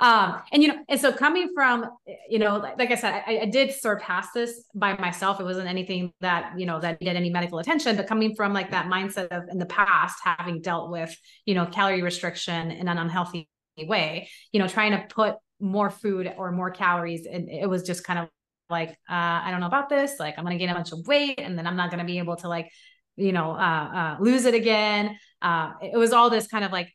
Um, 0.00 0.42
and 0.52 0.62
you 0.62 0.68
know, 0.68 0.82
and 0.88 1.00
so 1.00 1.12
coming 1.12 1.50
from, 1.54 1.88
you 2.28 2.38
know, 2.38 2.56
like, 2.56 2.78
like 2.78 2.90
I 2.90 2.96
said, 2.96 3.22
I, 3.26 3.40
I 3.42 3.44
did 3.46 3.72
surpass 3.72 4.32
this 4.34 4.64
by 4.74 4.96
myself. 4.96 5.38
It 5.38 5.44
wasn't 5.44 5.68
anything 5.68 6.12
that, 6.20 6.58
you 6.58 6.66
know, 6.66 6.80
that 6.80 7.00
needed 7.00 7.16
any 7.16 7.30
medical 7.30 7.60
attention, 7.60 7.96
but 7.96 8.08
coming 8.08 8.34
from 8.34 8.52
like 8.52 8.72
that 8.72 8.86
mindset 8.86 9.28
of 9.28 9.44
in 9.48 9.58
the 9.58 9.66
past, 9.66 10.18
having 10.24 10.60
dealt 10.60 10.90
with, 10.90 11.16
you 11.46 11.54
know, 11.54 11.66
calorie 11.66 12.02
restriction 12.02 12.72
in 12.72 12.88
an 12.88 12.98
unhealthy 12.98 13.48
way, 13.78 14.28
you 14.50 14.58
know, 14.58 14.66
trying 14.66 14.90
to 14.90 15.06
put 15.14 15.36
more 15.60 15.88
food 15.90 16.32
or 16.36 16.50
more 16.50 16.70
calories. 16.70 17.26
And 17.26 17.48
it 17.48 17.68
was 17.68 17.84
just 17.84 18.02
kind 18.02 18.18
of 18.18 18.28
like, 18.68 18.90
uh, 18.90 18.92
I 19.08 19.48
don't 19.52 19.60
know 19.60 19.66
about 19.66 19.88
this. 19.88 20.18
Like, 20.18 20.36
I'm 20.36 20.44
going 20.44 20.58
to 20.58 20.64
gain 20.64 20.70
a 20.70 20.74
bunch 20.74 20.90
of 20.90 21.06
weight 21.06 21.38
and 21.38 21.56
then 21.56 21.66
I'm 21.66 21.76
not 21.76 21.90
going 21.90 22.00
to 22.00 22.06
be 22.06 22.18
able 22.18 22.36
to 22.36 22.48
like, 22.48 22.70
you 23.16 23.30
know, 23.30 23.52
uh, 23.52 23.90
uh, 23.94 24.16
lose 24.18 24.46
it 24.46 24.54
again. 24.54 25.16
Uh, 25.40 25.74
it 25.80 25.96
was 25.96 26.12
all 26.12 26.28
this 26.28 26.48
kind 26.48 26.64
of 26.64 26.72
like 26.72 26.92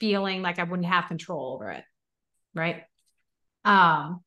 feeling 0.00 0.40
like 0.40 0.58
I 0.58 0.62
wouldn't 0.62 0.88
have 0.88 1.06
control 1.06 1.52
over 1.52 1.70
it 1.70 1.84
right? 2.54 2.82
Um 3.64 4.20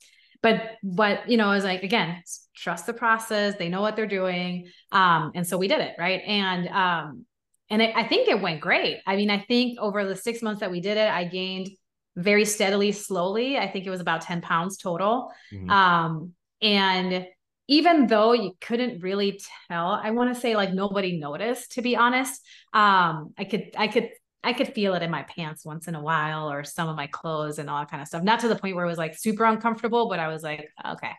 but 0.43 0.73
but 0.83 1.27
you 1.29 1.35
know 1.35 1.49
i 1.49 1.55
was 1.55 1.63
like 1.63 1.81
again 1.81 2.21
trust 2.55 2.85
the 2.85 2.93
process 2.93 3.55
they 3.57 3.69
know 3.69 3.81
what 3.81 3.95
they're 3.95 4.05
doing 4.05 4.69
um 4.91 5.31
and 5.33 5.47
so 5.47 5.57
we 5.57 5.67
did 5.67 5.79
it 5.79 5.95
right? 5.97 6.21
And 6.27 6.67
um 6.69 7.25
and 7.71 7.81
it, 7.81 7.91
i 7.95 8.03
think 8.03 8.29
it 8.29 8.39
went 8.41 8.61
great. 8.61 8.97
I 9.07 9.15
mean 9.15 9.29
i 9.31 9.39
think 9.39 9.79
over 9.79 10.05
the 10.05 10.15
six 10.15 10.41
months 10.43 10.59
that 10.61 10.71
we 10.71 10.79
did 10.79 10.97
it 10.97 11.09
i 11.09 11.23
gained 11.25 11.69
very 12.15 12.45
steadily 12.45 12.91
slowly 12.91 13.57
i 13.57 13.67
think 13.67 13.85
it 13.85 13.89
was 13.89 13.99
about 14.01 14.21
10 14.21 14.41
pounds 14.41 14.77
total. 14.77 15.31
Mhm. 15.53 15.69
um 15.71 16.33
and 16.61 17.27
even 17.67 18.07
though 18.07 18.33
you 18.33 18.53
couldn't 18.61 19.01
really 19.01 19.39
tell 19.67 19.89
i 19.91 20.11
want 20.11 20.33
to 20.33 20.39
say 20.39 20.55
like 20.55 20.71
nobody 20.73 21.17
noticed 21.19 21.73
to 21.73 21.81
be 21.81 21.95
honest. 21.95 22.41
Um 22.73 23.33
i 23.37 23.43
could 23.43 23.71
i 23.77 23.87
could 23.87 24.09
I 24.47 24.53
could 24.53 24.73
feel 24.73 24.93
it 24.93 25.03
in 25.03 25.11
my 25.11 25.23
pants 25.23 25.65
once 25.65 25.89
in 25.89 25.95
a 25.95 26.01
while 26.01 26.49
or 26.49 26.63
some 26.63 26.87
of 26.87 26.95
my 26.95 27.07
clothes 27.07 27.59
and 27.59 27.69
all 27.69 27.79
that 27.79 27.91
kind 27.91 28.01
of 28.01 28.07
stuff. 28.07 28.23
Not 28.23 28.39
to 28.39 28.47
the 28.47 28.55
point 28.55 28.77
where 28.77 28.85
it 28.85 28.87
was 28.87 28.97
like 28.97 29.17
super 29.17 29.43
uncomfortable, 29.43 30.07
but 30.07 30.19
I 30.19 30.29
was 30.29 30.41
like, 30.41 30.69
okay. 30.85 31.11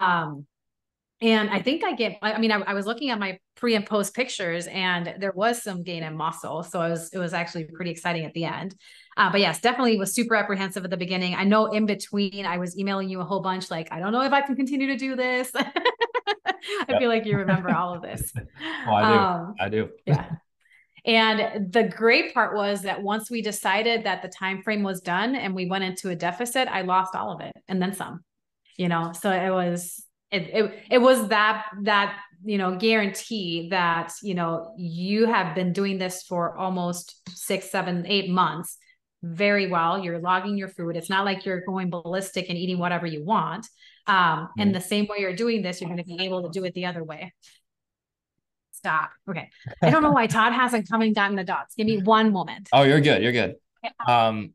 Um, 0.00 0.44
and 1.20 1.50
I 1.50 1.62
think 1.62 1.84
I 1.84 1.94
get, 1.94 2.18
I 2.20 2.40
mean, 2.40 2.50
I, 2.50 2.58
I, 2.58 2.74
was 2.74 2.84
looking 2.84 3.10
at 3.10 3.18
my 3.20 3.38
pre 3.54 3.76
and 3.76 3.86
post 3.86 4.12
pictures 4.12 4.66
and 4.66 5.14
there 5.20 5.30
was 5.30 5.62
some 5.62 5.84
gain 5.84 6.02
in 6.02 6.16
muscle. 6.16 6.64
So 6.64 6.82
it 6.82 6.90
was, 6.90 7.10
it 7.12 7.18
was 7.18 7.32
actually 7.32 7.64
pretty 7.64 7.92
exciting 7.92 8.24
at 8.24 8.34
the 8.34 8.44
end. 8.44 8.74
Uh, 9.16 9.30
but 9.30 9.40
yes, 9.40 9.60
definitely 9.60 9.96
was 9.96 10.12
super 10.12 10.34
apprehensive 10.34 10.82
at 10.82 10.90
the 10.90 10.96
beginning. 10.96 11.36
I 11.36 11.44
know 11.44 11.66
in 11.66 11.86
between 11.86 12.44
I 12.44 12.58
was 12.58 12.76
emailing 12.76 13.08
you 13.08 13.20
a 13.20 13.24
whole 13.24 13.40
bunch, 13.40 13.70
like, 13.70 13.86
I 13.92 14.00
don't 14.00 14.10
know 14.10 14.22
if 14.22 14.32
I 14.32 14.40
can 14.40 14.56
continue 14.56 14.88
to 14.88 14.96
do 14.96 15.14
this. 15.14 15.52
I 15.56 16.98
feel 16.98 17.08
like 17.08 17.24
you 17.24 17.36
remember 17.36 17.70
all 17.72 17.94
of 17.94 18.02
this. 18.02 18.32
oh, 18.36 18.92
I 18.92 19.12
do. 19.12 19.18
Um, 19.18 19.54
I 19.60 19.68
do. 19.68 19.90
yeah. 20.06 20.30
And 21.08 21.72
the 21.72 21.84
great 21.84 22.34
part 22.34 22.54
was 22.54 22.82
that 22.82 23.02
once 23.02 23.30
we 23.30 23.40
decided 23.40 24.04
that 24.04 24.20
the 24.20 24.28
time 24.28 24.62
frame 24.62 24.82
was 24.82 25.00
done 25.00 25.34
and 25.34 25.54
we 25.54 25.64
went 25.64 25.82
into 25.82 26.10
a 26.10 26.14
deficit, 26.14 26.68
I 26.68 26.82
lost 26.82 27.14
all 27.14 27.32
of 27.32 27.40
it 27.40 27.56
and 27.66 27.80
then 27.80 27.94
some. 27.94 28.20
You 28.76 28.88
know, 28.88 29.12
so 29.18 29.32
it 29.32 29.50
was 29.50 30.04
it, 30.30 30.50
it, 30.52 30.84
it 30.90 30.98
was 30.98 31.28
that 31.28 31.66
that 31.82 32.18
you 32.44 32.58
know 32.58 32.76
guarantee 32.76 33.68
that 33.70 34.12
you 34.22 34.34
know 34.34 34.74
you 34.76 35.26
have 35.26 35.54
been 35.54 35.72
doing 35.72 35.98
this 35.98 36.22
for 36.22 36.56
almost 36.56 37.20
six 37.30 37.70
seven 37.70 38.06
eight 38.06 38.30
months 38.30 38.76
very 39.22 39.68
well 39.68 39.98
you're 39.98 40.20
logging 40.20 40.56
your 40.56 40.68
food 40.68 40.94
it's 40.94 41.10
not 41.10 41.24
like 41.24 41.44
you're 41.44 41.64
going 41.64 41.90
ballistic 41.90 42.48
and 42.48 42.56
eating 42.56 42.78
whatever 42.78 43.06
you 43.06 43.24
want 43.24 43.66
um 44.06 44.14
mm-hmm. 44.16 44.60
and 44.60 44.74
the 44.74 44.80
same 44.80 45.06
way 45.08 45.16
you're 45.18 45.34
doing 45.34 45.60
this 45.60 45.80
you're 45.80 45.90
going 45.90 45.98
to 45.98 46.04
be 46.04 46.24
able 46.24 46.42
to 46.42 46.50
do 46.50 46.64
it 46.64 46.72
the 46.74 46.86
other 46.86 47.02
way 47.02 47.32
stop. 48.78 49.10
Okay. 49.28 49.50
I 49.82 49.90
don't 49.90 50.02
know 50.02 50.10
why 50.10 50.26
todd 50.26 50.52
hasn't 50.52 50.88
come 50.88 51.02
and 51.02 51.14
gotten 51.14 51.36
the 51.36 51.44
dots. 51.44 51.74
Give 51.74 51.86
me 51.86 52.02
one 52.02 52.32
moment. 52.32 52.68
Oh 52.72 52.82
you're 52.82 53.00
good. 53.00 53.22
You're 53.22 53.32
good. 53.32 53.56
Um 54.06 54.54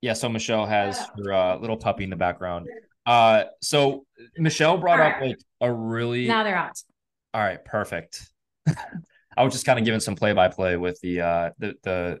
yeah 0.00 0.12
so 0.14 0.28
michelle 0.28 0.66
has 0.66 0.98
her 1.16 1.32
uh, 1.32 1.56
little 1.58 1.76
puppy 1.76 2.04
in 2.04 2.10
the 2.10 2.16
background. 2.16 2.68
Uh, 3.04 3.44
so 3.60 4.06
Michelle 4.36 4.78
brought 4.78 5.00
up 5.00 5.20
like 5.20 5.38
a 5.60 5.72
really 5.72 6.26
now 6.26 6.44
they're 6.44 6.54
out. 6.54 6.80
All 7.34 7.40
right, 7.40 7.62
perfect. 7.64 8.30
I 9.36 9.44
was 9.44 9.52
just 9.52 9.64
kind 9.64 9.78
of 9.78 9.84
giving 9.84 10.00
some 10.00 10.14
play 10.14 10.32
by 10.32 10.48
play 10.48 10.76
with 10.76 11.00
the 11.00 11.20
uh 11.20 11.50
the 11.58 11.74
the 11.82 12.20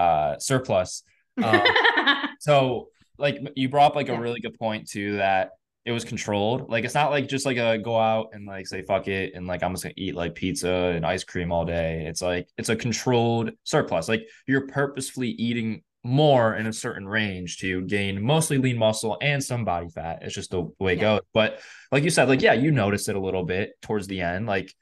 uh 0.00 0.38
surplus. 0.38 1.02
Um, 1.42 1.62
so 2.40 2.88
like 3.18 3.38
you 3.56 3.68
brought 3.68 3.92
up 3.92 3.96
like 3.96 4.08
yeah. 4.08 4.16
a 4.16 4.20
really 4.20 4.40
good 4.40 4.58
point 4.58 4.88
too 4.88 5.16
that 5.16 5.50
it 5.86 5.92
was 5.92 6.04
controlled. 6.04 6.68
Like 6.68 6.84
it's 6.84 6.94
not 6.94 7.12
like 7.12 7.28
just 7.28 7.46
like 7.46 7.58
a 7.58 7.78
go 7.78 7.96
out 7.96 8.30
and 8.32 8.44
like 8.44 8.66
say 8.66 8.82
fuck 8.82 9.06
it 9.06 9.34
and 9.34 9.46
like 9.46 9.62
I'm 9.62 9.72
just 9.72 9.84
gonna 9.84 9.94
eat 9.96 10.16
like 10.16 10.34
pizza 10.34 10.68
and 10.68 11.06
ice 11.06 11.22
cream 11.22 11.52
all 11.52 11.64
day. 11.64 12.04
It's 12.06 12.20
like 12.20 12.48
it's 12.58 12.68
a 12.68 12.76
controlled 12.76 13.52
surplus. 13.62 14.08
Like 14.08 14.26
you're 14.48 14.66
purposefully 14.66 15.28
eating 15.28 15.82
more 16.02 16.56
in 16.56 16.66
a 16.66 16.72
certain 16.72 17.06
range 17.06 17.58
to 17.58 17.82
gain 17.82 18.20
mostly 18.20 18.58
lean 18.58 18.76
muscle 18.76 19.16
and 19.22 19.42
some 19.42 19.64
body 19.64 19.88
fat. 19.88 20.18
It's 20.22 20.34
just 20.34 20.50
the 20.50 20.62
way 20.80 20.94
it 20.94 20.96
yeah. 20.96 21.16
goes. 21.16 21.20
But 21.32 21.60
like 21.92 22.02
you 22.02 22.10
said, 22.10 22.28
like, 22.28 22.42
yeah, 22.42 22.52
you 22.54 22.72
notice 22.72 23.08
it 23.08 23.16
a 23.16 23.20
little 23.20 23.44
bit 23.44 23.72
towards 23.82 24.06
the 24.06 24.20
end, 24.20 24.46
like, 24.46 24.72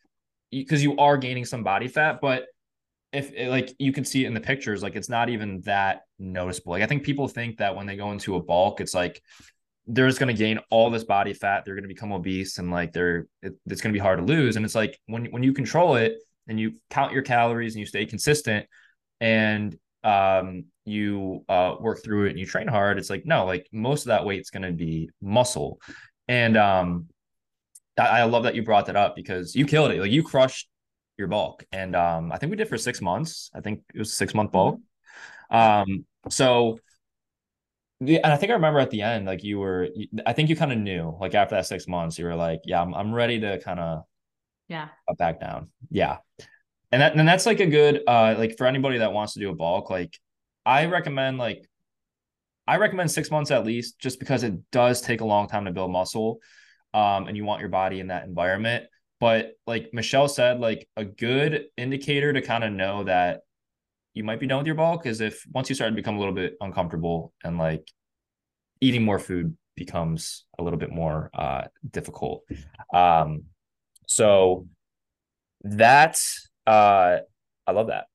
because 0.51 0.83
you 0.83 0.97
are 0.97 1.17
gaining 1.17 1.45
some 1.45 1.65
body 1.65 1.89
fat, 1.89 2.21
but 2.21 2.45
if 3.13 3.33
eh, 3.37 3.49
like 3.49 3.75
you 3.79 3.93
can 3.93 4.05
see 4.05 4.25
it 4.25 4.29
in 4.29 4.35
the 4.35 4.41
pictures, 4.41 4.83
like 4.83 4.97
it's 4.97 5.09
not 5.09 5.29
even 5.31 5.61
that 5.63 6.03
noticeable. 6.19 6.73
Like 6.73 6.83
I 6.83 6.87
think 6.87 7.05
people 7.05 7.29
think 7.29 7.59
that 7.59 7.75
when 7.75 7.87
they 7.87 7.97
go 7.97 8.13
into 8.13 8.37
a 8.37 8.43
bulk, 8.43 8.81
it's 8.81 8.95
like 8.95 9.23
they're 9.87 10.09
just 10.09 10.19
going 10.19 10.35
to 10.35 10.39
gain 10.39 10.59
all 10.71 10.91
this 10.91 11.05
body 11.05 11.35
fat, 11.35 11.65
they're 11.65 11.75
going 11.75 11.85
to 11.85 11.89
become 11.89 12.13
obese, 12.13 12.59
and 12.59 12.71
like 12.71 12.93
they're 12.93 13.27
it, 13.43 13.55
it's 13.67 13.81
going 13.81 13.93
to 13.93 13.97
be 13.97 14.03
hard 14.03 14.19
to 14.19 14.25
lose. 14.25 14.57
And 14.57 14.65
it's 14.65 14.75
like 14.75 14.99
when 15.07 15.27
when 15.27 15.43
you 15.43 15.53
control 15.53 15.97
it 15.97 16.15
and 16.49 16.59
you 16.59 16.75
count 16.91 17.13
your 17.13 17.23
calories 17.23 17.75
and 17.75 17.81
you 17.81 17.87
stay 17.87 18.07
consistent, 18.07 18.67
and 19.21 19.77
um, 20.03 20.67
you 20.85 21.45
uh, 21.49 21.77
work 21.81 22.03
through 22.03 22.27
it 22.27 22.31
and 22.31 22.39
you 22.39 22.47
train 22.47 22.69
hard, 22.69 22.99
it's 22.99 23.11
like 23.11 23.27
no, 23.27 23.45
like 23.45 23.69
most 23.73 24.03
of 24.03 24.09
that 24.09 24.25
weight's 24.25 24.51
going 24.51 24.63
to 24.63 24.73
be 24.73 25.11
muscle, 25.21 25.81
and 26.29 26.57
um, 26.57 27.09
I, 27.99 28.21
I 28.21 28.25
love 28.25 28.45
that 28.45 28.55
you 28.55 28.63
brought 28.63 28.87
that 28.87 28.97
up 28.97 29.15
because 29.17 29.55
you 29.55 29.67
killed 29.67 29.91
it. 29.91 30.01
Like 30.01 30.11
you 30.11 30.23
crushed 30.23 30.69
your 31.19 31.29
bulk, 31.29 31.65
and 31.73 31.95
um, 31.95 32.33
I 32.33 32.39
think 32.39 32.51
we 32.51 32.57
did 32.57 32.69
for 32.69 32.79
six 32.79 33.01
months. 33.01 33.51
I 33.55 33.61
think 33.61 33.83
it 33.95 33.99
was 33.99 34.15
six 34.15 34.35
month 34.35 34.53
bulk. 34.53 34.81
Um, 35.51 36.07
so 36.31 36.79
and 38.09 38.27
I 38.27 38.37
think 38.37 38.51
I 38.51 38.55
remember 38.55 38.81
at 38.81 38.91
the 38.91 39.03
end, 39.03 39.27
like 39.27 39.45
you 39.45 39.59
were, 39.59 39.89
I 40.27 40.33
think 40.33 40.49
you 40.49 40.57
kind 40.57 40.73
of 40.73 40.79
knew, 40.79 41.17
like 41.21 41.35
after 41.35 41.55
that 41.57 41.67
six 41.67 41.87
months, 41.87 42.19
you 42.19 42.25
were 42.25 42.35
like, 42.35 42.61
yeah, 42.65 42.81
I'm, 42.81 42.95
I'm 42.95 43.13
ready 43.13 43.41
to 43.41 43.59
kind 43.61 43.81
of, 43.81 44.03
yeah, 44.69 44.89
back 45.19 45.41
down. 45.41 45.71
Yeah. 45.91 46.19
And 46.93 47.03
that 47.03 47.17
and 47.17 47.27
that's 47.27 47.45
like 47.45 47.59
a 47.59 47.67
good 47.67 48.03
uh 48.07 48.37
like 48.39 48.57
for 48.57 48.69
anybody 48.69 48.99
that 48.99 49.13
wants 49.13 49.33
to 49.33 49.41
do 49.41 49.51
a 49.51 49.55
bulk 49.55 49.91
like 49.91 50.17
i 50.65 50.85
recommend 50.87 51.39
like 51.39 51.69
i 52.69 52.77
recommend 52.77 53.11
six 53.11 53.33
months 53.33 53.51
at 53.51 53.67
least 53.67 53.99
just 53.99 54.21
because 54.21 54.45
it 54.45 54.55
does 54.71 55.01
take 55.01 55.21
a 55.21 55.25
long 55.25 55.49
time 55.49 55.65
to 55.65 55.73
build 55.73 55.91
muscle 55.91 56.39
um 56.93 57.27
and 57.27 57.37
you 57.37 57.45
want 57.45 57.59
your 57.59 57.69
body 57.69 57.99
in 57.99 58.07
that 58.09 58.25
environment. 58.25 58.85
But 59.19 59.55
like 59.67 59.91
michelle 59.93 60.29
said 60.29 60.61
like 60.61 60.89
a 60.97 61.05
good 61.05 61.65
indicator 61.77 62.33
to 62.33 62.41
kind 62.41 62.63
of 62.63 62.73
know 62.73 63.03
that 63.05 63.41
you 64.15 64.25
might 64.25 64.41
be 64.41 64.47
done 64.47 64.59
with 64.59 64.67
your 64.67 64.77
bulk 64.77 65.07
is 65.07 65.21
if 65.21 65.45
once 65.53 65.69
you 65.69 65.75
start 65.75 65.91
to 65.91 65.95
become 65.95 66.17
a 66.17 66.19
little 66.19 66.35
bit 66.35 66.55
uncomfortable 66.61 67.33
and 67.43 67.59
like 67.59 67.91
eating 68.81 69.05
more 69.05 69.19
food 69.19 69.57
becomes 69.77 70.45
a 70.59 70.63
little 70.63 70.79
bit 70.79 70.91
more 70.91 71.31
uh 71.35 71.63
difficult 71.91 72.45
um 72.95 73.43
so 74.07 74.67
that 75.65 76.21
uh, 76.67 77.19
I 77.67 77.73
love 77.73 77.89
that. 77.89 78.07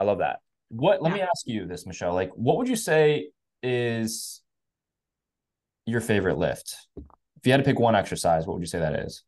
I 0.00 0.04
love 0.04 0.18
that. 0.18 0.40
What? 0.68 1.02
Let 1.02 1.12
me 1.12 1.20
ask 1.20 1.46
you 1.46 1.66
this, 1.66 1.86
Michelle. 1.86 2.14
Like, 2.14 2.30
what 2.34 2.56
would 2.56 2.68
you 2.68 2.76
say 2.76 3.30
is 3.62 4.40
your 5.86 6.00
favorite 6.00 6.38
lift? 6.38 6.76
If 6.96 7.46
you 7.46 7.52
had 7.52 7.58
to 7.58 7.64
pick 7.64 7.78
one 7.78 7.94
exercise, 7.94 8.46
what 8.46 8.54
would 8.54 8.62
you 8.62 8.68
say 8.68 8.78
that 8.78 9.00
is? 9.00 9.24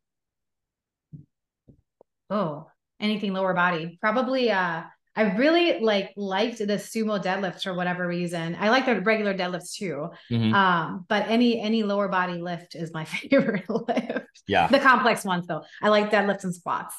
Oh, 2.29 2.67
anything 2.99 3.33
lower 3.33 3.53
body. 3.53 3.97
Probably 4.01 4.51
uh 4.51 4.83
I 5.15 5.35
really 5.35 5.79
like 5.79 6.11
liked 6.17 6.57
the 6.57 6.65
sumo 6.65 7.23
deadlifts 7.23 7.63
for 7.63 7.73
whatever 7.73 8.05
reason. 8.05 8.57
I 8.59 8.69
like 8.69 8.85
the 8.85 8.99
regular 8.99 9.33
deadlifts 9.33 9.73
too. 9.73 10.09
Mm-hmm. 10.29 10.53
Um, 10.53 11.05
but 11.07 11.27
any 11.29 11.59
any 11.59 11.83
lower 11.83 12.09
body 12.09 12.41
lift 12.41 12.75
is 12.75 12.93
my 12.93 13.05
favorite 13.05 13.69
lift. 13.69 14.41
Yeah. 14.47 14.67
The 14.67 14.79
complex 14.79 15.23
ones 15.23 15.47
though. 15.47 15.63
I 15.81 15.89
like 15.89 16.11
deadlifts 16.11 16.43
and 16.43 16.53
squats. 16.53 16.95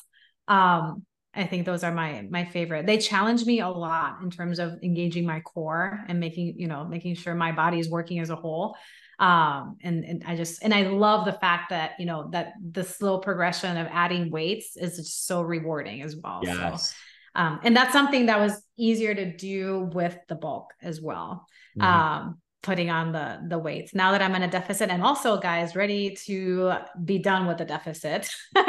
Um, 0.48 1.05
I 1.35 1.44
think 1.44 1.66
those 1.66 1.85
are 1.85 1.92
my 1.92 2.26
my 2.31 2.46
favorite. 2.46 2.87
They 2.87 2.96
challenge 2.96 3.44
me 3.44 3.61
a 3.61 3.68
lot 3.68 4.22
in 4.22 4.31
terms 4.31 4.59
of 4.59 4.79
engaging 4.83 5.26
my 5.26 5.40
core 5.40 6.02
and 6.09 6.18
making, 6.18 6.55
you 6.57 6.68
know, 6.68 6.85
making 6.87 7.16
sure 7.16 7.35
my 7.35 7.52
body 7.52 7.79
is 7.79 7.90
working 7.90 8.20
as 8.20 8.31
a 8.31 8.37
whole. 8.37 8.76
Um, 9.18 9.76
and, 9.83 10.05
and 10.05 10.24
I 10.26 10.37
just 10.37 10.62
and 10.62 10.74
I 10.74 10.83
love 10.83 11.24
the 11.26 11.33
fact 11.33 11.70
that, 11.70 11.92
you 11.98 12.07
know, 12.07 12.29
that 12.33 12.52
the 12.62 12.85
slow 12.85 13.18
progression 13.18 13.76
of 13.76 13.87
adding 13.90 14.31
weights 14.31 14.76
is 14.76 14.96
just 14.96 15.26
so 15.26 15.42
rewarding 15.42 16.00
as 16.02 16.16
well. 16.16 16.40
Yes. 16.42 16.90
So 16.90 16.96
um, 17.37 17.61
and 17.62 17.77
that's 17.77 17.92
something 17.92 18.27
that 18.27 18.40
was 18.40 18.61
easier 18.79 19.14
to 19.14 19.37
do 19.37 19.90
with 19.92 20.18
the 20.29 20.35
bulk 20.35 20.72
as 20.83 21.01
well. 21.01 21.46
Mm-hmm. 21.79 21.87
Um, 21.87 22.38
putting 22.62 22.90
on 22.90 23.12
the 23.12 23.38
the 23.46 23.59
weights. 23.59 23.94
Now 23.94 24.11
that 24.11 24.20
i'm 24.20 24.35
in 24.35 24.42
a 24.42 24.51
deficit 24.51 24.90
and 24.90 25.01
also 25.01 25.38
guys 25.38 25.77
ready 25.77 26.16
to 26.27 26.72
be 27.05 27.18
done 27.18 27.46
with 27.46 27.59
the 27.59 27.64
deficit. 27.64 28.29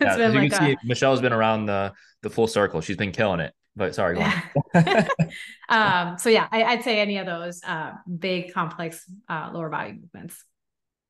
So, 0.00 0.16
yeah, 0.16 0.28
you 0.28 0.40
like 0.40 0.52
can 0.52 0.64
a, 0.64 0.66
see 0.66 0.76
michelle's 0.84 1.20
been 1.20 1.32
around 1.32 1.66
the 1.66 1.92
the 2.22 2.30
full 2.30 2.46
circle. 2.46 2.80
She's 2.80 2.96
been 2.96 3.12
killing 3.12 3.40
it. 3.40 3.52
But 3.74 3.94
sorry 3.94 4.16
um 5.68 6.18
so 6.18 6.30
yeah 6.30 6.46
I, 6.50 6.74
would 6.74 6.84
say 6.84 7.00
any 7.00 7.18
of 7.18 7.26
those 7.26 7.60
uh 7.64 7.92
big 8.18 8.54
complex 8.54 9.04
uh 9.28 9.50
lower 9.52 9.68
body 9.68 9.92
movements. 9.92 10.42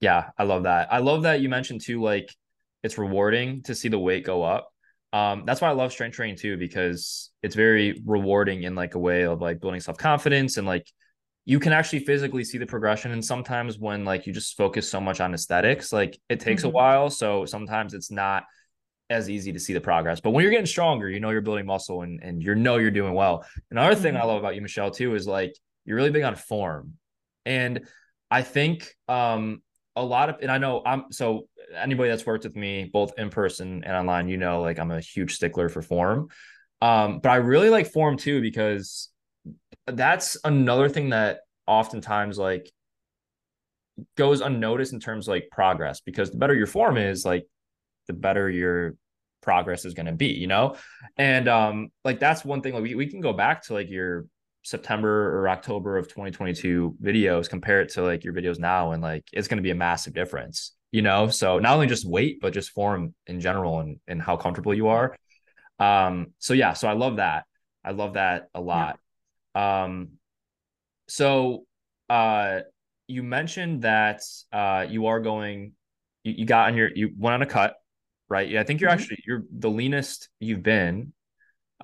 Yeah 0.01 0.31
i 0.39 0.45
love 0.45 0.63
that. 0.63 0.93
I 0.93 0.99
love 0.99 1.23
that 1.23 1.41
you 1.41 1.49
mentioned 1.49 1.83
too 1.83 2.01
like 2.01 2.35
it's 2.83 2.99
rewarding 2.99 3.63
to 3.65 3.75
see 3.75 3.89
the 3.89 3.99
weight 3.99 4.25
go 4.25 4.43
up 4.43 4.73
um 5.13 5.45
that's 5.47 5.61
why 5.61 5.69
i 5.69 5.73
love 5.73 5.93
strength 5.93 6.15
training 6.15 6.37
too 6.37 6.57
because 6.57 7.31
it's 7.43 7.55
very 7.55 8.03
rewarding 8.05 8.63
in 8.63 8.75
like 8.75 8.95
a 8.95 8.99
way 8.99 9.23
of 9.25 9.41
like 9.41 9.61
building 9.61 9.81
self-confidence 9.81 10.57
and 10.57 10.67
like 10.67 10.87
you 11.45 11.59
can 11.59 11.73
actually 11.73 12.01
physically 12.01 12.45
see 12.45 12.59
the 12.59 12.67
progression 12.67 13.11
and 13.11 13.25
sometimes 13.25 13.79
when 13.79 14.05
like 14.05 14.27
you 14.27 14.35
just 14.35 14.55
focus 14.57 14.87
so 14.89 15.01
much 15.01 15.21
on 15.21 15.33
aesthetics 15.33 15.93
like 15.93 16.19
it 16.29 16.41
takes 16.41 16.61
mm-hmm. 16.61 16.69
a 16.69 16.73
while 16.73 17.11
so 17.11 17.47
sometimes 17.47 17.95
it's 17.95 18.11
not 18.11 18.45
as 19.09 19.31
easy 19.31 19.51
to 19.51 19.59
see 19.59 19.73
the 19.73 19.81
progress 19.81 20.21
but 20.21 20.31
when 20.31 20.43
you're 20.43 20.51
getting 20.51 20.67
stronger 20.67 21.09
you 21.09 21.21
know 21.21 21.31
you're 21.31 21.41
building 21.41 21.65
muscle 21.65 22.03
and, 22.03 22.23
and 22.23 22.43
you 22.43 22.55
know 22.55 22.77
you're 22.77 22.91
doing 22.91 23.15
well 23.15 23.47
another 23.71 23.95
mm-hmm. 23.95 24.03
thing 24.03 24.17
i 24.17 24.25
love 24.25 24.39
about 24.39 24.55
you 24.55 24.61
michelle 24.61 24.91
too 24.91 25.15
is 25.15 25.27
like 25.27 25.55
you're 25.87 25.97
really 25.97 26.11
big 26.11 26.23
on 26.23 26.35
form 26.35 26.93
and 27.47 27.89
i 28.31 28.43
think 28.43 28.95
um 29.09 29.63
a 29.97 30.05
lot 30.05 30.29
of 30.29 30.37
and 30.43 30.51
i 30.51 30.59
know 30.59 30.83
i'm 30.85 31.05
so 31.11 31.49
anybody 31.75 32.09
that's 32.09 32.27
worked 32.27 32.45
with 32.45 32.57
me 32.57 32.89
both 32.93 33.13
in 33.19 33.31
person 33.31 33.83
and 33.85 33.97
online 33.97 34.29
you 34.29 34.37
know 34.37 34.63
like 34.63 34.79
i'm 34.79 34.91
a 34.91 35.01
huge 35.01 35.35
stickler 35.35 35.69
for 35.69 35.83
form. 35.83 36.29
Um 36.81 37.21
but 37.21 37.31
i 37.31 37.37
really 37.37 37.71
like 37.71 37.91
form 37.91 38.17
too 38.17 38.41
because 38.41 39.11
that's 39.87 40.37
another 40.45 40.89
thing 40.89 41.11
that 41.11 41.41
oftentimes 41.67 42.39
like 42.39 42.71
goes 44.17 44.41
unnoticed 44.41 44.93
in 44.93 45.01
terms 45.01 45.27
of 45.27 45.33
like 45.33 45.49
progress 45.51 46.01
because 46.01 46.31
the 46.31 46.39
better 46.39 46.55
your 46.55 46.67
form 46.67 46.97
is 46.97 47.25
like 47.25 47.47
the 48.07 48.13
better 48.13 48.49
your 48.49 48.95
progress 49.43 49.85
is 49.85 49.95
going 49.95 50.07
to 50.07 50.13
be 50.13 50.29
you 50.29 50.47
know? 50.47 50.77
And 51.17 51.49
um 51.49 51.89
like 52.05 52.21
that's 52.21 52.45
one 52.45 52.63
thing 52.63 52.75
like 52.75 52.83
we, 52.83 52.95
we 52.95 53.07
can 53.07 53.21
go 53.21 53.33
back 53.33 53.65
to 53.65 53.75
like 53.75 53.91
your 53.91 54.27
september 54.63 55.39
or 55.39 55.49
october 55.49 55.97
of 55.97 56.09
2022 56.09 56.97
videos 57.03 57.49
compare 57.49 57.81
it 57.81 57.91
to 57.91 58.03
like 58.03 58.25
your 58.25 58.35
videos 58.35 58.59
now 58.59 58.91
and 58.91 59.03
like 59.03 59.25
it's 59.33 59.49
going 59.49 59.57
to 59.57 59.63
be 59.63 59.71
a 59.71 59.75
massive 59.75 60.13
difference 60.13 60.73
you 60.91 61.03
know. 61.03 61.29
So 61.29 61.59
not 61.59 61.75
only 61.75 61.87
just 61.87 62.09
weight, 62.09 62.41
but 62.41 62.53
just 62.53 62.71
form 62.71 63.15
in 63.27 63.41
general 63.41 63.81
and 63.81 63.99
and 64.07 64.21
how 64.21 64.37
comfortable 64.37 64.75
you 64.75 64.89
are. 64.89 65.17
Um, 65.79 66.29
so 66.39 66.55
yeah, 66.55 66.73
so 66.73 66.89
I 66.89 66.93
love 66.93 67.17
that. 67.17 67.45
I 67.85 67.93
love 67.93 68.15
that 68.15 68.49
a 68.55 68.61
lot. 68.61 68.99
Yeah. 69.55 69.85
Um, 69.85 70.09
so 71.09 71.65
uh, 72.11 72.61
you 73.07 73.23
mentioned 73.23 73.83
that 73.83 74.23
uh, 74.53 74.87
you 74.89 75.07
are 75.07 75.21
going, 75.21 75.73
you, 76.23 76.35
you 76.39 76.45
got 76.45 76.69
on 76.69 76.77
your, 76.77 76.91
you 76.95 77.11
went 77.17 77.35
on 77.35 77.43
a 77.43 77.47
cut, 77.47 77.77
right? 78.29 78.49
Yeah, 78.49 78.61
I 78.61 78.65
think 78.65 78.81
you're 78.81 78.91
mm-hmm. 78.91 79.01
actually 79.01 79.23
you're 79.27 79.45
the 79.51 79.71
leanest 79.71 80.29
you've 80.41 80.63
been 80.63 81.13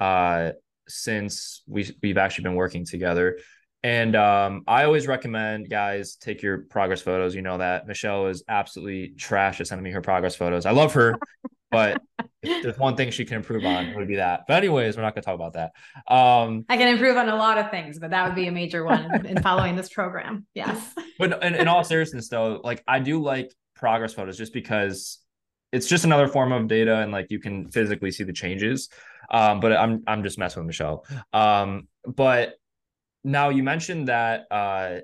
uh, 0.00 0.52
since 0.88 1.62
we 1.66 1.90
we've 2.02 2.18
actually 2.18 2.44
been 2.44 2.54
working 2.54 2.84
together. 2.84 3.38
And 3.84 4.16
um, 4.16 4.62
I 4.66 4.84
always 4.84 5.06
recommend 5.06 5.68
guys 5.68 6.16
take 6.16 6.40
your 6.40 6.62
progress 6.70 7.02
photos. 7.02 7.34
You 7.34 7.42
know 7.42 7.58
that 7.58 7.86
Michelle 7.86 8.28
is 8.28 8.42
absolutely 8.48 9.10
trash 9.18 9.60
at 9.60 9.66
sending 9.66 9.84
me 9.84 9.90
her 9.90 10.00
progress 10.00 10.34
photos. 10.34 10.64
I 10.64 10.70
love 10.70 10.94
her, 10.94 11.18
but 11.70 12.00
there's 12.42 12.78
one 12.78 12.96
thing 12.96 13.10
she 13.10 13.26
can 13.26 13.36
improve 13.36 13.62
on, 13.66 13.84
it 13.88 13.96
would 13.96 14.08
be 14.08 14.16
that. 14.16 14.44
But 14.48 14.56
anyways, 14.56 14.96
we're 14.96 15.02
not 15.02 15.14
going 15.14 15.22
to 15.22 15.26
talk 15.26 15.34
about 15.34 15.52
that. 15.52 15.72
Um, 16.10 16.64
I 16.70 16.78
can 16.78 16.88
improve 16.88 17.18
on 17.18 17.28
a 17.28 17.36
lot 17.36 17.58
of 17.58 17.70
things, 17.70 17.98
but 17.98 18.10
that 18.10 18.26
would 18.26 18.34
be 18.34 18.46
a 18.46 18.52
major 18.52 18.86
one 18.86 19.26
in 19.26 19.42
following 19.42 19.76
this 19.76 19.90
program. 19.90 20.46
Yes. 20.54 20.94
But 21.18 21.44
in, 21.44 21.54
in 21.54 21.68
all 21.68 21.84
seriousness, 21.84 22.28
though, 22.28 22.62
like 22.64 22.82
I 22.88 23.00
do 23.00 23.22
like 23.22 23.52
progress 23.76 24.14
photos 24.14 24.38
just 24.38 24.54
because 24.54 25.18
it's 25.72 25.88
just 25.88 26.04
another 26.04 26.28
form 26.28 26.52
of 26.52 26.68
data 26.68 27.00
and 27.00 27.12
like 27.12 27.26
you 27.30 27.38
can 27.38 27.70
physically 27.70 28.12
see 28.12 28.24
the 28.24 28.32
changes. 28.32 28.88
Um, 29.30 29.60
but 29.60 29.72
I'm 29.72 30.02
I'm 30.06 30.22
just 30.22 30.38
messing 30.38 30.62
with 30.62 30.68
Michelle. 30.68 31.04
Um, 31.32 31.88
but 32.06 32.54
now 33.24 33.48
you 33.48 33.62
mentioned 33.62 34.08
that 34.08 34.46
uh, 34.50 35.00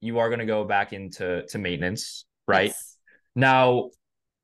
you 0.00 0.18
are 0.18 0.28
going 0.28 0.40
to 0.40 0.46
go 0.46 0.64
back 0.64 0.92
into 0.92 1.46
to 1.46 1.58
maintenance, 1.58 2.26
right? 2.46 2.66
Yes. 2.68 2.96
Now, 3.34 3.90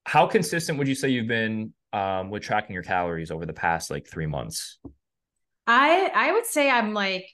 how 0.06 0.26
consistent 0.26 0.78
would 0.78 0.88
you 0.88 0.94
say 0.94 1.10
you've 1.10 1.26
been 1.26 1.74
um, 1.92 2.30
with 2.30 2.42
tracking 2.42 2.74
your 2.74 2.82
calories 2.82 3.30
over 3.30 3.44
the 3.44 3.52
past 3.52 3.90
like 3.90 4.06
three 4.06 4.26
months? 4.26 4.78
I 5.66 6.10
I 6.14 6.32
would 6.32 6.46
say 6.46 6.70
I'm 6.70 6.94
like 6.94 7.28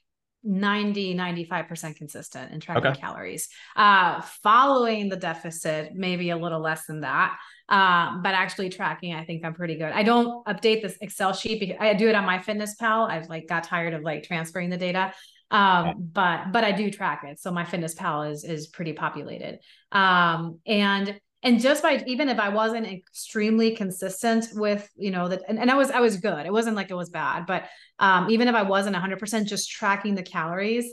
90 0.44 1.14
95% 1.14 1.96
consistent 1.96 2.52
in 2.52 2.60
tracking 2.60 2.84
okay. 2.84 3.00
calories 3.00 3.48
uh 3.76 4.20
following 4.42 5.08
the 5.08 5.16
deficit 5.16 5.94
maybe 5.94 6.28
a 6.30 6.36
little 6.36 6.60
less 6.60 6.84
than 6.84 7.00
that 7.00 7.38
um 7.70 8.20
but 8.22 8.34
actually 8.34 8.68
tracking 8.68 9.14
i 9.14 9.24
think 9.24 9.42
i'm 9.42 9.54
pretty 9.54 9.76
good 9.76 9.90
i 9.92 10.02
don't 10.02 10.44
update 10.46 10.82
this 10.82 10.98
excel 11.00 11.32
sheet 11.32 11.60
because 11.60 11.76
i 11.80 11.94
do 11.94 12.08
it 12.08 12.14
on 12.14 12.24
MyFitnessPal 12.24 13.08
i've 13.08 13.26
like 13.30 13.48
got 13.48 13.64
tired 13.64 13.94
of 13.94 14.02
like 14.02 14.22
transferring 14.22 14.68
the 14.68 14.76
data 14.76 15.14
um 15.54 16.10
but 16.12 16.50
but 16.52 16.64
i 16.64 16.72
do 16.72 16.90
track 16.90 17.22
it. 17.24 17.38
So 17.38 17.50
MyFitnessPal 17.52 18.32
is 18.32 18.44
is 18.44 18.66
pretty 18.66 18.92
populated. 18.92 19.60
Um 19.92 20.58
and 20.66 21.18
and 21.44 21.60
just 21.60 21.82
by 21.82 22.02
even 22.06 22.28
if 22.28 22.38
i 22.40 22.48
wasn't 22.48 22.86
extremely 22.86 23.76
consistent 23.76 24.46
with 24.54 24.88
you 24.96 25.10
know 25.10 25.28
that 25.28 25.42
and, 25.48 25.58
and 25.58 25.70
i 25.70 25.76
was 25.76 25.90
i 25.90 26.00
was 26.00 26.16
good. 26.16 26.44
It 26.44 26.52
wasn't 26.52 26.74
like 26.74 26.90
it 26.90 26.96
was 26.96 27.10
bad 27.10 27.46
but 27.46 27.64
um 28.00 28.30
even 28.30 28.48
if 28.48 28.54
i 28.54 28.62
wasn't 28.62 28.96
100% 28.96 29.46
just 29.46 29.70
tracking 29.70 30.14
the 30.16 30.22
calories 30.22 30.92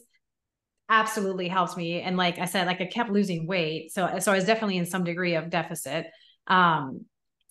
absolutely 0.89 1.47
helps 1.47 1.75
me. 1.75 2.01
And 2.01 2.15
like 2.15 2.37
i 2.37 2.45
said 2.45 2.67
like 2.67 2.81
i 2.81 2.85
kept 2.85 3.09
losing 3.09 3.47
weight. 3.47 3.91
So 3.91 4.19
so 4.19 4.31
i 4.31 4.35
was 4.35 4.45
definitely 4.45 4.77
in 4.77 4.85
some 4.85 5.03
degree 5.03 5.35
of 5.35 5.49
deficit. 5.49 6.05
Um 6.47 7.05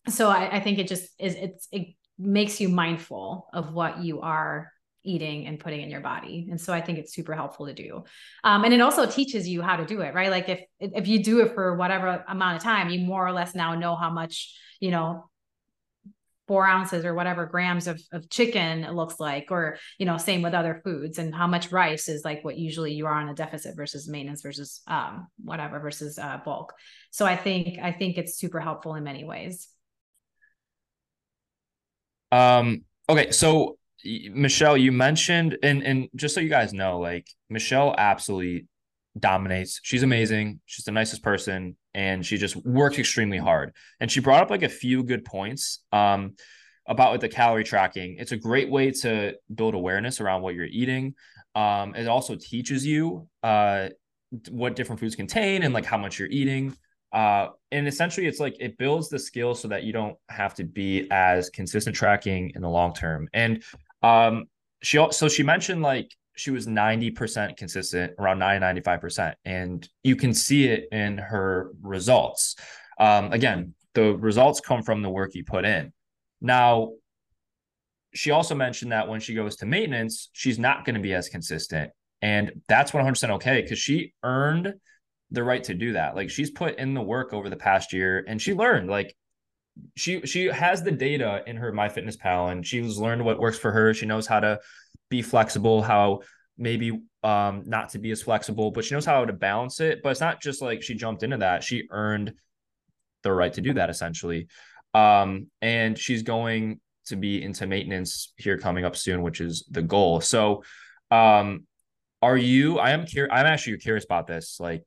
so 0.09 0.29
i, 0.29 0.57
I 0.57 0.61
think 0.61 0.79
it 0.79 0.87
just 0.87 1.09
is 1.19 1.35
it's 1.35 1.69
it 1.73 1.89
makes 2.19 2.61
you 2.61 2.69
mindful 2.69 3.49
of 3.53 3.73
what 3.73 4.05
you 4.05 4.21
are 4.21 4.71
eating 5.03 5.47
and 5.47 5.59
putting 5.59 5.81
in 5.81 5.91
your 5.91 6.01
body. 6.01 6.49
And 6.51 6.61
so 6.61 6.73
i 6.73 6.81
think 6.81 6.99
it's 6.99 7.15
super 7.15 7.35
helpful 7.35 7.67
to 7.67 7.75
do. 7.75 8.05
Um, 8.45 8.65
and 8.65 8.75
it 8.75 8.81
also 8.81 9.07
teaches 9.07 9.49
you 9.49 9.63
how 9.63 9.77
to 9.77 9.87
do 9.87 10.01
it 10.01 10.15
right? 10.15 10.31
Like 10.31 10.49
if 10.49 10.61
if 10.79 11.09
you 11.09 11.23
do 11.23 11.41
it 11.41 11.55
for 11.55 11.77
whatever 11.77 12.25
amount 12.29 12.57
of 12.57 12.63
time 12.63 12.91
you 12.91 13.01
more 13.01 13.27
or 13.27 13.33
less 13.33 13.55
now 13.55 13.75
know 13.75 13.97
how 13.97 14.11
much 14.11 14.55
you 14.81 14.91
know 14.91 15.31
four 16.51 16.67
ounces 16.67 17.05
or 17.05 17.15
whatever 17.15 17.47
grams 17.47 17.87
of, 17.87 18.03
of 18.11 18.29
chicken 18.29 18.83
it 18.83 18.93
looks 18.93 19.21
like 19.21 19.53
or 19.53 19.79
you 19.99 20.05
know 20.05 20.17
same 20.17 20.43
with 20.43 20.53
other 20.53 20.81
foods 20.83 21.17
and 21.17 21.33
how 21.33 21.47
much 21.47 21.71
rice 21.71 22.09
is 22.09 22.25
like 22.25 22.45
what 22.45 22.59
usually 22.59 22.93
you 22.93 23.07
are 23.07 23.15
on 23.15 23.29
a 23.29 23.35
deficit 23.35 23.77
versus 23.77 24.09
maintenance 24.09 24.43
versus 24.43 24.81
um, 24.89 25.29
whatever 25.45 25.79
versus 25.79 26.19
uh, 26.19 26.39
bulk. 26.45 26.75
So 27.13 27.25
i 27.25 27.37
think 27.37 27.79
i 27.81 27.93
think 27.93 28.19
it's 28.19 28.37
super 28.37 28.59
helpful 28.59 28.97
in 28.97 29.05
many 29.05 29.23
ways. 29.23 29.69
Um 32.33 32.85
okay 33.09 33.31
so 33.31 33.79
Michelle, 34.05 34.77
you 34.77 34.93
mentioned, 34.93 35.59
and 35.63 35.83
and 35.83 36.09
just 36.15 36.35
so 36.35 36.41
you 36.41 36.49
guys 36.49 36.73
know, 36.73 36.99
like 36.99 37.27
Michelle 37.49 37.95
absolutely 37.97 38.67
dominates. 39.19 39.81
She's 39.83 40.03
amazing. 40.03 40.61
She's 40.67 40.85
the 40.85 40.93
nicest 40.93 41.23
person, 41.23 41.77
and 41.95 42.25
she 42.25 42.37
just 42.37 42.57
works 42.57 42.99
extremely 42.99 43.39
hard. 43.39 43.73
And 44.01 44.11
she 44.11 44.21
brought 44.21 44.43
up 44.43 44.51
like 44.51 44.63
a 44.63 44.69
few 44.69 45.03
good 45.03 45.25
points 45.25 45.83
um, 45.93 46.35
about 46.87 47.13
with 47.13 47.21
the 47.21 47.29
calorie 47.29 47.65
tracking. 47.65 48.17
It's 48.19 48.33
a 48.33 48.37
great 48.37 48.71
way 48.71 48.91
to 49.03 49.35
build 49.55 49.75
awareness 49.75 50.21
around 50.21 50.43
what 50.43 50.55
you're 50.55 50.67
eating. 50.67 51.15
Um, 51.55 51.95
it 51.95 52.07
also 52.07 52.37
teaches 52.37 52.87
you 52.87 53.29
uh, 53.43 53.89
what 54.51 54.77
different 54.77 55.01
foods 55.01 55.17
contain 55.17 55.63
and 55.63 55.75
like 55.75 55.85
how 55.85 55.99
much 55.99 56.19
you're 56.19 56.29
eating. 56.29 56.77
Uh, 57.13 57.49
and 57.73 57.89
essentially, 57.89 58.27
it's 58.27 58.39
like 58.39 58.55
it 58.61 58.79
builds 58.79 59.09
the 59.09 59.19
skill 59.19 59.55
so 59.55 59.67
that 59.69 59.83
you 59.83 59.93
don't 59.93 60.17
have 60.29 60.55
to 60.55 60.65
be 60.65 61.09
as 61.11 61.51
consistent 61.51 61.97
tracking 61.97 62.53
in 62.55 62.63
the 62.63 62.69
long 62.69 62.95
term. 62.95 63.29
And 63.33 63.65
um, 64.03 64.45
she 64.83 65.05
so 65.11 65.29
she 65.29 65.43
mentioned 65.43 65.83
like 65.83 66.11
she 66.41 66.51
was 66.51 66.67
90% 66.67 67.57
consistent, 67.57 68.15
around 68.19 68.39
90, 68.39 68.81
95%. 68.81 69.35
And 69.45 69.87
you 70.03 70.17
can 70.17 70.33
see 70.33 70.69
it 70.69 70.89
in 70.91 71.19
her 71.19 71.71
results. 71.83 72.57
Um, 72.99 73.33
again, 73.33 73.75
the 73.95 74.17
results 74.17 74.61
come 74.61 74.83
from 74.83 75.03
the 75.03 75.11
work 75.11 75.35
you 75.35 75.45
put 75.45 75.65
in. 75.65 75.93
Now, 76.41 76.93
she 78.15 78.31
also 78.31 78.55
mentioned 78.55 78.93
that 78.93 79.09
when 79.09 79.21
she 79.21 79.35
goes 79.35 79.57
to 79.57 79.67
maintenance, 79.67 80.31
she's 80.33 80.59
not 80.59 80.85
going 80.85 80.95
to 80.95 81.01
be 81.01 81.15
as 81.15 81.29
consistent. 81.29 81.91
And 82.23 82.63
that's 82.69 82.91
100% 82.93 83.31
okay 83.31 83.63
because 83.63 83.79
she 83.79 84.15
earned 84.23 84.75
the 85.31 85.45
right 85.45 85.63
to 85.65 85.75
do 85.75 85.93
that. 85.93 86.17
Like 86.17 86.31
she's 86.31 86.51
put 86.51 86.79
in 86.79 86.95
the 86.95 87.03
work 87.03 87.33
over 87.33 87.49
the 87.49 87.57
past 87.57 87.93
year 87.93 88.25
and 88.27 88.41
she 88.41 88.53
learned 88.53 88.91
like 88.91 89.15
she 89.97 90.21
she 90.27 90.47
has 90.47 90.83
the 90.83 90.91
data 90.91 91.43
in 91.47 91.57
her 91.57 91.73
MyFitnessPal 91.73 92.53
and 92.53 92.67
she's 92.67 92.99
learned 92.99 93.25
what 93.25 93.39
works 93.39 93.59
for 93.59 93.73
her. 93.73 93.95
She 93.95 94.07
knows 94.07 94.27
how 94.27 94.41
to 94.41 94.61
be 95.09 95.23
flexible, 95.23 95.83
how 95.83 96.21
maybe 96.57 97.01
um 97.23 97.63
not 97.67 97.91
to 97.91 97.99
be 97.99 98.11
as 98.11 98.23
flexible, 98.23 98.71
but 98.71 98.85
she 98.85 98.95
knows 98.95 99.07
how 99.07 99.25
to 99.25 99.33
balance 99.33 99.81
it. 99.81 100.03
But 100.03 100.11
it's 100.11 100.21
not 100.21 100.41
just 100.41 100.63
like 100.63 100.83
she 100.83 100.95
jumped 100.95 101.23
into 101.23 101.39
that. 101.39 101.63
She 101.63 101.87
earned 101.91 102.33
the 103.23 103.33
right 103.33 103.53
to 103.53 103.61
do 103.61 103.75
that 103.75 103.91
essentially. 103.91 104.49
Um 104.95 105.49
and 105.61 105.99
she's 105.99 106.23
going 106.23 106.81
to 107.07 107.17
be 107.17 107.43
into 107.43 107.67
maintenance 107.67 108.33
here 108.37 108.59
coming 108.59 108.85
up 108.85 108.97
soon, 108.97 109.23
which 109.23 109.41
is 109.41 109.65
the 109.71 109.83
goal. 109.83 110.21
So 110.21 110.63
um 111.11 111.67
are 112.23 112.37
you 112.37 112.79
I 112.79 112.91
am 112.91 113.07
curious 113.07 113.33
I'm 113.33 113.47
actually 113.47 113.79
curious 113.79 114.05
about 114.05 114.27
this 114.27 114.59
like 114.61 114.85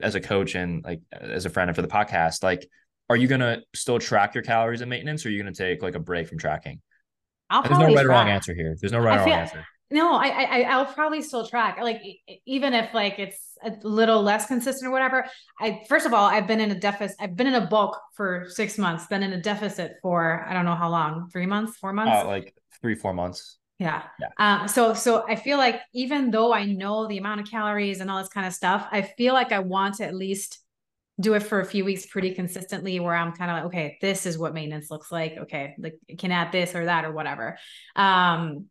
as 0.00 0.14
a 0.14 0.20
coach 0.20 0.54
and 0.54 0.84
like 0.84 1.00
as 1.12 1.46
a 1.46 1.50
friend 1.50 1.68
and 1.68 1.76
for 1.76 1.82
the 1.82 1.88
podcast 1.88 2.42
like 2.42 2.66
are 3.14 3.16
you 3.16 3.28
gonna 3.28 3.62
still 3.74 3.98
track 3.98 4.34
your 4.34 4.42
calories 4.42 4.80
and 4.80 4.90
maintenance, 4.90 5.24
or 5.24 5.28
are 5.28 5.32
you 5.32 5.38
gonna 5.38 5.54
take 5.54 5.82
like 5.82 5.94
a 5.94 6.00
break 6.00 6.28
from 6.28 6.38
tracking? 6.38 6.80
There's 7.50 7.70
no 7.70 7.86
right 7.86 7.92
track. 7.92 8.04
or 8.04 8.08
wrong 8.08 8.28
answer 8.28 8.54
here. 8.54 8.76
There's 8.80 8.92
no 8.92 8.98
right 8.98 9.20
or 9.20 9.24
wrong 9.24 9.30
answer. 9.30 9.64
No, 9.90 10.14
I, 10.14 10.28
I 10.28 10.62
I'll 10.62 10.86
probably 10.86 11.22
still 11.22 11.46
track. 11.46 11.78
Like 11.80 12.02
even 12.46 12.74
if 12.74 12.92
like 12.92 13.18
it's 13.18 13.38
a 13.62 13.72
little 13.82 14.22
less 14.22 14.46
consistent 14.46 14.88
or 14.88 14.90
whatever. 14.90 15.24
I 15.60 15.82
first 15.88 16.06
of 16.06 16.12
all, 16.12 16.26
I've 16.26 16.48
been 16.48 16.60
in 16.60 16.72
a 16.72 16.78
deficit. 16.78 17.16
I've 17.20 17.36
been 17.36 17.46
in 17.46 17.54
a 17.54 17.66
bulk 17.66 18.00
for 18.14 18.46
six 18.48 18.76
months. 18.76 19.06
Been 19.06 19.22
in 19.22 19.32
a 19.32 19.40
deficit 19.40 19.96
for 20.02 20.44
I 20.48 20.52
don't 20.52 20.64
know 20.64 20.74
how 20.74 20.90
long. 20.90 21.28
Three 21.32 21.46
months, 21.46 21.76
four 21.76 21.92
months. 21.92 22.12
Uh, 22.12 22.26
like 22.26 22.54
three, 22.80 22.96
four 22.96 23.14
months. 23.14 23.58
Yeah. 23.78 24.02
yeah. 24.20 24.28
Um, 24.38 24.68
so 24.68 24.94
so 24.94 25.24
I 25.28 25.36
feel 25.36 25.58
like 25.58 25.80
even 25.92 26.30
though 26.30 26.52
I 26.52 26.64
know 26.64 27.06
the 27.06 27.18
amount 27.18 27.40
of 27.40 27.50
calories 27.50 28.00
and 28.00 28.10
all 28.10 28.18
this 28.18 28.28
kind 28.28 28.46
of 28.46 28.52
stuff, 28.52 28.86
I 28.90 29.02
feel 29.02 29.34
like 29.34 29.52
I 29.52 29.60
want 29.60 29.96
to 29.96 30.04
at 30.04 30.14
least 30.14 30.63
do 31.20 31.34
it 31.34 31.40
for 31.40 31.60
a 31.60 31.64
few 31.64 31.84
weeks 31.84 32.06
pretty 32.06 32.34
consistently 32.34 32.98
where 33.00 33.14
I'm 33.14 33.32
kind 33.32 33.50
of 33.50 33.56
like, 33.56 33.64
okay, 33.66 33.98
this 34.00 34.26
is 34.26 34.36
what 34.36 34.54
maintenance 34.54 34.90
looks 34.90 35.12
like. 35.12 35.36
Okay, 35.42 35.74
like 35.78 35.94
can 36.18 36.32
add 36.32 36.52
this 36.52 36.74
or 36.74 36.84
that 36.86 37.04
or 37.04 37.12
whatever. 37.12 37.56
Um, 37.94 38.66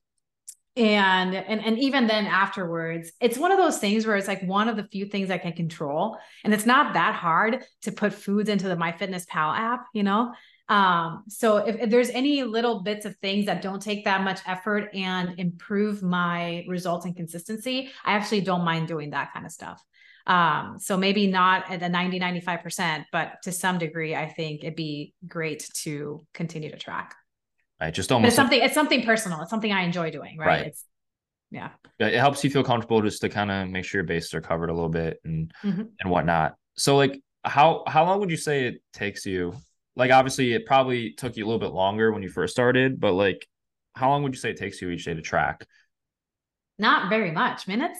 and 0.75 1.35
and 1.35 1.63
and 1.63 1.77
even 1.77 2.07
then 2.07 2.25
afterwards 2.25 3.11
it's 3.21 3.37
one 3.37 3.51
of 3.51 3.59
those 3.59 3.77
things 3.77 4.07
where 4.07 4.15
it's 4.15 4.27
like 4.27 4.41
one 4.41 4.67
of 4.67 4.75
the 4.75 4.83
few 4.85 5.05
things 5.05 5.29
i 5.29 5.37
can 5.37 5.53
control 5.53 6.17
and 6.43 6.51
it's 6.51 6.65
not 6.65 6.95
that 6.95 7.13
hard 7.13 7.63
to 7.83 7.91
put 7.91 8.11
foods 8.11 8.49
into 8.49 8.67
the 8.67 8.75
MyFitnessPal 8.75 9.55
app 9.55 9.85
you 9.93 10.01
know 10.01 10.33
um 10.69 11.23
so 11.27 11.57
if, 11.57 11.75
if 11.75 11.89
there's 11.91 12.09
any 12.09 12.41
little 12.41 12.81
bits 12.81 13.05
of 13.05 13.15
things 13.17 13.45
that 13.45 13.61
don't 13.61 13.83
take 13.83 14.05
that 14.05 14.23
much 14.23 14.39
effort 14.47 14.89
and 14.95 15.37
improve 15.37 16.01
my 16.01 16.65
results 16.67 17.05
and 17.05 17.15
consistency 17.15 17.91
i 18.03 18.13
actually 18.13 18.41
don't 18.41 18.65
mind 18.65 18.87
doing 18.87 19.11
that 19.11 19.31
kind 19.31 19.45
of 19.45 19.51
stuff 19.51 19.79
um, 20.25 20.77
so 20.79 20.97
maybe 20.97 21.27
not 21.27 21.69
at 21.69 21.79
the 21.79 21.89
90, 21.89 22.19
95%, 22.19 23.05
but 23.11 23.41
to 23.43 23.51
some 23.51 23.77
degree, 23.77 24.15
I 24.15 24.29
think 24.29 24.63
it'd 24.63 24.75
be 24.75 25.13
great 25.27 25.69
to 25.83 26.25
continue 26.33 26.71
to 26.71 26.77
track. 26.77 27.15
Right. 27.81 27.93
Just 27.93 28.11
almost 28.11 28.29
it's 28.29 28.35
something, 28.35 28.61
it's 28.61 28.73
something 28.73 29.03
personal. 29.03 29.41
It's 29.41 29.49
something 29.49 29.71
I 29.71 29.81
enjoy 29.81 30.11
doing. 30.11 30.37
Right. 30.37 30.47
right. 30.47 30.67
It's, 30.67 30.85
yeah. 31.51 31.69
It 31.99 32.15
helps 32.15 32.43
you 32.43 32.49
feel 32.49 32.63
comfortable 32.63 33.01
just 33.01 33.21
to 33.21 33.29
kind 33.29 33.51
of 33.51 33.69
make 33.69 33.85
sure 33.85 33.99
your 33.99 34.07
bases 34.07 34.33
are 34.33 34.41
covered 34.41 34.69
a 34.69 34.73
little 34.73 34.89
bit 34.89 35.19
and, 35.25 35.51
mm-hmm. 35.63 35.83
and 35.99 36.09
whatnot. 36.09 36.55
So 36.75 36.95
like, 36.95 37.21
how 37.43 37.83
how 37.87 38.05
long 38.05 38.21
would 38.21 38.31
you 38.31 38.37
say 38.37 38.67
it 38.67 38.81
takes 38.93 39.25
you? 39.25 39.53
Like 39.95 40.11
obviously 40.11 40.53
it 40.53 40.65
probably 40.65 41.11
took 41.11 41.35
you 41.35 41.45
a 41.45 41.47
little 41.47 41.59
bit 41.59 41.73
longer 41.73 42.11
when 42.11 42.23
you 42.23 42.29
first 42.29 42.53
started, 42.53 42.99
but 42.99 43.13
like 43.13 43.45
how 43.95 44.09
long 44.09 44.23
would 44.23 44.33
you 44.33 44.39
say 44.39 44.51
it 44.51 44.57
takes 44.57 44.81
you 44.81 44.89
each 44.89 45.05
day 45.05 45.13
to 45.13 45.21
track? 45.21 45.67
Not 46.79 47.09
very 47.09 47.31
much. 47.31 47.67
Minutes? 47.67 47.99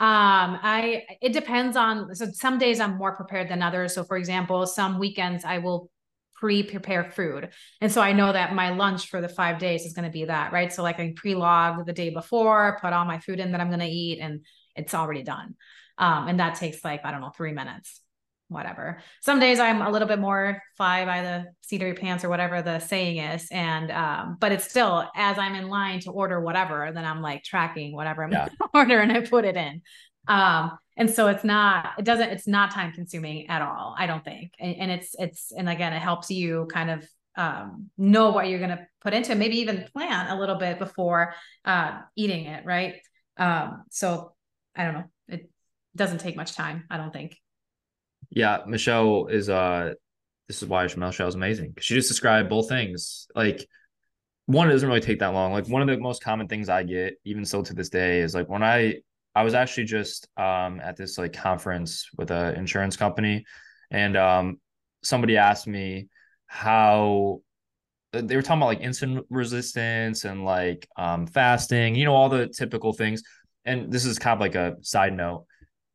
Um, 0.00 0.58
I 0.62 1.04
it 1.20 1.34
depends 1.34 1.76
on 1.76 2.14
so 2.14 2.26
some 2.32 2.58
days 2.58 2.80
I'm 2.80 2.96
more 2.96 3.14
prepared 3.14 3.50
than 3.50 3.62
others. 3.62 3.94
So 3.94 4.02
for 4.02 4.16
example, 4.16 4.66
some 4.66 4.98
weekends 4.98 5.44
I 5.44 5.58
will 5.58 5.90
pre-prepare 6.36 7.04
food. 7.10 7.50
And 7.82 7.92
so 7.92 8.00
I 8.00 8.14
know 8.14 8.32
that 8.32 8.54
my 8.54 8.70
lunch 8.70 9.08
for 9.10 9.20
the 9.20 9.28
five 9.28 9.58
days 9.58 9.84
is 9.84 9.92
going 9.92 10.06
to 10.06 10.10
be 10.10 10.24
that, 10.24 10.52
right? 10.52 10.72
So 10.72 10.82
like 10.82 10.98
I 10.98 11.12
pre-log 11.14 11.84
the 11.84 11.92
day 11.92 12.08
before, 12.08 12.78
put 12.80 12.94
all 12.94 13.04
my 13.04 13.18
food 13.18 13.40
in 13.40 13.52
that 13.52 13.60
I'm 13.60 13.68
going 13.68 13.80
to 13.80 13.86
eat, 13.86 14.20
and 14.20 14.40
it's 14.74 14.94
already 14.94 15.22
done. 15.22 15.54
Um, 15.98 16.28
and 16.28 16.40
that 16.40 16.54
takes 16.54 16.82
like, 16.82 17.04
I 17.04 17.10
don't 17.10 17.20
know, 17.20 17.32
three 17.36 17.52
minutes 17.52 18.00
whatever. 18.50 18.98
Some 19.22 19.40
days 19.40 19.60
I'm 19.60 19.80
a 19.80 19.90
little 19.90 20.08
bit 20.08 20.18
more 20.18 20.60
fly 20.76 21.04
by 21.04 21.22
the 21.22 21.46
seat 21.62 21.80
of 21.80 21.86
your 21.86 21.96
pants 21.96 22.24
or 22.24 22.28
whatever 22.28 22.62
the 22.62 22.80
saying 22.80 23.18
is. 23.18 23.48
And 23.50 23.90
um, 23.90 24.36
but 24.40 24.52
it's 24.52 24.68
still 24.68 25.08
as 25.14 25.38
I'm 25.38 25.54
in 25.54 25.68
line 25.68 26.00
to 26.00 26.10
order 26.10 26.40
whatever, 26.40 26.90
then 26.92 27.04
I'm 27.04 27.22
like 27.22 27.44
tracking 27.44 27.94
whatever 27.94 28.24
I'm 28.24 28.32
yeah. 28.32 28.48
order 28.74 29.00
and 29.00 29.12
I 29.12 29.20
put 29.20 29.44
it 29.44 29.56
in. 29.56 29.82
Um, 30.26 30.78
and 30.96 31.08
so 31.08 31.28
it's 31.28 31.44
not, 31.44 31.92
it 31.98 32.04
doesn't, 32.04 32.28
it's 32.28 32.46
not 32.46 32.72
time 32.72 32.92
consuming 32.92 33.48
at 33.48 33.62
all, 33.62 33.94
I 33.98 34.06
don't 34.06 34.24
think. 34.24 34.52
And, 34.58 34.76
and 34.76 34.90
it's, 34.90 35.14
it's, 35.18 35.50
and 35.50 35.68
again, 35.68 35.92
it 35.92 36.00
helps 36.00 36.30
you 36.30 36.68
kind 36.70 36.90
of 36.90 37.08
um, 37.36 37.90
know 37.96 38.30
what 38.30 38.48
you're 38.48 38.58
going 38.58 38.76
to 38.76 38.86
put 39.00 39.14
into 39.14 39.32
it, 39.32 39.38
maybe 39.38 39.60
even 39.60 39.86
plan 39.92 40.28
a 40.28 40.38
little 40.38 40.56
bit 40.56 40.78
before 40.78 41.34
uh, 41.64 42.00
eating 42.16 42.44
it. 42.44 42.64
Right. 42.66 42.96
Um, 43.38 43.84
so 43.90 44.34
I 44.76 44.84
don't 44.84 44.94
know. 44.94 45.04
It 45.28 45.50
doesn't 45.96 46.18
take 46.18 46.36
much 46.36 46.54
time, 46.54 46.84
I 46.90 46.96
don't 46.98 47.12
think 47.12 47.36
yeah, 48.30 48.58
Michelle 48.66 49.26
is 49.26 49.48
uh 49.48 49.94
this 50.48 50.62
is 50.62 50.68
why 50.68 50.82
Michelle 50.84 51.28
is 51.28 51.34
amazing. 51.34 51.74
She 51.80 51.94
just 51.94 52.08
described 52.08 52.48
both 52.48 52.68
things. 52.68 53.28
Like 53.34 53.66
one, 54.46 54.68
it 54.68 54.72
doesn't 54.72 54.88
really 54.88 55.00
take 55.00 55.20
that 55.20 55.28
long. 55.28 55.52
Like 55.52 55.68
one 55.68 55.82
of 55.82 55.88
the 55.88 55.98
most 55.98 56.24
common 56.24 56.48
things 56.48 56.68
I 56.68 56.82
get, 56.82 57.14
even 57.24 57.44
still 57.44 57.62
to 57.62 57.74
this 57.74 57.88
day, 57.88 58.20
is 58.20 58.34
like 58.34 58.48
when 58.48 58.62
I 58.62 58.96
I 59.34 59.42
was 59.44 59.54
actually 59.54 59.84
just 59.84 60.28
um 60.36 60.80
at 60.80 60.96
this 60.96 61.18
like 61.18 61.32
conference 61.32 62.08
with 62.16 62.30
an 62.30 62.54
insurance 62.56 62.96
company, 62.96 63.44
and 63.90 64.16
um 64.16 64.60
somebody 65.02 65.36
asked 65.36 65.66
me 65.66 66.08
how 66.46 67.42
they 68.12 68.34
were 68.34 68.42
talking 68.42 68.58
about 68.58 68.66
like 68.66 68.80
insulin 68.80 69.22
resistance 69.30 70.24
and 70.24 70.44
like 70.44 70.88
um 70.96 71.26
fasting, 71.26 71.94
you 71.94 72.04
know, 72.04 72.14
all 72.14 72.28
the 72.28 72.48
typical 72.48 72.92
things. 72.92 73.22
And 73.64 73.92
this 73.92 74.04
is 74.04 74.18
kind 74.18 74.34
of 74.34 74.40
like 74.40 74.54
a 74.54 74.76
side 74.82 75.12
note. 75.16 75.46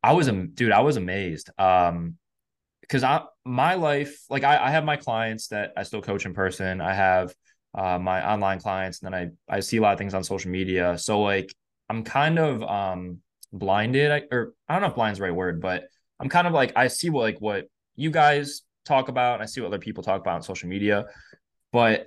I 0.02 0.12
was 0.12 0.28
a 0.28 0.32
dude, 0.32 0.72
I 0.72 0.80
was 0.80 0.96
amazed. 0.96 1.50
Um, 1.58 2.16
because 2.86 3.02
I 3.02 3.22
my 3.44 3.74
life 3.74 4.24
like 4.30 4.44
I, 4.44 4.66
I 4.66 4.70
have 4.70 4.84
my 4.84 4.96
clients 4.96 5.48
that 5.48 5.72
I 5.76 5.82
still 5.82 6.02
coach 6.02 6.26
in 6.26 6.34
person. 6.34 6.80
I 6.80 6.94
have 6.94 7.34
uh, 7.74 7.98
my 7.98 8.26
online 8.26 8.60
clients, 8.60 9.02
and 9.02 9.12
then 9.12 9.32
I 9.48 9.56
I 9.56 9.60
see 9.60 9.76
a 9.78 9.82
lot 9.82 9.92
of 9.92 9.98
things 9.98 10.14
on 10.14 10.24
social 10.24 10.50
media. 10.50 10.96
So 10.98 11.20
like 11.20 11.54
I'm 11.88 12.04
kind 12.04 12.38
of 12.38 12.62
um 12.62 13.18
blinded, 13.52 14.26
or 14.30 14.54
I 14.68 14.74
don't 14.74 14.82
know 14.82 14.88
if 14.88 14.94
blind's 14.94 15.18
the 15.18 15.24
right 15.24 15.34
word, 15.34 15.60
but 15.60 15.84
I'm 16.20 16.28
kind 16.28 16.46
of 16.46 16.52
like 16.52 16.72
I 16.76 16.88
see 16.88 17.10
what 17.10 17.22
like 17.22 17.40
what 17.40 17.68
you 17.96 18.10
guys 18.10 18.62
talk 18.84 19.08
about. 19.08 19.40
I 19.40 19.46
see 19.46 19.60
what 19.60 19.68
other 19.68 19.78
people 19.78 20.02
talk 20.02 20.20
about 20.20 20.36
on 20.36 20.42
social 20.42 20.68
media, 20.68 21.06
but 21.72 22.06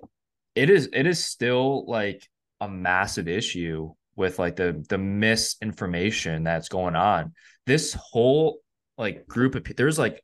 it 0.56 0.70
is 0.70 0.90
it 0.94 1.06
is 1.06 1.24
still 1.24 1.86
like 1.88 2.28
a 2.62 2.68
massive 2.68 3.28
issue 3.28 3.94
with 4.16 4.40
like 4.40 4.56
the 4.56 4.84
the 4.90 4.98
misinformation 4.98 6.44
that's 6.44 6.70
going 6.70 6.96
on. 6.96 7.34
This 7.66 7.94
whole 7.94 8.60
like 8.98 9.28
group 9.28 9.56
of 9.56 9.64
there's 9.78 10.00
like 10.00 10.22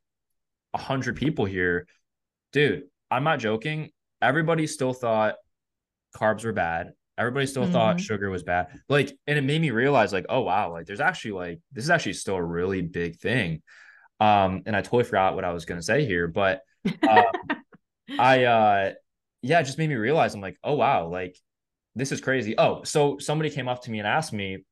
100 0.76 1.16
people 1.16 1.44
here, 1.44 1.86
dude, 2.52 2.84
I'm 3.10 3.24
not 3.24 3.38
joking. 3.38 3.90
Everybody 4.22 4.66
still 4.66 4.92
thought 4.92 5.36
carbs 6.16 6.44
were 6.44 6.52
bad. 6.52 6.92
Everybody 7.18 7.46
still 7.46 7.64
mm-hmm. 7.64 7.72
thought 7.72 8.00
sugar 8.00 8.30
was 8.30 8.42
bad. 8.42 8.68
Like, 8.88 9.16
and 9.26 9.38
it 9.38 9.42
made 9.42 9.60
me 9.60 9.70
realize, 9.70 10.12
like, 10.12 10.26
oh 10.28 10.42
wow, 10.42 10.72
like 10.72 10.86
there's 10.86 11.00
actually 11.00 11.32
like 11.32 11.60
this 11.72 11.84
is 11.84 11.90
actually 11.90 12.12
still 12.14 12.36
a 12.36 12.44
really 12.44 12.82
big 12.82 13.16
thing. 13.18 13.62
Um, 14.20 14.62
and 14.66 14.76
I 14.76 14.82
totally 14.82 15.04
forgot 15.04 15.34
what 15.34 15.44
I 15.44 15.52
was 15.52 15.64
gonna 15.64 15.82
say 15.82 16.04
here, 16.04 16.28
but 16.28 16.60
uh, 17.02 17.22
I 18.18 18.44
uh 18.44 18.92
yeah, 19.42 19.60
it 19.60 19.64
just 19.64 19.78
made 19.78 19.88
me 19.88 19.94
realize 19.94 20.34
I'm 20.34 20.40
like, 20.40 20.58
oh 20.62 20.74
wow, 20.74 21.08
like 21.08 21.36
this 21.94 22.12
is 22.12 22.20
crazy. 22.20 22.54
Oh, 22.58 22.82
so 22.84 23.18
somebody 23.18 23.48
came 23.50 23.68
up 23.68 23.82
to 23.84 23.90
me 23.90 23.98
and 23.98 24.08
asked 24.08 24.32
me, 24.32 24.64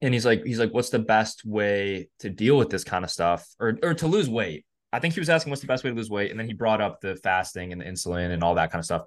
and 0.00 0.12
he's 0.12 0.26
like, 0.26 0.44
he's 0.44 0.58
like, 0.58 0.72
what's 0.72 0.90
the 0.90 0.98
best 0.98 1.44
way 1.44 2.08
to 2.18 2.30
deal 2.30 2.58
with 2.58 2.70
this 2.70 2.82
kind 2.82 3.04
of 3.04 3.10
stuff 3.10 3.46
or 3.60 3.78
or 3.82 3.94
to 3.94 4.08
lose 4.08 4.28
weight? 4.28 4.66
I 4.92 4.98
think 4.98 5.14
he 5.14 5.20
was 5.20 5.30
asking 5.30 5.50
what's 5.50 5.62
the 5.62 5.66
best 5.66 5.84
way 5.84 5.90
to 5.90 5.96
lose 5.96 6.10
weight, 6.10 6.30
and 6.30 6.38
then 6.38 6.46
he 6.46 6.52
brought 6.52 6.80
up 6.80 7.00
the 7.00 7.16
fasting 7.16 7.72
and 7.72 7.80
the 7.80 7.84
insulin 7.86 8.30
and 8.30 8.42
all 8.42 8.56
that 8.56 8.70
kind 8.70 8.80
of 8.80 8.84
stuff. 8.84 9.04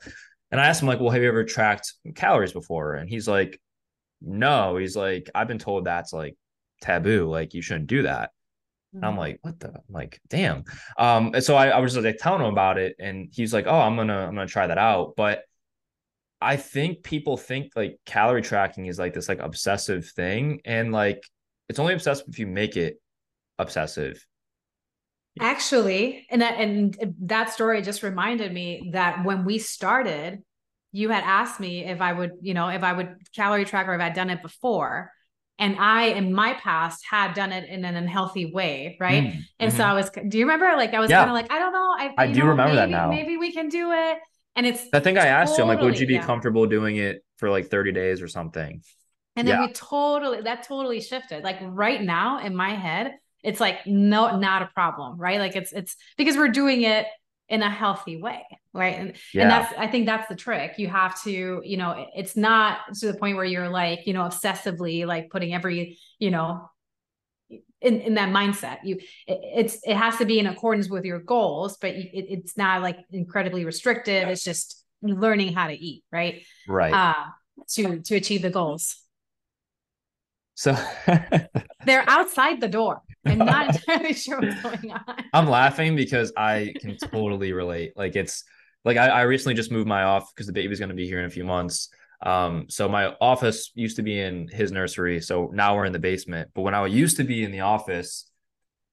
And 0.51 0.59
I 0.59 0.67
asked 0.67 0.81
him 0.81 0.87
like, 0.87 0.99
"Well, 0.99 1.11
have 1.11 1.21
you 1.21 1.27
ever 1.27 1.43
tracked 1.43 1.93
calories 2.15 2.53
before?" 2.53 2.95
And 2.95 3.09
he's 3.09 3.27
like, 3.27 3.59
"No." 4.21 4.77
He's 4.77 4.95
like, 4.95 5.29
"I've 5.35 5.47
been 5.47 5.59
told 5.59 5.85
that's 5.85 6.13
like 6.13 6.35
taboo. 6.81 7.29
Like 7.29 7.53
you 7.53 7.61
shouldn't 7.61 7.87
do 7.87 8.03
that." 8.03 8.31
Mm-hmm. 8.95 8.97
And 8.97 9.05
I'm 9.05 9.15
mm. 9.15 9.19
like, 9.19 9.39
"What 9.41 9.59
the?" 9.59 9.69
I'm 9.69 9.81
like, 9.89 10.19
"Damn." 10.27 10.63
Um, 10.97 11.31
and 11.35 11.43
so 11.43 11.55
I, 11.55 11.67
I 11.67 11.79
was 11.79 11.93
just 11.93 12.03
like 12.03 12.17
telling 12.17 12.41
him 12.41 12.51
about 12.51 12.77
it, 12.79 12.95
and 12.99 13.29
he's 13.31 13.53
like, 13.53 13.67
"Oh, 13.67 13.79
I'm 13.79 13.95
gonna 13.95 14.27
I'm 14.27 14.35
gonna 14.35 14.47
try 14.47 14.67
that 14.67 14.77
out." 14.79 15.15
But 15.15 15.43
I 16.41 16.57
think 16.57 17.03
people 17.03 17.37
think 17.37 17.73
like 17.75 17.99
calorie 18.05 18.41
tracking 18.41 18.87
is 18.87 18.97
like 18.99 19.13
this 19.13 19.29
like 19.29 19.39
obsessive 19.39 20.07
thing, 20.07 20.61
and 20.65 20.91
like 20.91 21.23
it's 21.69 21.79
only 21.79 21.93
obsessive 21.93 22.27
if 22.27 22.39
you 22.39 22.47
make 22.47 22.75
it 22.75 22.99
obsessive 23.57 24.25
Actually, 25.39 26.25
and 26.29 26.41
that 26.41 26.59
and 26.59 27.15
that 27.21 27.51
story 27.51 27.81
just 27.81 28.03
reminded 28.03 28.53
me 28.53 28.91
that 28.93 29.25
when 29.25 29.43
we 29.43 29.59
started, 29.59 30.41
you 30.91 31.09
had 31.09 31.23
asked 31.25 31.59
me 31.59 31.83
if 31.83 31.99
I 31.99 32.13
would, 32.13 32.31
you 32.41 32.53
know, 32.53 32.69
if 32.69 32.83
I 32.83 32.93
would 32.93 33.15
calorie 33.35 33.65
track 33.65 33.87
or 33.87 33.95
if 33.95 34.01
I'd 34.01 34.13
done 34.13 34.29
it 34.29 34.41
before. 34.41 35.11
And 35.57 35.77
I, 35.77 36.07
in 36.07 36.33
my 36.33 36.53
past, 36.53 37.01
had 37.09 37.33
done 37.33 37.51
it 37.51 37.69
in 37.69 37.85
an 37.85 37.95
unhealthy 37.95 38.51
way, 38.51 38.97
right? 38.99 39.23
Mm, 39.23 39.43
and 39.59 39.71
mm-hmm. 39.71 39.77
so 39.77 39.83
I 39.85 39.93
was. 39.93 40.09
Do 40.09 40.37
you 40.37 40.45
remember? 40.45 40.75
Like 40.75 40.93
I 40.93 40.99
was 40.99 41.09
yeah. 41.09 41.19
kind 41.19 41.29
of 41.29 41.33
like, 41.33 41.51
I 41.51 41.59
don't 41.59 41.73
know. 41.73 41.95
I, 41.97 42.13
I 42.17 42.27
do 42.27 42.39
know, 42.39 42.45
remember 42.47 42.73
maybe, 42.73 42.75
that 42.77 42.89
now. 42.89 43.09
Maybe 43.09 43.37
we 43.37 43.51
can 43.51 43.69
do 43.69 43.91
it. 43.91 44.17
And 44.55 44.65
it's. 44.65 44.85
I 44.93 44.99
think 44.99 45.17
I 45.17 45.27
asked 45.27 45.51
totally, 45.51 45.67
you. 45.67 45.71
I'm 45.71 45.77
like, 45.77 45.85
would 45.85 45.99
you 45.99 46.07
be 46.07 46.15
yeah. 46.15 46.25
comfortable 46.25 46.65
doing 46.65 46.97
it 46.97 47.23
for 47.37 47.49
like 47.49 47.67
30 47.67 47.91
days 47.91 48.21
or 48.21 48.27
something? 48.27 48.81
And 49.35 49.47
then 49.47 49.59
yeah. 49.59 49.67
we 49.67 49.73
totally 49.73 50.41
that 50.41 50.63
totally 50.63 51.01
shifted. 51.01 51.43
Like 51.43 51.57
right 51.61 52.01
now 52.01 52.39
in 52.39 52.55
my 52.55 52.69
head, 52.69 53.15
it's 53.45 53.59
like 53.59 53.85
no 53.85 54.37
not 54.37 54.61
a 54.61 54.67
problem 54.67 55.17
right? 55.17 55.39
Like 55.39 55.55
it's 55.55 55.71
it's 55.71 55.95
because 56.17 56.35
we're 56.35 56.49
doing 56.49 56.81
it 56.81 57.05
in 57.47 57.61
a 57.61 57.69
healthy 57.69 58.21
way 58.21 58.43
right? 58.73 58.97
And, 58.97 59.13
yeah. 59.33 59.43
and 59.43 59.51
that's 59.51 59.73
i 59.77 59.87
think 59.87 60.05
that's 60.05 60.27
the 60.27 60.35
trick. 60.35 60.73
You 60.77 60.87
have 60.89 61.21
to 61.23 61.61
you 61.63 61.77
know 61.77 62.07
it's 62.15 62.35
not 62.35 62.79
to 62.99 63.07
the 63.11 63.17
point 63.17 63.37
where 63.37 63.45
you're 63.45 63.69
like 63.69 64.05
you 64.05 64.13
know 64.13 64.23
obsessively 64.23 65.05
like 65.05 65.29
putting 65.29 65.53
every 65.53 65.97
you 66.19 66.31
know 66.31 66.69
in, 67.81 68.01
in 68.01 68.15
that 68.15 68.29
mindset. 68.29 68.79
You 68.83 68.97
it, 69.27 69.39
it's 69.55 69.79
it 69.83 69.95
has 69.95 70.17
to 70.17 70.25
be 70.25 70.39
in 70.39 70.47
accordance 70.47 70.89
with 70.89 71.05
your 71.05 71.19
goals 71.19 71.77
but 71.77 71.91
it, 71.91 72.09
it's 72.13 72.57
not 72.57 72.81
like 72.81 72.97
incredibly 73.11 73.63
restrictive. 73.63 74.27
It's 74.27 74.43
just 74.43 74.83
learning 75.01 75.53
how 75.53 75.67
to 75.67 75.73
eat 75.73 76.03
right? 76.11 76.43
Right. 76.67 76.93
Uh 76.93 77.25
to 77.69 78.01
to 78.01 78.15
achieve 78.15 78.41
the 78.41 78.49
goals. 78.49 78.97
So 80.55 80.77
they're 81.85 82.09
outside 82.09 82.59
the 82.61 82.67
door 82.67 83.01
I'm 83.25 83.39
not 83.39 83.75
entirely 83.75 84.13
sure 84.13 84.39
what's 84.39 84.61
going 84.61 84.91
on. 84.91 85.23
I'm 85.33 85.49
laughing 85.49 85.95
because 85.95 86.31
I 86.37 86.73
can 86.79 86.97
totally 86.97 87.53
relate. 87.53 87.93
Like 87.95 88.15
it's 88.15 88.43
like 88.83 88.97
I, 88.97 89.07
I 89.07 89.21
recently 89.23 89.55
just 89.55 89.71
moved 89.71 89.87
my 89.87 90.03
office 90.03 90.31
because 90.33 90.47
the 90.47 90.53
baby's 90.53 90.79
going 90.79 90.89
to 90.89 90.95
be 90.95 91.07
here 91.07 91.19
in 91.19 91.25
a 91.25 91.29
few 91.29 91.43
months. 91.43 91.89
Um, 92.21 92.65
so 92.69 92.87
my 92.87 93.13
office 93.19 93.71
used 93.75 93.97
to 93.97 94.01
be 94.01 94.19
in 94.19 94.47
his 94.47 94.71
nursery, 94.71 95.21
so 95.21 95.49
now 95.53 95.75
we're 95.75 95.85
in 95.85 95.93
the 95.93 95.99
basement. 95.99 96.49
But 96.53 96.61
when 96.61 96.73
I 96.73 96.85
used 96.85 97.17
to 97.17 97.23
be 97.23 97.43
in 97.43 97.51
the 97.51 97.61
office, 97.61 98.29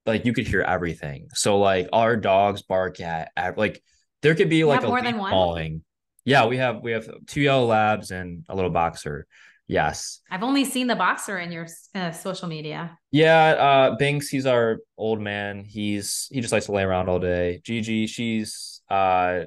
like 0.07 0.25
you 0.25 0.33
could 0.33 0.47
hear 0.47 0.63
everything. 0.63 1.29
So 1.35 1.59
like 1.59 1.89
our 1.93 2.17
dogs 2.17 2.63
bark 2.63 3.01
at, 3.01 3.31
like 3.57 3.83
there 4.23 4.35
could 4.35 4.49
be 4.49 4.57
you 4.57 4.67
like 4.67 4.83
a 4.83 4.89
more 4.89 5.03
than 5.03 5.19
one 5.19 5.31
falling. 5.31 5.83
Yeah, 6.25 6.47
we 6.47 6.57
have 6.59 6.83
we 6.83 6.93
have 6.93 7.09
two 7.27 7.41
yellow 7.41 7.67
labs 7.67 8.11
and 8.11 8.45
a 8.49 8.55
little 8.55 8.71
boxer. 8.71 9.27
Yes. 9.73 10.21
I've 10.31 10.43
only 10.43 10.67
seen 10.67 10.87
the 10.87 10.97
boxer 10.97 11.39
in 11.39 11.51
your 11.51 11.67
uh, 11.95 12.11
social 12.13 12.47
media. 12.47 12.99
Yeah, 13.11 13.53
uh 13.53 13.97
Binks, 13.97 14.29
he's 14.29 14.45
our 14.45 14.81
old 14.99 15.19
man. 15.19 15.65
He's 15.65 16.29
he 16.31 16.43
just 16.43 16.53
likes 16.53 16.67
to 16.67 16.73
lay 16.73 16.83
around 16.83 17.09
all 17.09 17.19
day. 17.19 17.63
Gigi, 17.65 18.07
she's 18.07 18.83
uh 18.91 19.45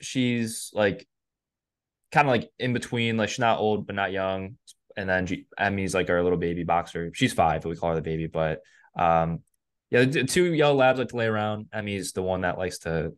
she's 0.00 0.72
like 0.74 1.06
kind 2.10 2.26
of 2.26 2.32
like 2.32 2.50
in 2.58 2.72
between, 2.72 3.16
like 3.16 3.28
she's 3.28 3.38
not 3.38 3.60
old 3.60 3.86
but 3.86 3.94
not 3.94 4.10
young. 4.10 4.56
And 4.96 5.08
then 5.08 5.26
G- 5.26 5.46
Emmy's 5.56 5.94
like 5.94 6.10
our 6.10 6.22
little 6.24 6.38
baby 6.38 6.64
boxer. 6.64 7.12
She's 7.14 7.32
five, 7.32 7.62
but 7.62 7.68
we 7.68 7.76
call 7.76 7.90
her 7.90 7.94
the 7.94 8.02
baby. 8.02 8.26
But 8.26 8.62
um 8.98 9.42
yeah, 9.90 10.06
the 10.06 10.24
two 10.24 10.52
yellow 10.54 10.74
labs 10.74 10.98
like 10.98 11.08
to 11.10 11.16
lay 11.16 11.26
around. 11.26 11.66
Emmy's 11.72 12.12
the 12.12 12.22
one 12.22 12.40
that 12.40 12.58
likes 12.58 12.78
to 12.80 13.12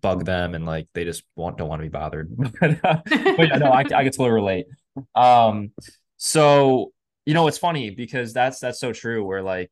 bug 0.00 0.24
them 0.24 0.54
and 0.54 0.64
like 0.64 0.86
they 0.94 1.04
just 1.04 1.24
want 1.34 1.58
don't 1.58 1.68
want 1.68 1.80
to 1.80 1.84
be 1.84 1.88
bothered. 1.88 2.30
but, 2.60 2.84
uh, 2.84 3.00
but 3.36 3.48
yeah, 3.48 3.58
no, 3.58 3.72
I 3.72 3.80
I 3.80 4.04
can 4.04 4.12
totally 4.12 4.30
relate. 4.30 4.66
Um, 5.14 5.72
so 6.16 6.92
you 7.26 7.34
know, 7.34 7.48
it's 7.48 7.58
funny 7.58 7.90
because 7.90 8.32
that's 8.32 8.60
that's 8.60 8.80
so 8.80 8.92
true. 8.92 9.24
Where 9.24 9.42
like 9.42 9.70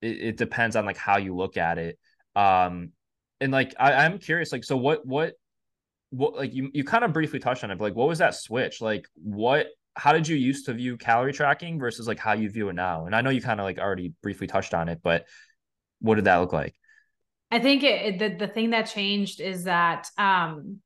it, 0.00 0.20
it 0.20 0.36
depends 0.36 0.76
on 0.76 0.84
like 0.84 0.96
how 0.96 1.18
you 1.18 1.34
look 1.34 1.56
at 1.56 1.78
it. 1.78 1.98
Um, 2.36 2.90
and 3.40 3.52
like 3.52 3.74
I, 3.78 3.92
I'm 3.92 4.18
curious, 4.18 4.52
like, 4.52 4.64
so 4.64 4.76
what 4.76 5.06
what 5.06 5.34
what 6.10 6.34
like 6.36 6.54
you 6.54 6.70
you 6.72 6.84
kind 6.84 7.04
of 7.04 7.12
briefly 7.12 7.38
touched 7.38 7.64
on 7.64 7.70
it, 7.70 7.78
but 7.78 7.84
like 7.84 7.96
what 7.96 8.08
was 8.08 8.18
that 8.18 8.34
switch? 8.34 8.80
Like 8.80 9.06
what 9.14 9.66
how 9.94 10.12
did 10.12 10.26
you 10.26 10.36
used 10.36 10.66
to 10.66 10.72
view 10.72 10.96
calorie 10.96 11.32
tracking 11.32 11.78
versus 11.78 12.06
like 12.06 12.18
how 12.18 12.32
you 12.32 12.48
view 12.50 12.68
it 12.68 12.74
now? 12.74 13.06
And 13.06 13.14
I 13.14 13.20
know 13.20 13.30
you 13.30 13.42
kind 13.42 13.60
of 13.60 13.64
like 13.64 13.78
already 13.78 14.14
briefly 14.22 14.46
touched 14.46 14.74
on 14.74 14.88
it, 14.88 15.00
but 15.02 15.26
what 16.00 16.16
did 16.16 16.24
that 16.24 16.36
look 16.36 16.52
like? 16.52 16.74
I 17.50 17.58
think 17.58 17.82
it, 17.82 18.18
the 18.18 18.46
the 18.46 18.48
thing 18.48 18.70
that 18.70 18.84
changed 18.84 19.40
is 19.40 19.64
that 19.64 20.08
um 20.16 20.80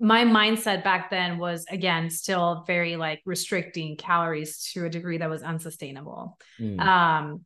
my 0.00 0.24
mindset 0.24 0.82
back 0.82 1.10
then 1.10 1.38
was 1.38 1.64
again 1.70 2.10
still 2.10 2.64
very 2.66 2.96
like 2.96 3.20
restricting 3.24 3.96
calories 3.96 4.70
to 4.72 4.84
a 4.84 4.90
degree 4.90 5.18
that 5.18 5.30
was 5.30 5.42
unsustainable. 5.42 6.38
Mm. 6.60 6.80
Um 6.80 7.44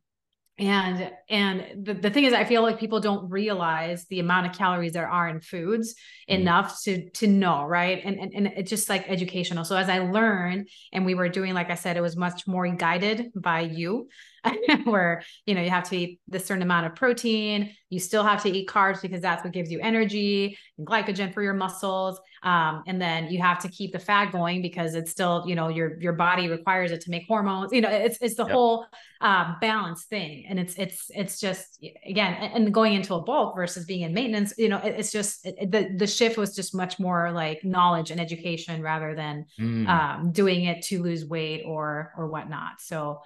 and 0.59 1.09
and 1.29 1.85
the, 1.85 1.93
the 1.93 2.09
thing 2.09 2.25
is 2.25 2.33
i 2.33 2.43
feel 2.43 2.61
like 2.61 2.79
people 2.79 2.99
don't 2.99 3.29
realize 3.29 4.05
the 4.07 4.19
amount 4.19 4.45
of 4.45 4.53
calories 4.53 4.93
there 4.93 5.09
are 5.09 5.29
in 5.29 5.39
foods 5.39 5.95
mm. 6.29 6.37
enough 6.37 6.81
to 6.83 7.09
to 7.11 7.27
know 7.27 7.63
right 7.63 8.01
and, 8.03 8.19
and 8.19 8.33
and 8.35 8.47
it's 8.57 8.69
just 8.69 8.89
like 8.89 9.09
educational 9.09 9.63
so 9.63 9.75
as 9.75 9.89
i 9.89 9.99
learned 9.99 10.67
and 10.91 11.05
we 11.05 11.15
were 11.15 11.29
doing 11.29 11.53
like 11.53 11.71
i 11.71 11.75
said 11.75 11.95
it 11.95 12.01
was 12.01 12.17
much 12.17 12.45
more 12.45 12.67
guided 12.67 13.31
by 13.35 13.61
you 13.61 14.09
where 14.83 15.23
you 15.45 15.55
know 15.55 15.61
you 15.61 15.69
have 15.69 15.87
to 15.89 15.97
eat 15.97 16.19
this 16.27 16.45
certain 16.45 16.63
amount 16.63 16.85
of 16.85 16.95
protein 16.95 17.73
you 17.89 17.99
still 17.99 18.23
have 18.23 18.43
to 18.43 18.49
eat 18.49 18.67
carbs 18.67 19.01
because 19.01 19.21
that's 19.21 19.43
what 19.43 19.53
gives 19.53 19.71
you 19.71 19.79
energy 19.81 20.57
and 20.77 20.85
glycogen 20.85 21.33
for 21.33 21.41
your 21.41 21.53
muscles 21.53 22.19
um, 22.43 22.83
and 22.87 23.01
then 23.01 23.29
you 23.29 23.41
have 23.41 23.59
to 23.59 23.67
keep 23.67 23.91
the 23.91 23.99
fat 23.99 24.31
going 24.31 24.61
because 24.61 24.95
it's 24.95 25.11
still 25.11 25.43
you 25.45 25.55
know 25.55 25.67
your 25.67 25.99
your 25.99 26.13
body 26.13 26.47
requires 26.47 26.91
it 26.91 27.01
to 27.01 27.09
make 27.09 27.25
hormones 27.27 27.71
you 27.71 27.81
know 27.81 27.89
it's 27.89 28.17
it's 28.21 28.35
the 28.35 28.43
yep. 28.43 28.51
whole 28.51 28.85
uh, 29.21 29.55
balance 29.59 30.05
thing. 30.05 30.45
And 30.47 30.59
it's 30.59 30.75
it's 30.75 31.11
it's 31.13 31.39
just 31.39 31.83
again 32.05 32.33
and 32.33 32.73
going 32.73 32.93
into 32.93 33.13
a 33.15 33.21
bulk 33.21 33.55
versus 33.55 33.85
being 33.85 34.01
in 34.01 34.13
maintenance 34.13 34.53
you 34.57 34.69
know 34.69 34.77
it, 34.77 34.95
it's 34.97 35.11
just 35.11 35.45
it, 35.45 35.71
the 35.71 35.93
the 35.95 36.07
shift 36.07 36.37
was 36.37 36.55
just 36.55 36.73
much 36.73 36.99
more 36.99 37.31
like 37.31 37.63
knowledge 37.63 38.11
and 38.11 38.19
education 38.19 38.81
rather 38.81 39.15
than 39.15 39.45
mm. 39.59 39.87
um, 39.87 40.31
doing 40.31 40.65
it 40.65 40.83
to 40.83 41.03
lose 41.03 41.25
weight 41.25 41.63
or 41.65 42.13
or 42.17 42.27
whatnot. 42.27 42.79
So 42.79 43.21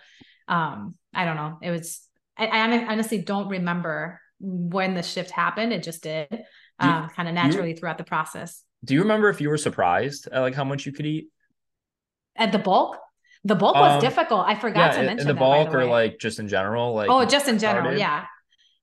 um 0.48 0.96
i 1.14 1.26
don't 1.26 1.36
know. 1.36 1.60
It 1.62 1.72
was 1.72 2.02
i, 2.38 2.48
I 2.48 2.86
honestly 2.88 3.20
don't 3.20 3.50
remember 3.50 4.20
when 4.40 4.94
the 4.94 5.04
shift 5.04 5.32
happened. 5.32 5.72
It 5.72 5.84
just 5.84 6.04
did 6.04 6.28
um, 6.80 7.10
kind 7.10 7.30
of 7.30 7.36
naturally 7.36 7.70
you, 7.70 7.76
throughout 7.78 7.98
the 7.98 8.04
process 8.04 8.64
do 8.84 8.94
you 8.94 9.02
remember 9.02 9.30
if 9.30 9.42
you 9.42 9.50
were 9.50 9.58
surprised 9.58 10.28
at 10.32 10.40
like 10.40 10.56
how 10.56 10.64
much 10.64 10.86
you 10.86 10.92
could 10.92 11.06
eat 11.06 11.28
at 12.36 12.52
the 12.52 12.60
bulk 12.60 12.98
the 13.44 13.56
bulk 13.56 13.76
was 13.76 13.94
um, 13.94 14.02
difficult 14.02 14.46
i 14.48 14.56
forgot 14.56 14.94
yeah, 14.94 15.02
to 15.02 15.06
mention 15.06 15.22
in 15.22 15.28
the 15.28 15.34
that, 15.34 15.40
bulk 15.40 15.74
or 15.74 15.86
like 15.86 16.18
just 16.20 16.40
in 16.40 16.48
general 16.48 16.94
like 16.94 17.10
oh 17.10 17.26
just 17.26 17.48
in 17.48 17.60
general 17.60 17.86
started? 17.86 18.00
yeah 18.00 18.26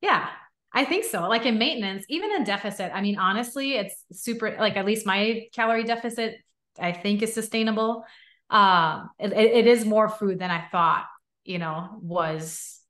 yeah 0.01 0.29
I 0.73 0.85
think 0.85 1.05
so. 1.05 1.29
Like 1.29 1.47
in 1.47 1.59
maintenance, 1.59 2.05
even 2.09 2.31
in 2.31 2.45
deficit, 2.45 2.93
I 2.95 3.01
mean, 3.01 3.19
honestly, 3.19 3.73
it's 3.73 4.05
super, 4.13 4.55
like 4.57 4.77
at 4.77 4.87
least 4.87 5.05
my 5.05 5.49
calorie 5.53 5.83
deficit, 5.83 6.37
I 6.79 6.93
think 6.93 7.23
is 7.23 7.35
sustainable. 7.35 8.05
Um, 8.51 9.11
it, 9.19 9.33
it 9.33 9.67
is 9.67 9.85
more 9.85 10.09
food 10.09 10.39
than 10.39 10.53
I 10.53 10.69
thought 10.71 11.07
you 11.45 11.59
know, 11.59 11.89
was, 12.01 12.81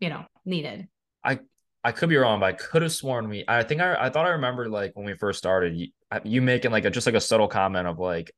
you 0.00 0.08
know, 0.08 0.24
needed. 0.44 0.88
I 1.22 1.40
I 1.86 1.92
could 1.92 2.08
be 2.08 2.16
wrong, 2.16 2.40
but 2.40 2.46
I 2.46 2.52
could 2.52 2.82
have 2.82 2.90
sworn 2.90 3.28
we. 3.28 3.44
I 3.46 3.62
think 3.62 3.80
I 3.80 3.94
I 4.06 4.10
thought 4.10 4.26
I 4.26 4.30
remember 4.30 4.68
like 4.68 4.96
when 4.96 5.06
we 5.06 5.14
first 5.14 5.38
started, 5.38 5.76
you, 5.76 5.88
you 6.24 6.42
making 6.42 6.72
like 6.72 6.84
a 6.84 6.90
just 6.90 7.06
like 7.06 7.14
a 7.14 7.20
subtle 7.20 7.46
comment 7.46 7.86
of 7.86 8.00
like, 8.00 8.32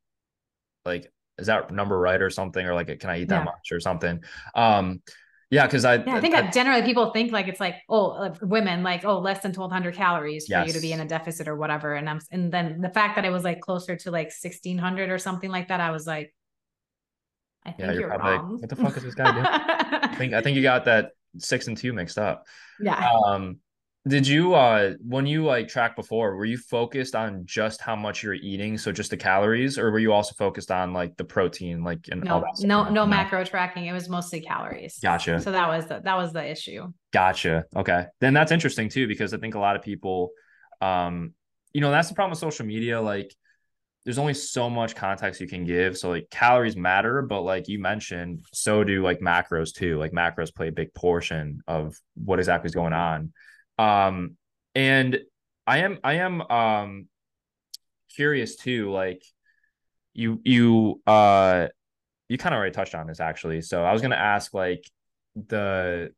like 0.85 1.11
is 1.39 1.47
that 1.47 1.71
number 1.71 1.97
right 1.97 2.21
or 2.21 2.29
something, 2.29 2.63
or 2.63 2.75
like 2.75 2.99
can 2.99 3.09
I 3.09 3.21
eat 3.21 3.29
that 3.29 3.39
yeah. 3.39 3.45
much 3.45 3.71
or 3.71 3.79
something? 3.79 4.23
Um, 4.53 5.01
yeah, 5.49 5.65
because 5.65 5.83
I 5.83 5.95
yeah, 5.95 6.17
I 6.17 6.21
think 6.21 6.35
I, 6.35 6.51
generally 6.51 6.83
people 6.83 7.09
think 7.09 7.31
like 7.31 7.47
it's 7.47 7.59
like 7.59 7.77
oh 7.89 8.35
women 8.43 8.83
like 8.83 9.03
oh 9.03 9.17
less 9.17 9.41
than 9.41 9.51
twelve 9.51 9.71
hundred 9.71 9.95
calories 9.95 10.45
for 10.45 10.51
yes. 10.51 10.67
you 10.67 10.73
to 10.73 10.79
be 10.79 10.93
in 10.93 10.99
a 10.99 11.07
deficit 11.07 11.47
or 11.47 11.55
whatever, 11.55 11.95
and 11.95 12.07
I'm 12.07 12.19
and 12.29 12.51
then 12.51 12.81
the 12.81 12.89
fact 12.89 13.15
that 13.15 13.25
it 13.25 13.31
was 13.31 13.43
like 13.43 13.61
closer 13.61 13.95
to 13.95 14.11
like 14.11 14.31
sixteen 14.31 14.77
hundred 14.77 15.09
or 15.09 15.17
something 15.17 15.49
like 15.49 15.69
that, 15.69 15.81
I 15.81 15.89
was 15.89 16.05
like 16.05 16.35
I 17.65 17.71
think 17.71 17.79
yeah, 17.79 17.91
you're, 17.93 18.01
you're 18.01 18.09
probably 18.09 18.31
wrong. 18.31 18.51
Like, 18.51 18.61
what 18.61 18.69
the 18.69 18.75
fuck 18.75 18.97
is 18.97 19.03
this 19.03 19.15
guy 19.15 19.31
doing? 19.31 19.45
I 19.49 20.15
think 20.17 20.33
I 20.33 20.41
think 20.41 20.55
you 20.55 20.61
got 20.61 20.85
that 20.85 21.13
six 21.37 21.67
and 21.67 21.77
two 21.77 21.93
mixed 21.93 22.17
up. 22.17 22.45
Yeah. 22.79 23.11
Um, 23.25 23.57
did 24.07 24.25
you 24.25 24.55
uh 24.55 24.93
when 25.05 25.27
you 25.27 25.43
like 25.43 25.67
track 25.67 25.95
before, 25.95 26.35
were 26.35 26.45
you 26.45 26.57
focused 26.57 27.15
on 27.15 27.43
just 27.45 27.81
how 27.81 27.95
much 27.95 28.23
you're 28.23 28.33
eating, 28.33 28.77
so 28.77 28.91
just 28.91 29.11
the 29.11 29.17
calories, 29.17 29.77
or 29.77 29.91
were 29.91 29.99
you 29.99 30.13
also 30.13 30.33
focused 30.37 30.71
on 30.71 30.93
like 30.93 31.17
the 31.17 31.25
protein, 31.25 31.83
like 31.83 31.99
and 32.09 32.23
no, 32.23 32.43
no, 32.61 32.83
no, 32.83 32.89
no 32.89 33.05
macro 33.05 33.43
tracking. 33.43 33.85
It 33.85 33.93
was 33.93 34.07
mostly 34.07 34.39
calories. 34.39 34.99
Gotcha. 35.03 35.41
So 35.41 35.51
that 35.51 35.67
was 35.67 35.87
the 35.87 36.01
that 36.03 36.15
was 36.15 36.31
the 36.31 36.49
issue. 36.49 36.87
Gotcha. 37.11 37.65
Okay. 37.75 38.05
Then 38.21 38.33
that's 38.33 38.51
interesting 38.53 38.87
too, 38.89 39.07
because 39.07 39.33
I 39.33 39.37
think 39.37 39.55
a 39.55 39.59
lot 39.59 39.75
of 39.75 39.81
people 39.81 40.31
um, 40.81 41.33
you 41.73 41.81
know, 41.81 41.91
that's 41.91 42.09
the 42.09 42.15
problem 42.15 42.31
with 42.31 42.39
social 42.39 42.65
media. 42.65 43.01
Like 43.01 43.33
there's 44.05 44.17
only 44.17 44.33
so 44.33 44.69
much 44.69 44.95
context 44.95 45.41
you 45.41 45.47
can 45.47 45.65
give. 45.65 45.97
So 45.97 46.09
like 46.09 46.29
calories 46.29 46.77
matter, 46.77 47.21
but 47.21 47.41
like 47.41 47.67
you 47.67 47.79
mentioned, 47.79 48.45
so 48.53 48.83
do 48.83 49.03
like 49.03 49.19
macros 49.19 49.73
too. 49.73 49.97
Like 49.97 50.11
macros 50.11 50.53
play 50.53 50.69
a 50.69 50.71
big 50.71 50.93
portion 50.93 51.61
of 51.67 51.95
what 52.15 52.39
exactly 52.39 52.67
is 52.67 52.75
going 52.75 52.93
on. 52.93 53.33
Um, 53.77 54.37
and 54.73 55.19
I 55.67 55.79
am 55.79 55.99
I 56.03 56.13
am 56.15 56.41
um 56.41 57.07
curious 58.15 58.55
too. 58.55 58.91
Like 58.91 59.23
you 60.13 60.41
you 60.43 61.01
uh 61.05 61.67
you 62.29 62.37
kind 62.37 62.55
of 62.55 62.57
already 62.57 62.73
touched 62.73 62.95
on 62.95 63.05
this 63.05 63.19
actually. 63.19 63.61
So 63.61 63.83
I 63.83 63.91
was 63.91 64.01
gonna 64.01 64.15
ask 64.15 64.53
like 64.53 64.89
the 65.35 66.11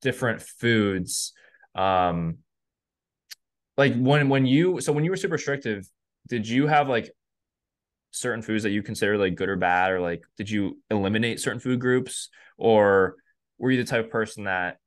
different 0.00 0.40
foods 0.40 1.34
um 1.74 2.38
like 3.76 3.94
when 3.94 4.28
when 4.30 4.46
you 4.46 4.80
so 4.80 4.92
when 4.92 5.04
you 5.04 5.10
were 5.10 5.16
super 5.16 5.34
restrictive 5.34 5.86
did 6.26 6.48
you 6.48 6.66
have 6.66 6.88
like 6.88 7.10
certain 8.10 8.42
foods 8.42 8.62
that 8.62 8.70
you 8.70 8.82
consider 8.82 9.18
like 9.18 9.34
good 9.34 9.48
or 9.48 9.56
bad 9.56 9.90
or 9.90 10.00
like 10.00 10.24
did 10.36 10.48
you 10.48 10.78
eliminate 10.90 11.40
certain 11.40 11.60
food 11.60 11.80
groups 11.80 12.30
or 12.56 13.16
were 13.58 13.70
you 13.70 13.82
the 13.82 13.88
type 13.88 14.06
of 14.06 14.10
person 14.10 14.44
that 14.44 14.78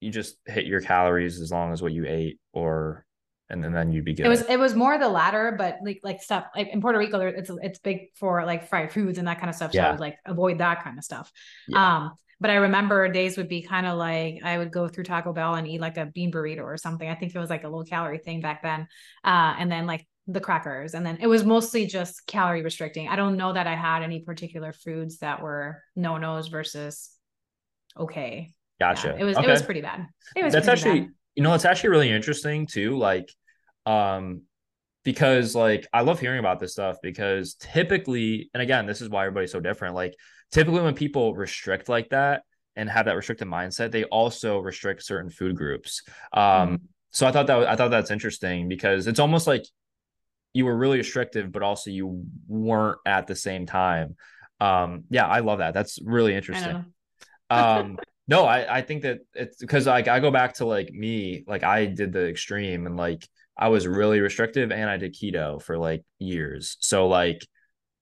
you 0.00 0.10
just 0.10 0.36
hit 0.46 0.66
your 0.66 0.80
calories 0.80 1.40
as 1.40 1.50
long 1.50 1.72
as 1.72 1.82
what 1.82 1.92
you 1.92 2.06
ate 2.06 2.38
or 2.52 3.04
and 3.50 3.62
then, 3.62 3.72
then 3.72 3.92
you'd 3.92 4.04
be 4.04 4.14
good. 4.14 4.26
It 4.26 4.30
was 4.30 4.42
it 4.42 4.58
was 4.58 4.74
more 4.74 4.96
the 4.98 5.08
latter, 5.08 5.54
but 5.56 5.78
like 5.84 6.00
like 6.02 6.22
stuff 6.22 6.46
like 6.56 6.68
in 6.68 6.80
Puerto 6.80 6.98
Rico, 6.98 7.20
it's 7.20 7.50
it's 7.62 7.78
big 7.78 8.08
for 8.16 8.44
like 8.44 8.68
fried 8.68 8.90
foods 8.90 9.18
and 9.18 9.28
that 9.28 9.38
kind 9.38 9.50
of 9.50 9.54
stuff. 9.54 9.72
So 9.72 9.78
yeah. 9.78 9.88
I 9.88 9.90
would 9.90 10.00
like 10.00 10.16
avoid 10.24 10.58
that 10.58 10.82
kind 10.82 10.98
of 10.98 11.04
stuff. 11.04 11.30
Yeah. 11.68 11.96
Um, 11.96 12.12
but 12.40 12.50
I 12.50 12.56
remember 12.56 13.08
days 13.08 13.36
would 13.36 13.48
be 13.48 13.62
kind 13.62 13.86
of 13.86 13.96
like 13.98 14.40
I 14.42 14.58
would 14.58 14.72
go 14.72 14.88
through 14.88 15.04
Taco 15.04 15.32
Bell 15.32 15.54
and 15.54 15.68
eat 15.68 15.80
like 15.80 15.98
a 15.98 16.06
bean 16.06 16.32
burrito 16.32 16.62
or 16.62 16.76
something. 16.76 17.08
I 17.08 17.14
think 17.14 17.34
it 17.34 17.38
was 17.38 17.50
like 17.50 17.64
a 17.64 17.68
low 17.68 17.84
calorie 17.84 18.18
thing 18.18 18.40
back 18.40 18.62
then. 18.62 18.88
Uh, 19.22 19.54
and 19.58 19.70
then 19.70 19.86
like 19.86 20.06
the 20.26 20.40
crackers 20.40 20.94
and 20.94 21.04
then 21.04 21.18
it 21.20 21.26
was 21.26 21.44
mostly 21.44 21.84
just 21.86 22.26
calorie 22.26 22.62
restricting 22.62 23.08
i 23.08 23.16
don't 23.16 23.36
know 23.36 23.52
that 23.52 23.66
i 23.66 23.74
had 23.74 24.02
any 24.02 24.20
particular 24.20 24.72
foods 24.72 25.18
that 25.18 25.42
were 25.42 25.82
no 25.96 26.16
nos 26.16 26.48
versus 26.48 27.10
okay 27.98 28.50
gotcha 28.80 29.08
yeah, 29.08 29.22
it 29.22 29.24
was 29.24 29.36
okay. 29.36 29.46
it 29.46 29.50
was 29.50 29.62
pretty 29.62 29.82
bad 29.82 30.06
it 30.34 30.42
was 30.42 30.52
that's 30.54 30.68
actually 30.68 31.00
bad. 31.00 31.10
you 31.34 31.42
know 31.42 31.52
it's 31.52 31.66
actually 31.66 31.90
really 31.90 32.10
interesting 32.10 32.66
too 32.66 32.96
like 32.96 33.30
um 33.84 34.42
because 35.04 35.54
like 35.54 35.86
i 35.92 36.00
love 36.00 36.18
hearing 36.18 36.38
about 36.38 36.58
this 36.58 36.72
stuff 36.72 36.96
because 37.02 37.54
typically 37.54 38.50
and 38.54 38.62
again 38.62 38.86
this 38.86 39.02
is 39.02 39.10
why 39.10 39.26
everybody's 39.26 39.52
so 39.52 39.60
different 39.60 39.94
like 39.94 40.14
typically 40.50 40.80
when 40.80 40.94
people 40.94 41.34
restrict 41.34 41.90
like 41.90 42.08
that 42.08 42.44
and 42.76 42.88
have 42.88 43.04
that 43.04 43.14
restricted 43.14 43.46
mindset 43.46 43.92
they 43.92 44.04
also 44.04 44.58
restrict 44.58 45.02
certain 45.02 45.28
food 45.28 45.54
groups 45.54 46.02
um 46.32 46.42
mm-hmm. 46.42 46.74
so 47.10 47.26
i 47.26 47.30
thought 47.30 47.46
that 47.46 47.68
i 47.68 47.76
thought 47.76 47.90
that's 47.90 48.10
interesting 48.10 48.68
because 48.68 49.06
it's 49.06 49.20
almost 49.20 49.46
like 49.46 49.64
you 50.54 50.64
were 50.64 50.76
really 50.76 50.98
restrictive, 50.98 51.52
but 51.52 51.62
also 51.62 51.90
you 51.90 52.24
weren't 52.46 52.98
at 53.04 53.26
the 53.26 53.34
same 53.34 53.66
time. 53.66 54.16
Um, 54.60 55.04
yeah, 55.10 55.26
I 55.26 55.40
love 55.40 55.58
that. 55.58 55.74
That's 55.74 55.98
really 56.02 56.34
interesting. 56.34 56.86
um, 57.50 57.98
no, 58.28 58.46
I, 58.46 58.78
I 58.78 58.80
think 58.82 59.02
that 59.02 59.18
it's 59.34 59.58
because 59.58 59.86
like 59.86 60.08
I 60.08 60.20
go 60.20 60.30
back 60.30 60.54
to 60.54 60.64
like 60.64 60.90
me, 60.90 61.44
like 61.46 61.64
I 61.64 61.86
did 61.86 62.12
the 62.12 62.28
extreme 62.28 62.86
and 62.86 62.96
like 62.96 63.28
I 63.58 63.68
was 63.68 63.86
really 63.86 64.20
restrictive 64.20 64.70
and 64.70 64.88
I 64.88 64.96
did 64.96 65.14
keto 65.14 65.60
for 65.60 65.76
like 65.76 66.02
years. 66.20 66.76
So 66.80 67.08
like 67.08 67.46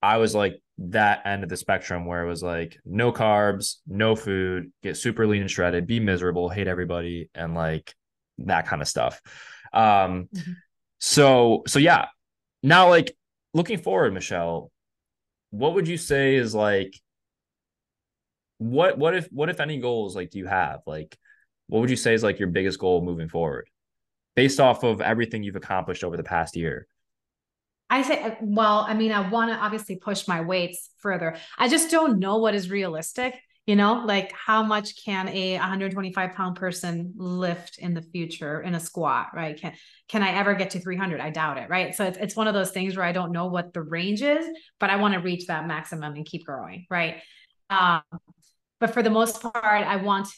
I 0.02 0.18
was 0.18 0.34
like 0.34 0.60
that 0.78 1.22
end 1.26 1.42
of 1.42 1.48
the 1.48 1.56
spectrum 1.56 2.06
where 2.06 2.24
it 2.24 2.28
was 2.28 2.42
like 2.42 2.78
no 2.84 3.12
carbs, 3.12 3.76
no 3.86 4.14
food, 4.14 4.72
get 4.82 4.96
super 4.96 5.26
lean 5.26 5.42
and 5.42 5.50
shredded, 5.50 5.86
be 5.86 6.00
miserable, 6.00 6.48
hate 6.50 6.68
everybody, 6.68 7.30
and 7.34 7.54
like 7.54 7.94
that 8.38 8.66
kind 8.66 8.82
of 8.82 8.88
stuff. 8.88 9.20
Um, 9.72 10.28
mm-hmm. 10.34 10.52
so 10.98 11.62
so 11.66 11.78
yeah, 11.78 12.06
now, 12.62 12.88
like 12.88 13.16
looking 13.54 13.78
forward, 13.78 14.14
Michelle, 14.14 14.70
what 15.50 15.74
would 15.74 15.88
you 15.88 15.96
say 15.96 16.36
is 16.36 16.54
like 16.54 16.94
what 18.58 18.96
what 18.96 19.14
if 19.14 19.26
what 19.32 19.48
if 19.48 19.60
any 19.60 19.78
goals 19.78 20.14
like 20.14 20.30
do 20.30 20.38
you 20.38 20.46
have? 20.46 20.80
Like 20.86 21.16
what 21.66 21.80
would 21.80 21.90
you 21.90 21.96
say 21.96 22.14
is 22.14 22.22
like 22.22 22.38
your 22.38 22.48
biggest 22.48 22.78
goal 22.78 23.04
moving 23.04 23.28
forward 23.28 23.68
based 24.36 24.60
off 24.60 24.84
of 24.84 25.00
everything 25.00 25.42
you've 25.42 25.56
accomplished 25.56 26.04
over 26.04 26.16
the 26.16 26.22
past 26.22 26.56
year? 26.56 26.86
I 27.90 28.02
say, 28.02 28.22
uh, 28.22 28.34
well, 28.40 28.86
I 28.88 28.94
mean, 28.94 29.12
I 29.12 29.28
want 29.28 29.50
to 29.50 29.56
obviously 29.56 29.96
push 29.96 30.26
my 30.26 30.40
weights 30.40 30.90
further. 30.98 31.36
I 31.58 31.68
just 31.68 31.90
don't 31.90 32.18
know 32.18 32.38
what 32.38 32.54
is 32.54 32.70
realistic 32.70 33.34
you 33.66 33.76
know 33.76 34.02
like 34.04 34.32
how 34.32 34.62
much 34.62 35.04
can 35.04 35.28
a 35.28 35.56
125 35.56 36.34
pound 36.34 36.56
person 36.56 37.12
lift 37.16 37.78
in 37.78 37.94
the 37.94 38.02
future 38.02 38.60
in 38.60 38.74
a 38.74 38.80
squat 38.80 39.28
right? 39.34 39.60
Can 39.60 39.74
can 40.08 40.22
i 40.22 40.32
ever 40.32 40.54
get 40.54 40.70
to 40.70 40.80
300 40.80 41.20
i 41.20 41.30
doubt 41.30 41.58
it 41.58 41.68
right? 41.70 41.94
So 41.94 42.04
it's, 42.04 42.18
it's 42.18 42.36
one 42.36 42.48
of 42.48 42.54
those 42.54 42.70
things 42.70 42.96
where 42.96 43.06
i 43.06 43.12
don't 43.12 43.32
know 43.32 43.46
what 43.46 43.72
the 43.72 43.82
range 43.82 44.22
is 44.22 44.46
but 44.78 44.90
i 44.90 44.96
want 44.96 45.14
to 45.14 45.20
reach 45.20 45.46
that 45.46 45.66
maximum 45.66 46.14
and 46.14 46.26
keep 46.26 46.44
growing 46.44 46.86
right? 46.90 47.16
Um, 47.70 48.02
but 48.80 48.92
for 48.92 49.02
the 49.02 49.10
most 49.10 49.40
part 49.40 49.54
i 49.64 49.96
want 49.96 50.28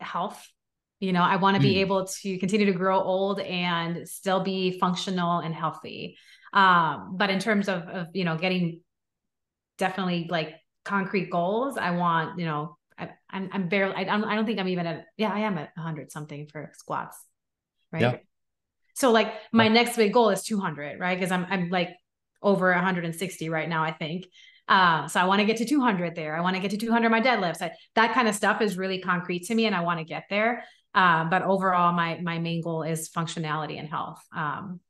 health 0.00 0.44
you 1.00 1.12
know? 1.12 1.22
I 1.22 1.36
want 1.36 1.56
to 1.56 1.62
be 1.62 1.74
mm. 1.74 1.78
able 1.78 2.06
to 2.06 2.38
continue 2.38 2.66
to 2.66 2.72
grow 2.72 3.00
old 3.00 3.40
and 3.40 4.08
still 4.08 4.42
be 4.42 4.78
functional 4.78 5.40
and 5.40 5.54
healthy. 5.54 6.16
Um, 6.52 7.16
but 7.16 7.30
in 7.30 7.40
terms 7.40 7.68
of, 7.68 7.82
of 7.82 8.06
you 8.14 8.24
know 8.24 8.36
getting 8.36 8.80
definitely 9.76 10.28
like 10.30 10.54
concrete 10.84 11.30
goals. 11.30 11.76
I 11.76 11.90
want, 11.92 12.38
you 12.38 12.44
know, 12.44 12.76
I, 12.98 13.10
I'm, 13.30 13.48
I'm 13.52 13.68
barely, 13.68 13.94
I 13.94 14.04
don't, 14.04 14.24
I 14.24 14.34
don't 14.34 14.46
think 14.46 14.58
I'm 14.58 14.68
even 14.68 14.86
at, 14.86 15.06
yeah, 15.16 15.32
I 15.32 15.40
am 15.40 15.58
at 15.58 15.70
hundred 15.76 16.12
something 16.12 16.46
for 16.46 16.70
squats. 16.76 17.16
Right. 17.92 18.02
Yeah. 18.02 18.16
So 18.94 19.10
like 19.10 19.32
my 19.52 19.68
next 19.68 19.96
big 19.96 20.12
goal 20.12 20.30
is 20.30 20.42
200, 20.44 21.00
right? 21.00 21.18
Cause 21.18 21.32
I'm, 21.32 21.46
I'm 21.50 21.70
like 21.70 21.90
over 22.42 22.70
160 22.72 23.48
right 23.48 23.68
now, 23.68 23.82
I 23.82 23.92
think. 23.92 24.26
Um, 24.68 25.08
so 25.08 25.20
I 25.20 25.24
want 25.24 25.40
to 25.40 25.44
get 25.44 25.58
to 25.58 25.64
200 25.64 26.14
there. 26.14 26.36
I 26.36 26.40
want 26.40 26.56
to 26.56 26.62
get 26.62 26.70
to 26.70 26.76
200 26.76 27.10
my 27.10 27.20
deadlifts. 27.20 27.60
I, 27.60 27.72
that 27.96 28.14
kind 28.14 28.28
of 28.28 28.34
stuff 28.34 28.60
is 28.62 28.78
really 28.78 29.00
concrete 29.00 29.44
to 29.46 29.54
me 29.54 29.66
and 29.66 29.74
I 29.74 29.80
want 29.80 29.98
to 29.98 30.04
get 30.04 30.24
there. 30.30 30.64
Um, 30.94 31.28
but 31.28 31.42
overall, 31.42 31.92
my, 31.92 32.20
my 32.22 32.38
main 32.38 32.62
goal 32.62 32.82
is 32.82 33.08
functionality 33.10 33.78
and 33.78 33.88
health. 33.88 34.22
Um, 34.34 34.80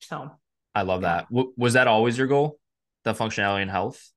so 0.00 0.30
I 0.74 0.82
love 0.82 1.02
that. 1.02 1.28
W- 1.30 1.52
was 1.56 1.74
that 1.74 1.88
always 1.88 2.16
your 2.16 2.26
goal? 2.26 2.58
The 3.04 3.12
functionality 3.12 3.62
and 3.62 3.70
health? 3.70 4.10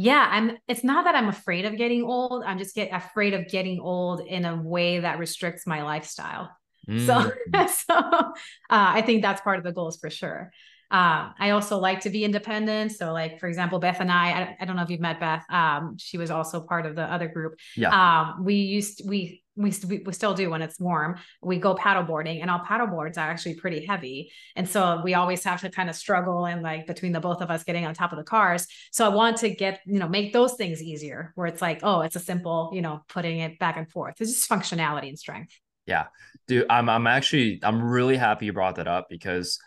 Yeah 0.00 0.28
i'm 0.30 0.56
it's 0.66 0.82
not 0.82 1.04
that 1.04 1.14
i'm 1.14 1.28
afraid 1.28 1.66
of 1.66 1.76
getting 1.76 2.02
old 2.02 2.42
i'm 2.44 2.58
just 2.58 2.74
get 2.74 2.88
afraid 2.90 3.34
of 3.34 3.46
getting 3.48 3.78
old 3.80 4.20
in 4.20 4.46
a 4.46 4.56
way 4.56 5.00
that 5.00 5.18
restricts 5.18 5.66
my 5.66 5.82
lifestyle 5.82 6.50
mm. 6.88 7.06
so 7.06 7.30
so 7.86 7.94
uh, 7.94 8.32
i 8.70 9.02
think 9.02 9.20
that's 9.20 9.42
part 9.42 9.58
of 9.58 9.64
the 9.64 9.72
goals 9.72 9.98
for 9.98 10.08
sure 10.08 10.50
um, 10.92 11.34
I 11.38 11.50
also 11.50 11.78
like 11.78 12.00
to 12.00 12.10
be 12.10 12.24
independent. 12.24 12.90
So, 12.90 13.12
like 13.12 13.38
for 13.38 13.46
example, 13.46 13.78
Beth 13.78 14.00
and 14.00 14.10
I, 14.10 14.30
I, 14.30 14.56
I 14.60 14.64
don't 14.64 14.74
know 14.74 14.82
if 14.82 14.90
you've 14.90 14.98
met 14.98 15.20
Beth. 15.20 15.44
Um, 15.48 15.96
she 15.98 16.18
was 16.18 16.32
also 16.32 16.60
part 16.62 16.84
of 16.84 16.96
the 16.96 17.04
other 17.04 17.28
group. 17.28 17.60
Yeah. 17.76 17.90
Um, 17.94 18.44
we 18.44 18.56
used 18.56 19.08
we 19.08 19.44
we, 19.56 19.72
we 20.04 20.12
still 20.12 20.34
do 20.34 20.50
when 20.50 20.62
it's 20.62 20.78
warm. 20.78 21.16
We 21.42 21.58
go 21.58 21.74
paddle 21.74 22.02
boarding, 22.02 22.40
and 22.40 22.50
our 22.50 22.64
paddle 22.64 22.86
boards 22.86 23.18
are 23.18 23.28
actually 23.28 23.54
pretty 23.54 23.84
heavy, 23.84 24.32
and 24.56 24.68
so 24.68 25.00
we 25.04 25.14
always 25.14 25.42
have 25.44 25.60
to 25.62 25.70
kind 25.70 25.90
of 25.90 25.96
struggle 25.96 26.46
and 26.46 26.62
like 26.62 26.86
between 26.86 27.12
the 27.12 27.20
both 27.20 27.42
of 27.42 27.50
us 27.50 27.64
getting 27.64 27.84
on 27.86 27.94
top 27.94 28.12
of 28.12 28.18
the 28.18 28.24
cars. 28.24 28.66
So 28.92 29.04
I 29.04 29.08
want 29.08 29.38
to 29.38 29.50
get 29.50 29.80
you 29.86 29.98
know 29.98 30.08
make 30.08 30.32
those 30.32 30.54
things 30.54 30.82
easier, 30.82 31.32
where 31.34 31.46
it's 31.46 31.62
like 31.62 31.80
oh, 31.82 32.00
it's 32.02 32.16
a 32.16 32.20
simple 32.20 32.70
you 32.72 32.82
know 32.82 33.02
putting 33.08 33.40
it 33.40 33.58
back 33.58 33.76
and 33.76 33.90
forth. 33.90 34.20
It's 34.20 34.32
just 34.32 34.48
functionality 34.48 35.08
and 35.08 35.18
strength. 35.18 35.52
Yeah, 35.86 36.06
dude, 36.46 36.66
I'm 36.70 36.88
I'm 36.88 37.06
actually 37.06 37.60
I'm 37.62 37.82
really 37.82 38.16
happy 38.16 38.46
you 38.46 38.52
brought 38.52 38.76
that 38.76 38.88
up 38.88 39.08
because 39.10 39.58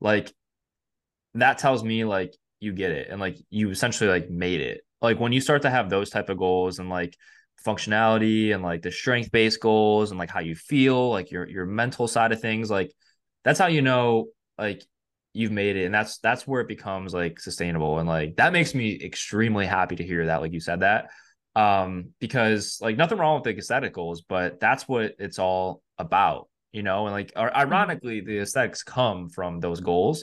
like 0.00 0.32
that 1.34 1.58
tells 1.58 1.82
me 1.82 2.04
like 2.04 2.34
you 2.60 2.72
get 2.72 2.92
it 2.92 3.08
and 3.10 3.20
like 3.20 3.36
you 3.50 3.70
essentially 3.70 4.08
like 4.08 4.30
made 4.30 4.60
it. 4.60 4.82
Like 5.00 5.18
when 5.18 5.32
you 5.32 5.40
start 5.40 5.62
to 5.62 5.70
have 5.70 5.90
those 5.90 6.10
type 6.10 6.28
of 6.28 6.38
goals 6.38 6.78
and 6.78 6.88
like 6.88 7.16
functionality 7.62 8.54
and 8.54 8.62
like 8.62 8.82
the 8.82 8.90
strength 8.90 9.30
based 9.30 9.60
goals 9.60 10.10
and 10.10 10.18
like 10.18 10.30
how 10.30 10.40
you 10.40 10.54
feel, 10.54 11.10
like 11.10 11.30
your 11.30 11.48
your 11.48 11.66
mental 11.66 12.08
side 12.08 12.32
of 12.32 12.40
things, 12.40 12.70
like 12.70 12.92
that's 13.44 13.58
how 13.58 13.66
you 13.66 13.82
know 13.82 14.26
like 14.58 14.84
you've 15.34 15.52
made 15.52 15.76
it 15.76 15.86
and 15.86 15.94
that's 15.94 16.18
that's 16.18 16.46
where 16.46 16.60
it 16.60 16.68
becomes 16.68 17.14
like 17.14 17.40
sustainable 17.40 17.98
and 17.98 18.06
like 18.06 18.36
that 18.36 18.52
makes 18.52 18.74
me 18.74 19.00
extremely 19.02 19.64
happy 19.64 19.96
to 19.96 20.04
hear 20.04 20.26
that 20.26 20.42
like 20.42 20.52
you 20.52 20.60
said 20.60 20.80
that 20.80 21.08
um 21.56 22.10
because 22.20 22.78
like 22.82 22.98
nothing 22.98 23.16
wrong 23.16 23.36
with 23.36 23.44
the 23.44 23.58
aesthetic 23.58 23.94
goals 23.94 24.20
but 24.20 24.60
that's 24.60 24.86
what 24.86 25.14
it's 25.18 25.38
all 25.38 25.80
about 25.96 26.50
you 26.70 26.82
know 26.82 27.06
and 27.06 27.14
like 27.14 27.32
mm-hmm. 27.32 27.56
ironically 27.56 28.20
the 28.20 28.40
aesthetics 28.40 28.82
come 28.82 29.30
from 29.30 29.58
those 29.58 29.80
goals 29.80 30.22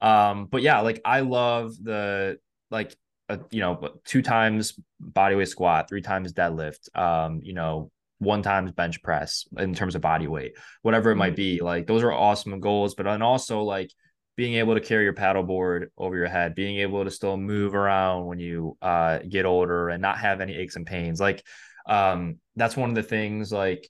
um, 0.00 0.46
but 0.46 0.62
yeah, 0.62 0.80
like 0.80 1.00
I 1.04 1.20
love 1.20 1.72
the 1.82 2.38
like 2.70 2.94
a, 3.30 3.40
you 3.50 3.60
know 3.60 3.90
two 4.04 4.22
times 4.22 4.74
body 4.98 5.34
weight 5.34 5.48
squat, 5.48 5.88
three 5.88 6.02
times 6.02 6.32
deadlift. 6.32 6.96
Um, 6.96 7.40
you 7.42 7.54
know 7.54 7.90
one 8.18 8.42
times 8.42 8.70
bench 8.72 9.02
press 9.02 9.46
in 9.56 9.74
terms 9.74 9.94
of 9.94 10.02
body 10.02 10.26
weight, 10.26 10.52
whatever 10.82 11.10
it 11.10 11.16
might 11.16 11.30
mm-hmm. 11.30 11.58
be. 11.58 11.62
Like 11.62 11.86
those 11.86 12.02
are 12.02 12.12
awesome 12.12 12.60
goals, 12.60 12.94
but 12.94 13.04
then 13.04 13.22
also 13.22 13.62
like 13.62 13.90
being 14.36 14.54
able 14.54 14.74
to 14.74 14.80
carry 14.80 15.04
your 15.04 15.14
paddleboard 15.14 15.86
over 15.98 16.16
your 16.16 16.28
head, 16.28 16.54
being 16.54 16.78
able 16.78 17.04
to 17.04 17.10
still 17.10 17.36
move 17.36 17.74
around 17.74 18.26
when 18.26 18.38
you 18.38 18.76
uh, 18.80 19.18
get 19.28 19.46
older 19.46 19.88
and 19.88 20.02
not 20.02 20.18
have 20.18 20.40
any 20.40 20.54
aches 20.54 20.76
and 20.76 20.86
pains. 20.86 21.18
Like 21.18 21.42
um, 21.88 22.38
that's 22.56 22.76
one 22.76 22.90
of 22.90 22.94
the 22.94 23.02
things 23.02 23.50
like 23.50 23.88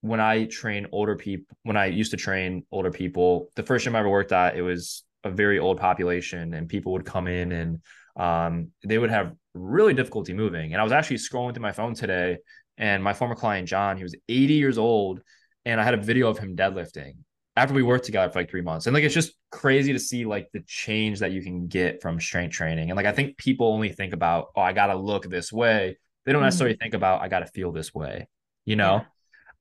when 0.00 0.20
I 0.20 0.44
train 0.46 0.88
older 0.90 1.16
people, 1.16 1.56
when 1.62 1.76
I 1.76 1.86
used 1.86 2.10
to 2.10 2.16
train 2.16 2.64
older 2.72 2.90
people, 2.90 3.50
the 3.54 3.62
first 3.62 3.84
gym 3.84 3.94
I 3.94 4.00
ever 4.00 4.08
worked 4.08 4.32
at, 4.32 4.56
it 4.56 4.62
was 4.62 5.04
a 5.24 5.30
very 5.30 5.60
old 5.60 5.78
population 5.78 6.52
and 6.54 6.68
people 6.68 6.92
would 6.92 7.06
come 7.06 7.28
in 7.28 7.52
and 7.52 7.80
um, 8.16 8.68
they 8.84 8.98
would 8.98 9.10
have 9.10 9.34
really 9.54 9.94
difficulty 9.94 10.32
moving. 10.32 10.72
And 10.72 10.80
I 10.80 10.84
was 10.84 10.92
actually 10.92 11.16
scrolling 11.16 11.54
through 11.54 11.62
my 11.62 11.72
phone 11.72 11.94
today 11.94 12.38
and 12.78 13.02
my 13.02 13.12
former 13.12 13.34
client, 13.34 13.68
John, 13.68 13.96
he 13.96 14.02
was 14.02 14.14
80 14.28 14.54
years 14.54 14.78
old 14.78 15.20
and 15.64 15.80
I 15.80 15.84
had 15.84 15.94
a 15.94 15.98
video 15.98 16.28
of 16.28 16.38
him 16.38 16.56
deadlifting 16.56 17.14
after 17.56 17.74
we 17.74 17.82
worked 17.82 18.06
together 18.06 18.32
for 18.32 18.40
like 18.40 18.50
three 18.50 18.62
months. 18.62 18.86
And 18.86 18.94
like, 18.94 19.04
it's 19.04 19.14
just 19.14 19.34
crazy 19.50 19.92
to 19.92 19.98
see 19.98 20.24
like 20.24 20.48
the 20.52 20.60
change 20.66 21.20
that 21.20 21.32
you 21.32 21.42
can 21.42 21.68
get 21.68 22.00
from 22.00 22.18
strength 22.18 22.54
training. 22.54 22.90
And 22.90 22.96
like, 22.96 23.06
I 23.06 23.12
think 23.12 23.36
people 23.36 23.68
only 23.68 23.90
think 23.90 24.14
about, 24.14 24.48
oh, 24.56 24.62
I 24.62 24.72
got 24.72 24.86
to 24.86 24.96
look 24.96 25.28
this 25.28 25.52
way. 25.52 25.98
They 26.24 26.32
don't 26.32 26.40
mm-hmm. 26.40 26.46
necessarily 26.46 26.76
think 26.76 26.94
about, 26.94 27.20
I 27.20 27.28
got 27.28 27.40
to 27.40 27.46
feel 27.46 27.72
this 27.72 27.94
way, 27.94 28.26
you 28.64 28.76
know? 28.76 29.02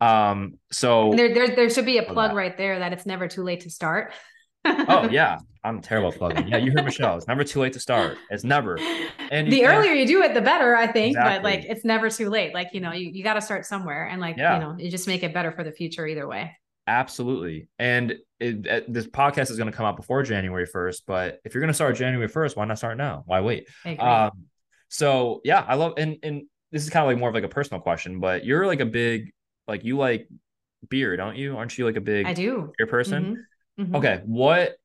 Yeah. 0.01 0.31
Um, 0.31 0.57
so 0.71 1.13
there, 1.15 1.33
there, 1.33 1.55
there 1.55 1.69
should 1.69 1.85
be 1.85 1.99
a 1.99 2.03
plug 2.03 2.33
right 2.33 2.57
there 2.57 2.79
that 2.79 2.91
it's 2.91 3.05
never 3.05 3.27
too 3.27 3.43
late 3.43 3.61
to 3.61 3.69
start 3.69 4.13
oh 4.65 5.09
yeah, 5.11 5.39
I'm 5.63 5.81
terrible 5.81 6.09
at 6.11 6.17
plugging. 6.17 6.47
Yeah, 6.47 6.57
you 6.57 6.71
heard 6.71 6.85
Michelle. 6.85 7.17
It's 7.17 7.27
never 7.27 7.43
too 7.43 7.61
late 7.61 7.73
to 7.73 7.79
start. 7.79 8.17
It's 8.29 8.43
never. 8.43 8.79
And 9.31 9.51
the 9.51 9.65
earlier 9.65 9.93
you 9.93 10.07
do 10.07 10.21
it, 10.23 10.33
the 10.33 10.41
better, 10.41 10.75
I 10.75 10.87
think. 10.87 11.15
Exactly. 11.15 11.37
But 11.37 11.43
like, 11.43 11.65
it's 11.69 11.85
never 11.85 12.09
too 12.09 12.29
late. 12.29 12.53
Like 12.53 12.69
you 12.73 12.81
know, 12.81 12.91
you, 12.91 13.09
you 13.11 13.23
got 13.23 13.35
to 13.35 13.41
start 13.41 13.65
somewhere, 13.65 14.07
and 14.07 14.21
like 14.21 14.37
yeah. 14.37 14.55
you 14.55 14.61
know, 14.61 14.75
you 14.77 14.89
just 14.89 15.07
make 15.07 15.23
it 15.23 15.33
better 15.33 15.51
for 15.51 15.63
the 15.63 15.71
future 15.71 16.07
either 16.07 16.27
way. 16.27 16.55
Absolutely. 16.87 17.67
And 17.79 18.11
it, 18.39 18.65
it, 18.65 18.91
this 18.91 19.07
podcast 19.07 19.51
is 19.51 19.57
going 19.57 19.71
to 19.71 19.75
come 19.75 19.85
out 19.85 19.95
before 19.95 20.23
January 20.23 20.67
1st, 20.67 21.03
but 21.05 21.39
if 21.45 21.53
you're 21.53 21.61
going 21.61 21.69
to 21.69 21.75
start 21.75 21.95
January 21.95 22.27
1st, 22.27 22.55
why 22.55 22.65
not 22.65 22.77
start 22.79 22.97
now? 22.97 23.23
Why 23.27 23.39
wait? 23.41 23.69
Um, 23.99 24.31
so 24.89 25.41
yeah, 25.43 25.63
I 25.65 25.75
love, 25.75 25.93
and, 25.97 26.17
and 26.23 26.43
this 26.71 26.83
is 26.83 26.89
kind 26.89 27.03
of 27.03 27.07
like 27.07 27.19
more 27.19 27.29
of 27.29 27.35
like 27.35 27.43
a 27.43 27.49
personal 27.49 27.81
question, 27.81 28.19
but 28.19 28.43
you're 28.45 28.65
like 28.65 28.79
a 28.79 28.85
big, 28.85 29.31
like 29.67 29.83
you 29.83 29.97
like 29.97 30.27
beer, 30.89 31.15
don't 31.15 31.35
you? 31.35 31.55
Aren't 31.55 31.77
you 31.77 31.85
like 31.85 31.97
a 31.97 32.01
big 32.01 32.25
I 32.25 32.33
do 32.33 32.73
beer 32.77 32.87
person? 32.87 33.23
Mm-hmm. 33.23 33.83
Mm-hmm. 33.83 33.95
Okay, 33.95 34.21
what 34.25 34.75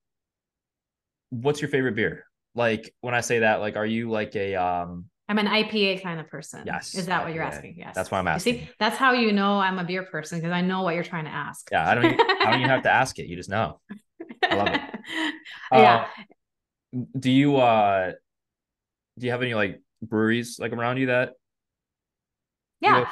what's 1.31 1.61
your 1.61 1.68
favorite 1.68 1.95
beer? 1.95 2.24
Like 2.55 2.95
when 3.01 3.14
I 3.14 3.20
say 3.20 3.41
that, 3.41 3.61
like 3.61 3.77
are 3.77 3.87
you 3.87 4.11
like 4.11 4.35
a 4.37 4.55
um 4.55 5.07
I'm 5.29 5.39
an 5.39 5.47
IPA 5.47 6.03
kind 6.03 6.20
of 6.20 6.29
person. 6.29 6.62
Yes. 6.64 6.95
Is 6.95 7.07
that 7.07 7.22
IPA. 7.22 7.24
what 7.24 7.35
you're 7.35 7.43
asking? 7.43 7.74
Yes. 7.77 7.95
That's 7.95 8.11
why 8.11 8.18
I'm 8.18 8.29
asking. 8.29 8.55
You 8.55 8.61
see, 8.61 8.70
that's 8.79 8.97
how 8.97 9.12
you 9.12 9.33
know 9.33 9.59
I'm 9.59 9.79
a 9.79 9.85
beer 9.85 10.05
person 10.05 10.39
because 10.39 10.53
I 10.53 10.61
know 10.61 10.83
what 10.83 10.95
you're 10.95 11.05
trying 11.05 11.24
to 11.24 11.33
ask. 11.33 11.68
Yeah, 11.72 11.89
I 11.89 11.95
don't 11.95 12.05
even, 12.05 12.20
I 12.20 12.51
don't 12.51 12.61
even 12.61 12.70
have 12.70 12.85
to 12.85 12.91
ask 12.93 13.18
it. 13.18 13.27
You 13.27 13.37
just 13.37 13.51
know. 13.51 13.81
I 14.49 14.55
love 14.55 14.68
it. 14.68 14.81
yeah. 15.72 16.07
Uh, 16.95 17.01
do 17.18 17.31
you 17.31 17.57
uh 17.57 18.12
do 19.18 19.27
you 19.27 19.33
have 19.33 19.43
any 19.43 19.55
like 19.55 19.81
breweries 20.01 20.59
like 20.61 20.72
around 20.72 20.99
you 20.99 21.07
that 21.07 21.33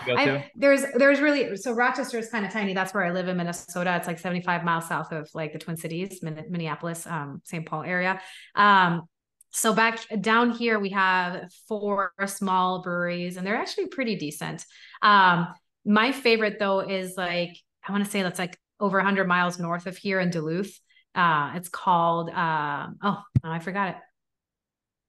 yeah, 0.06 0.14
I, 0.16 0.50
there's 0.54 0.84
there's 0.94 1.20
really 1.20 1.56
so 1.56 1.72
Rochester 1.72 2.18
is 2.18 2.28
kind 2.28 2.44
of 2.44 2.52
tiny. 2.52 2.74
That's 2.74 2.94
where 2.94 3.04
I 3.04 3.10
live 3.10 3.28
in 3.28 3.36
Minnesota. 3.36 3.96
It's 3.96 4.06
like 4.06 4.18
75 4.18 4.64
miles 4.64 4.88
south 4.88 5.12
of 5.12 5.28
like 5.34 5.52
the 5.52 5.58
Twin 5.58 5.76
Cities, 5.76 6.20
Minneapolis, 6.22 7.06
um, 7.06 7.40
St. 7.44 7.66
Paul 7.66 7.82
area. 7.82 8.20
Um, 8.54 9.02
so 9.50 9.72
back 9.72 10.00
down 10.20 10.50
here 10.50 10.78
we 10.80 10.90
have 10.90 11.52
four 11.68 12.12
small 12.26 12.82
breweries, 12.82 13.36
and 13.36 13.46
they're 13.46 13.56
actually 13.56 13.86
pretty 13.86 14.16
decent. 14.16 14.64
Um, 15.02 15.48
my 15.84 16.12
favorite 16.12 16.58
though 16.58 16.80
is 16.80 17.16
like 17.16 17.56
I 17.86 17.92
want 17.92 18.04
to 18.04 18.10
say 18.10 18.22
that's 18.22 18.38
like 18.38 18.58
over 18.80 18.98
100 18.98 19.28
miles 19.28 19.58
north 19.58 19.86
of 19.86 19.96
here 19.96 20.20
in 20.20 20.30
Duluth. 20.30 20.78
Uh, 21.14 21.52
it's 21.54 21.68
called 21.68 22.30
um, 22.30 22.96
oh, 23.02 23.22
oh 23.44 23.50
I 23.50 23.60
forgot 23.60 23.96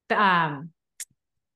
it. 0.09 0.16
Um, 0.16 0.70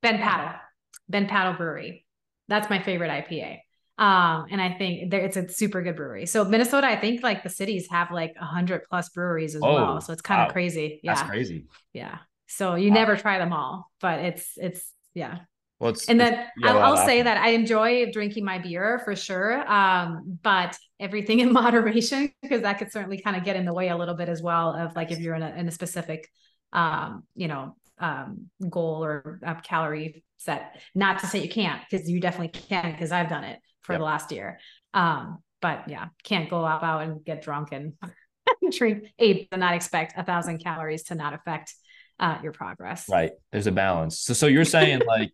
Bent 0.01 0.21
Paddle, 0.21 0.59
Bent 1.07 1.29
Paddle 1.29 1.53
Brewery. 1.53 2.05
That's 2.49 2.69
my 2.69 2.81
favorite 2.81 3.09
IPA. 3.09 3.59
Um, 3.99 4.45
and 4.49 4.61
I 4.61 4.73
think 4.77 5.11
there, 5.11 5.19
it's 5.19 5.35
a 5.35 5.49
super 5.49 5.81
good 5.81 5.97
brewery. 5.97 6.25
So 6.25 6.45
Minnesota, 6.45 6.87
I 6.87 6.95
think 6.95 7.21
like 7.21 7.43
the 7.43 7.49
cities 7.49 7.87
have 7.91 8.11
like 8.11 8.33
a 8.39 8.45
hundred 8.45 8.83
plus 8.89 9.09
breweries 9.09 9.55
as 9.55 9.61
oh, 9.61 9.73
well. 9.73 10.01
So 10.01 10.13
it's 10.13 10.21
kind 10.21 10.39
wow. 10.39 10.47
of 10.47 10.53
crazy. 10.53 11.01
Yeah. 11.03 11.15
That's 11.15 11.29
crazy. 11.29 11.65
Yeah. 11.91 12.19
So 12.47 12.75
you 12.75 12.89
wow. 12.89 12.95
never 12.95 13.17
try 13.17 13.39
them 13.39 13.51
all, 13.51 13.91
but 13.99 14.19
it's, 14.19 14.53
it's, 14.55 14.93
yeah. 15.13 15.39
Well, 15.79 15.91
it's, 15.91 16.07
and 16.07 16.19
then 16.19 16.47
I'll, 16.63 16.79
I'll 16.79 17.05
say 17.05 17.21
that 17.21 17.37
I 17.37 17.49
enjoy 17.49 18.09
drinking 18.11 18.45
my 18.45 18.57
beer 18.57 19.01
for 19.03 19.15
sure. 19.17 19.69
Um, 19.69 20.39
but 20.41 20.77
everything 20.99 21.39
in 21.41 21.51
moderation, 21.51 22.31
because 22.41 22.61
that 22.61 22.79
could 22.79 22.93
certainly 22.93 23.21
kind 23.21 23.35
of 23.35 23.43
get 23.43 23.57
in 23.57 23.65
the 23.65 23.73
way 23.73 23.89
a 23.89 23.97
little 23.97 24.15
bit 24.15 24.29
as 24.29 24.41
well 24.41 24.75
of 24.75 24.95
like 24.95 25.11
if 25.11 25.19
you're 25.19 25.35
in 25.35 25.43
a, 25.43 25.49
in 25.51 25.67
a 25.67 25.71
specific, 25.71 26.29
um, 26.71 27.23
you 27.35 27.49
know, 27.49 27.75
um, 27.99 28.49
goal 28.69 29.03
or 29.03 29.39
a 29.43 29.55
calorie 29.55 30.23
set. 30.37 30.81
Not 30.95 31.19
to 31.19 31.27
say 31.27 31.41
you 31.41 31.49
can't, 31.49 31.81
because 31.89 32.09
you 32.09 32.19
definitely 32.19 32.59
can, 32.59 32.91
because 32.91 33.11
I've 33.11 33.29
done 33.29 33.43
it 33.43 33.59
for 33.81 33.93
yep. 33.93 33.99
the 33.99 34.05
last 34.05 34.31
year. 34.31 34.59
Um, 34.93 35.39
but 35.61 35.89
yeah, 35.89 36.07
can't 36.23 36.49
go 36.49 36.65
out, 36.65 36.83
out 36.83 37.03
and 37.03 37.23
get 37.23 37.41
drunk 37.41 37.71
and 37.71 37.93
drink 38.71 39.05
eight 39.19 39.49
and 39.51 39.59
not 39.59 39.73
expect 39.73 40.13
a 40.17 40.23
thousand 40.23 40.59
calories 40.59 41.03
to 41.03 41.15
not 41.15 41.33
affect 41.33 41.73
uh, 42.19 42.37
your 42.43 42.51
progress. 42.51 43.05
Right. 43.09 43.31
There's 43.51 43.67
a 43.67 43.71
balance. 43.71 44.19
So, 44.19 44.33
so 44.33 44.47
you're 44.47 44.65
saying 44.65 45.01
like 45.07 45.33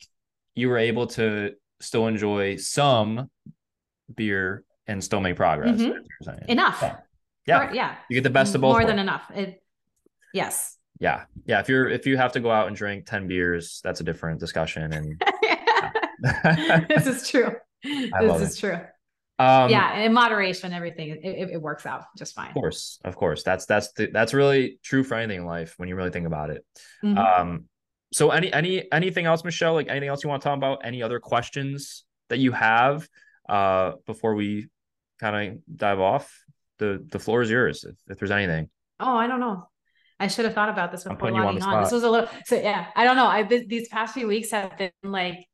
you 0.55 0.69
were 0.69 0.77
able 0.77 1.07
to 1.07 1.53
still 1.81 2.07
enjoy 2.07 2.57
some 2.57 3.29
beer 4.13 4.63
and 4.87 5.03
still 5.03 5.21
make 5.21 5.35
progress. 5.35 5.79
Mm-hmm. 5.79 6.49
Enough. 6.49 6.79
Yeah. 6.81 6.97
Yeah. 7.47 7.73
yeah. 7.73 7.95
You 8.09 8.15
get 8.15 8.23
the 8.23 8.29
best 8.29 8.55
of 8.55 8.61
both. 8.61 8.73
More 8.73 8.85
than 8.85 8.99
enough. 8.99 9.23
It, 9.33 9.61
yes. 10.33 10.77
Yeah. 10.99 11.25
Yeah. 11.45 11.59
If 11.59 11.69
you're, 11.69 11.89
if 11.89 12.05
you 12.05 12.17
have 12.17 12.31
to 12.33 12.39
go 12.39 12.51
out 12.51 12.67
and 12.67 12.75
drink 12.75 13.05
10 13.05 13.27
beers, 13.27 13.81
that's 13.83 14.01
a 14.01 14.03
different 14.03 14.39
discussion. 14.39 14.93
And 14.93 15.21
this 16.87 17.07
is 17.07 17.29
true. 17.29 17.55
this 17.83 18.41
is 18.41 18.57
it. 18.57 18.59
true. 18.59 18.79
Um, 19.37 19.69
yeah, 19.69 19.99
in 19.99 20.13
moderation, 20.13 20.71
everything 20.71 21.09
it, 21.09 21.49
it, 21.51 21.61
works 21.61 21.85
out 21.85 22.05
just 22.17 22.35
fine. 22.35 22.47
Of 22.47 22.53
course, 22.53 22.99
of 23.03 23.17
course. 23.17 23.43
That's 23.43 23.65
that's 23.65 23.91
the, 23.91 24.07
that's 24.07 24.33
really 24.33 24.79
true 24.81 25.03
for 25.03 25.15
anything 25.15 25.41
in 25.41 25.45
life 25.45 25.73
when 25.75 25.89
you 25.89 25.95
really 25.97 26.09
think 26.09 26.25
about 26.25 26.51
it. 26.51 26.65
Mm-hmm. 27.03 27.17
Um, 27.17 27.65
so 28.13 28.29
any 28.29 28.51
any 28.53 28.89
anything 28.93 29.25
else, 29.25 29.43
Michelle? 29.43 29.73
Like 29.73 29.89
anything 29.89 30.07
else 30.07 30.23
you 30.23 30.29
want 30.29 30.41
to 30.41 30.47
talk 30.47 30.57
about? 30.57 30.85
Any 30.85 31.03
other 31.03 31.19
questions 31.19 32.05
that 32.29 32.39
you 32.39 32.53
have 32.53 33.09
uh, 33.49 33.93
before 34.05 34.35
we 34.35 34.69
kind 35.19 35.51
of 35.51 35.57
dive 35.75 35.99
off? 35.99 36.33
The 36.79 37.05
the 37.05 37.19
floor 37.19 37.41
is 37.41 37.49
yours. 37.49 37.83
If, 37.83 37.95
if 38.07 38.17
there's 38.17 38.31
anything. 38.31 38.69
Oh, 39.01 39.17
I 39.17 39.27
don't 39.27 39.41
know. 39.41 39.67
I 40.19 40.27
should 40.27 40.45
have 40.45 40.53
thought 40.53 40.69
about 40.69 40.91
this 40.91 41.03
before 41.03 41.31
logging 41.31 41.61
on. 41.61 41.73
on. 41.75 41.83
This 41.83 41.91
was 41.91 42.03
a 42.03 42.09
little 42.09 42.29
so 42.45 42.55
yeah. 42.55 42.87
I 42.95 43.03
don't 43.03 43.15
know. 43.15 43.27
I 43.27 43.43
these 43.43 43.87
past 43.89 44.13
few 44.13 44.27
weeks 44.27 44.51
have 44.51 44.77
been 44.77 44.91
like 45.03 45.45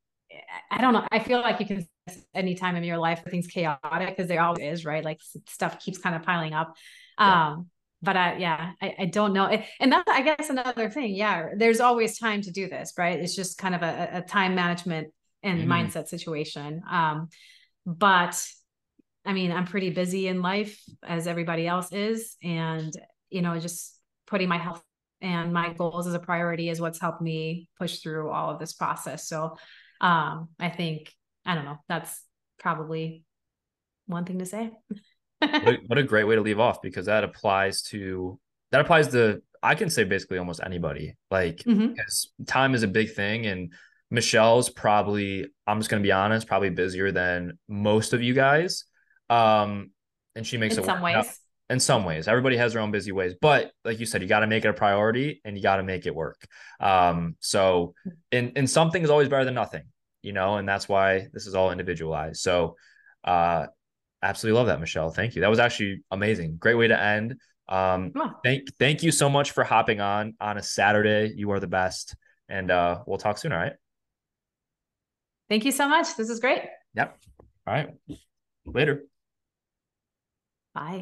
I 0.70 0.82
don't 0.82 0.94
know. 0.94 1.06
I 1.12 1.20
feel 1.20 1.42
like 1.42 1.60
you 1.60 1.66
can 1.66 1.88
any 2.34 2.56
time 2.56 2.76
in 2.76 2.84
your 2.84 2.98
life 2.98 3.24
things 3.24 3.48
chaotic 3.48 4.10
because 4.10 4.28
there 4.28 4.42
always 4.42 4.64
is, 4.64 4.86
right? 4.86 5.04
Like 5.04 5.20
stuff 5.48 5.80
keeps 5.80 5.98
kind 5.98 6.16
of 6.16 6.24
piling 6.24 6.54
up. 6.54 6.76
Yeah. 7.20 7.50
Um, 7.50 7.68
but 8.02 8.18
I, 8.18 8.38
yeah, 8.38 8.72
I, 8.82 8.96
I 9.00 9.06
don't 9.06 9.34
know. 9.34 9.46
And 9.80 9.92
that's, 9.92 10.10
I 10.10 10.22
guess, 10.24 10.50
another 10.50 10.90
thing. 10.90 11.14
Yeah, 11.14 11.50
there's 11.56 11.80
always 11.80 12.18
time 12.18 12.42
to 12.42 12.52
do 12.52 12.68
this, 12.68 12.94
right? 12.98 13.20
It's 13.20 13.36
just 13.36 13.60
kind 13.60 13.76
of 13.76 13.84
a, 13.84 14.10
a 14.14 14.22
time 14.22 14.56
management 14.56 15.14
and 15.44 15.62
mm. 15.62 15.68
mindset 15.68 16.08
situation. 16.08 16.82
Um, 16.90 17.30
but 17.86 18.44
I 19.24 19.34
mean, 19.34 19.52
I'm 19.52 19.66
pretty 19.66 19.92
busy 19.92 20.28
in 20.28 20.42
life 20.42 20.82
as 21.04 21.28
everybody 21.28 21.68
else 21.68 21.92
is. 21.92 22.36
And, 22.44 22.92
you 23.30 23.44
know, 23.44 23.60
just 23.60 23.96
putting 24.32 24.50
my 24.50 24.58
health 24.58 24.82
and 25.22 25.54
my 25.54 25.74
goals 25.74 26.08
as 26.08 26.16
a 26.16 26.20
priority 26.20 26.70
is 26.70 26.82
what's 26.82 27.00
helped 27.00 27.22
me 27.22 27.70
push 27.78 28.00
through 28.00 28.32
all 28.32 28.50
of 28.50 28.60
this 28.60 28.74
process. 28.74 29.28
So 29.28 29.58
um, 30.00 30.50
I 30.60 30.70
think 30.70 31.14
I 31.46 31.54
don't 31.54 31.66
know. 31.66 31.78
That's 31.88 32.24
probably 32.60 33.24
one 34.08 34.26
thing 34.26 34.40
to 34.40 34.46
say. 34.46 34.72
what, 35.88 35.98
a, 35.98 36.04
great 36.04 36.24
way 36.24 36.36
to 36.36 36.42
leave 36.42 36.60
off 36.60 36.82
because 36.82 37.08
that 37.08 37.24
applies 37.24 37.82
to 37.82 38.40
that 38.72 38.82
applies 38.82 39.10
to 39.10 39.42
I 39.62 39.76
can 39.76 39.90
say 39.90 40.06
basically 40.06 40.38
almost 40.38 40.62
anybody. 40.64 41.16
Like 41.30 41.58
mm-hmm. 41.58 41.94
because 41.94 42.32
time 42.48 42.74
is 42.74 42.84
a 42.84 42.88
big 42.88 43.14
thing 43.14 43.46
and 43.46 43.74
Michelle's 44.10 44.70
probably 44.70 45.48
I'm 45.68 45.80
just 45.80 45.90
gonna 45.90 46.02
be 46.02 46.12
honest, 46.12 46.48
probably 46.48 46.70
busier 46.70 47.12
than 47.12 47.60
most 47.68 48.14
of 48.14 48.24
you 48.24 48.34
guys. 48.34 48.86
Um 49.30 49.92
and 50.36 50.48
she 50.48 50.58
makes 50.58 50.78
in 50.78 50.84
it 50.84 50.86
some 50.86 51.02
ways. 51.02 51.41
In 51.72 51.80
some 51.80 52.06
ways, 52.06 52.28
everybody 52.28 52.58
has 52.58 52.74
their 52.74 52.82
own 52.82 52.92
busy 52.92 53.12
ways, 53.12 53.34
but 53.42 53.72
like 53.84 54.00
you 54.00 54.06
said, 54.06 54.22
you 54.22 54.28
got 54.28 54.42
to 54.42 54.48
make 54.48 54.66
it 54.66 54.68
a 54.68 54.74
priority 54.74 55.42
and 55.44 55.56
you 55.56 55.64
got 55.64 55.78
to 55.78 55.84
make 55.84 56.06
it 56.06 56.14
work. 56.14 56.46
Um, 56.80 57.36
so, 57.40 57.96
and 58.32 58.52
and 58.56 58.70
something 58.70 59.02
is 59.02 59.10
always 59.10 59.30
better 59.30 59.46
than 59.46 59.56
nothing 59.56 59.84
you 60.22 60.34
know, 60.34 60.58
and 60.58 60.68
that's 60.68 60.88
why 60.88 61.28
this 61.34 61.48
is 61.48 61.56
all 61.56 61.72
individualized. 61.72 62.42
So, 62.42 62.76
uh, 63.24 63.68
absolutely 64.22 64.58
love 64.58 64.68
that, 64.68 64.80
Michelle. 64.80 65.10
Thank 65.10 65.36
you. 65.36 65.42
That 65.42 65.50
was 65.50 65.60
actually 65.60 66.04
amazing. 66.12 66.58
Great 66.58 66.76
way 66.76 66.88
to 66.88 67.00
end. 67.00 67.36
Um, 67.68 68.14
thank, 68.44 68.64
thank 68.80 69.04
you 69.04 69.12
so 69.12 69.30
much 69.30 69.52
for 69.52 69.64
hopping 69.64 70.02
on 70.02 70.36
on 70.40 70.58
a 70.58 70.64
Saturday. 70.64 71.34
You 71.36 71.52
are 71.52 71.60
the 71.60 71.68
best, 71.68 72.16
and 72.50 72.70
uh, 72.70 73.02
we'll 73.08 73.18
talk 73.18 73.38
soon. 73.38 73.52
All 73.52 73.60
right. 73.60 73.74
Thank 75.50 75.66
you 75.66 75.72
so 75.72 75.88
much. 75.88 76.16
This 76.16 76.30
is 76.30 76.40
great. 76.40 76.62
Yep. 76.96 77.18
All 77.68 77.74
right. 77.74 77.90
Later. 78.66 79.04
Bye. 80.74 81.00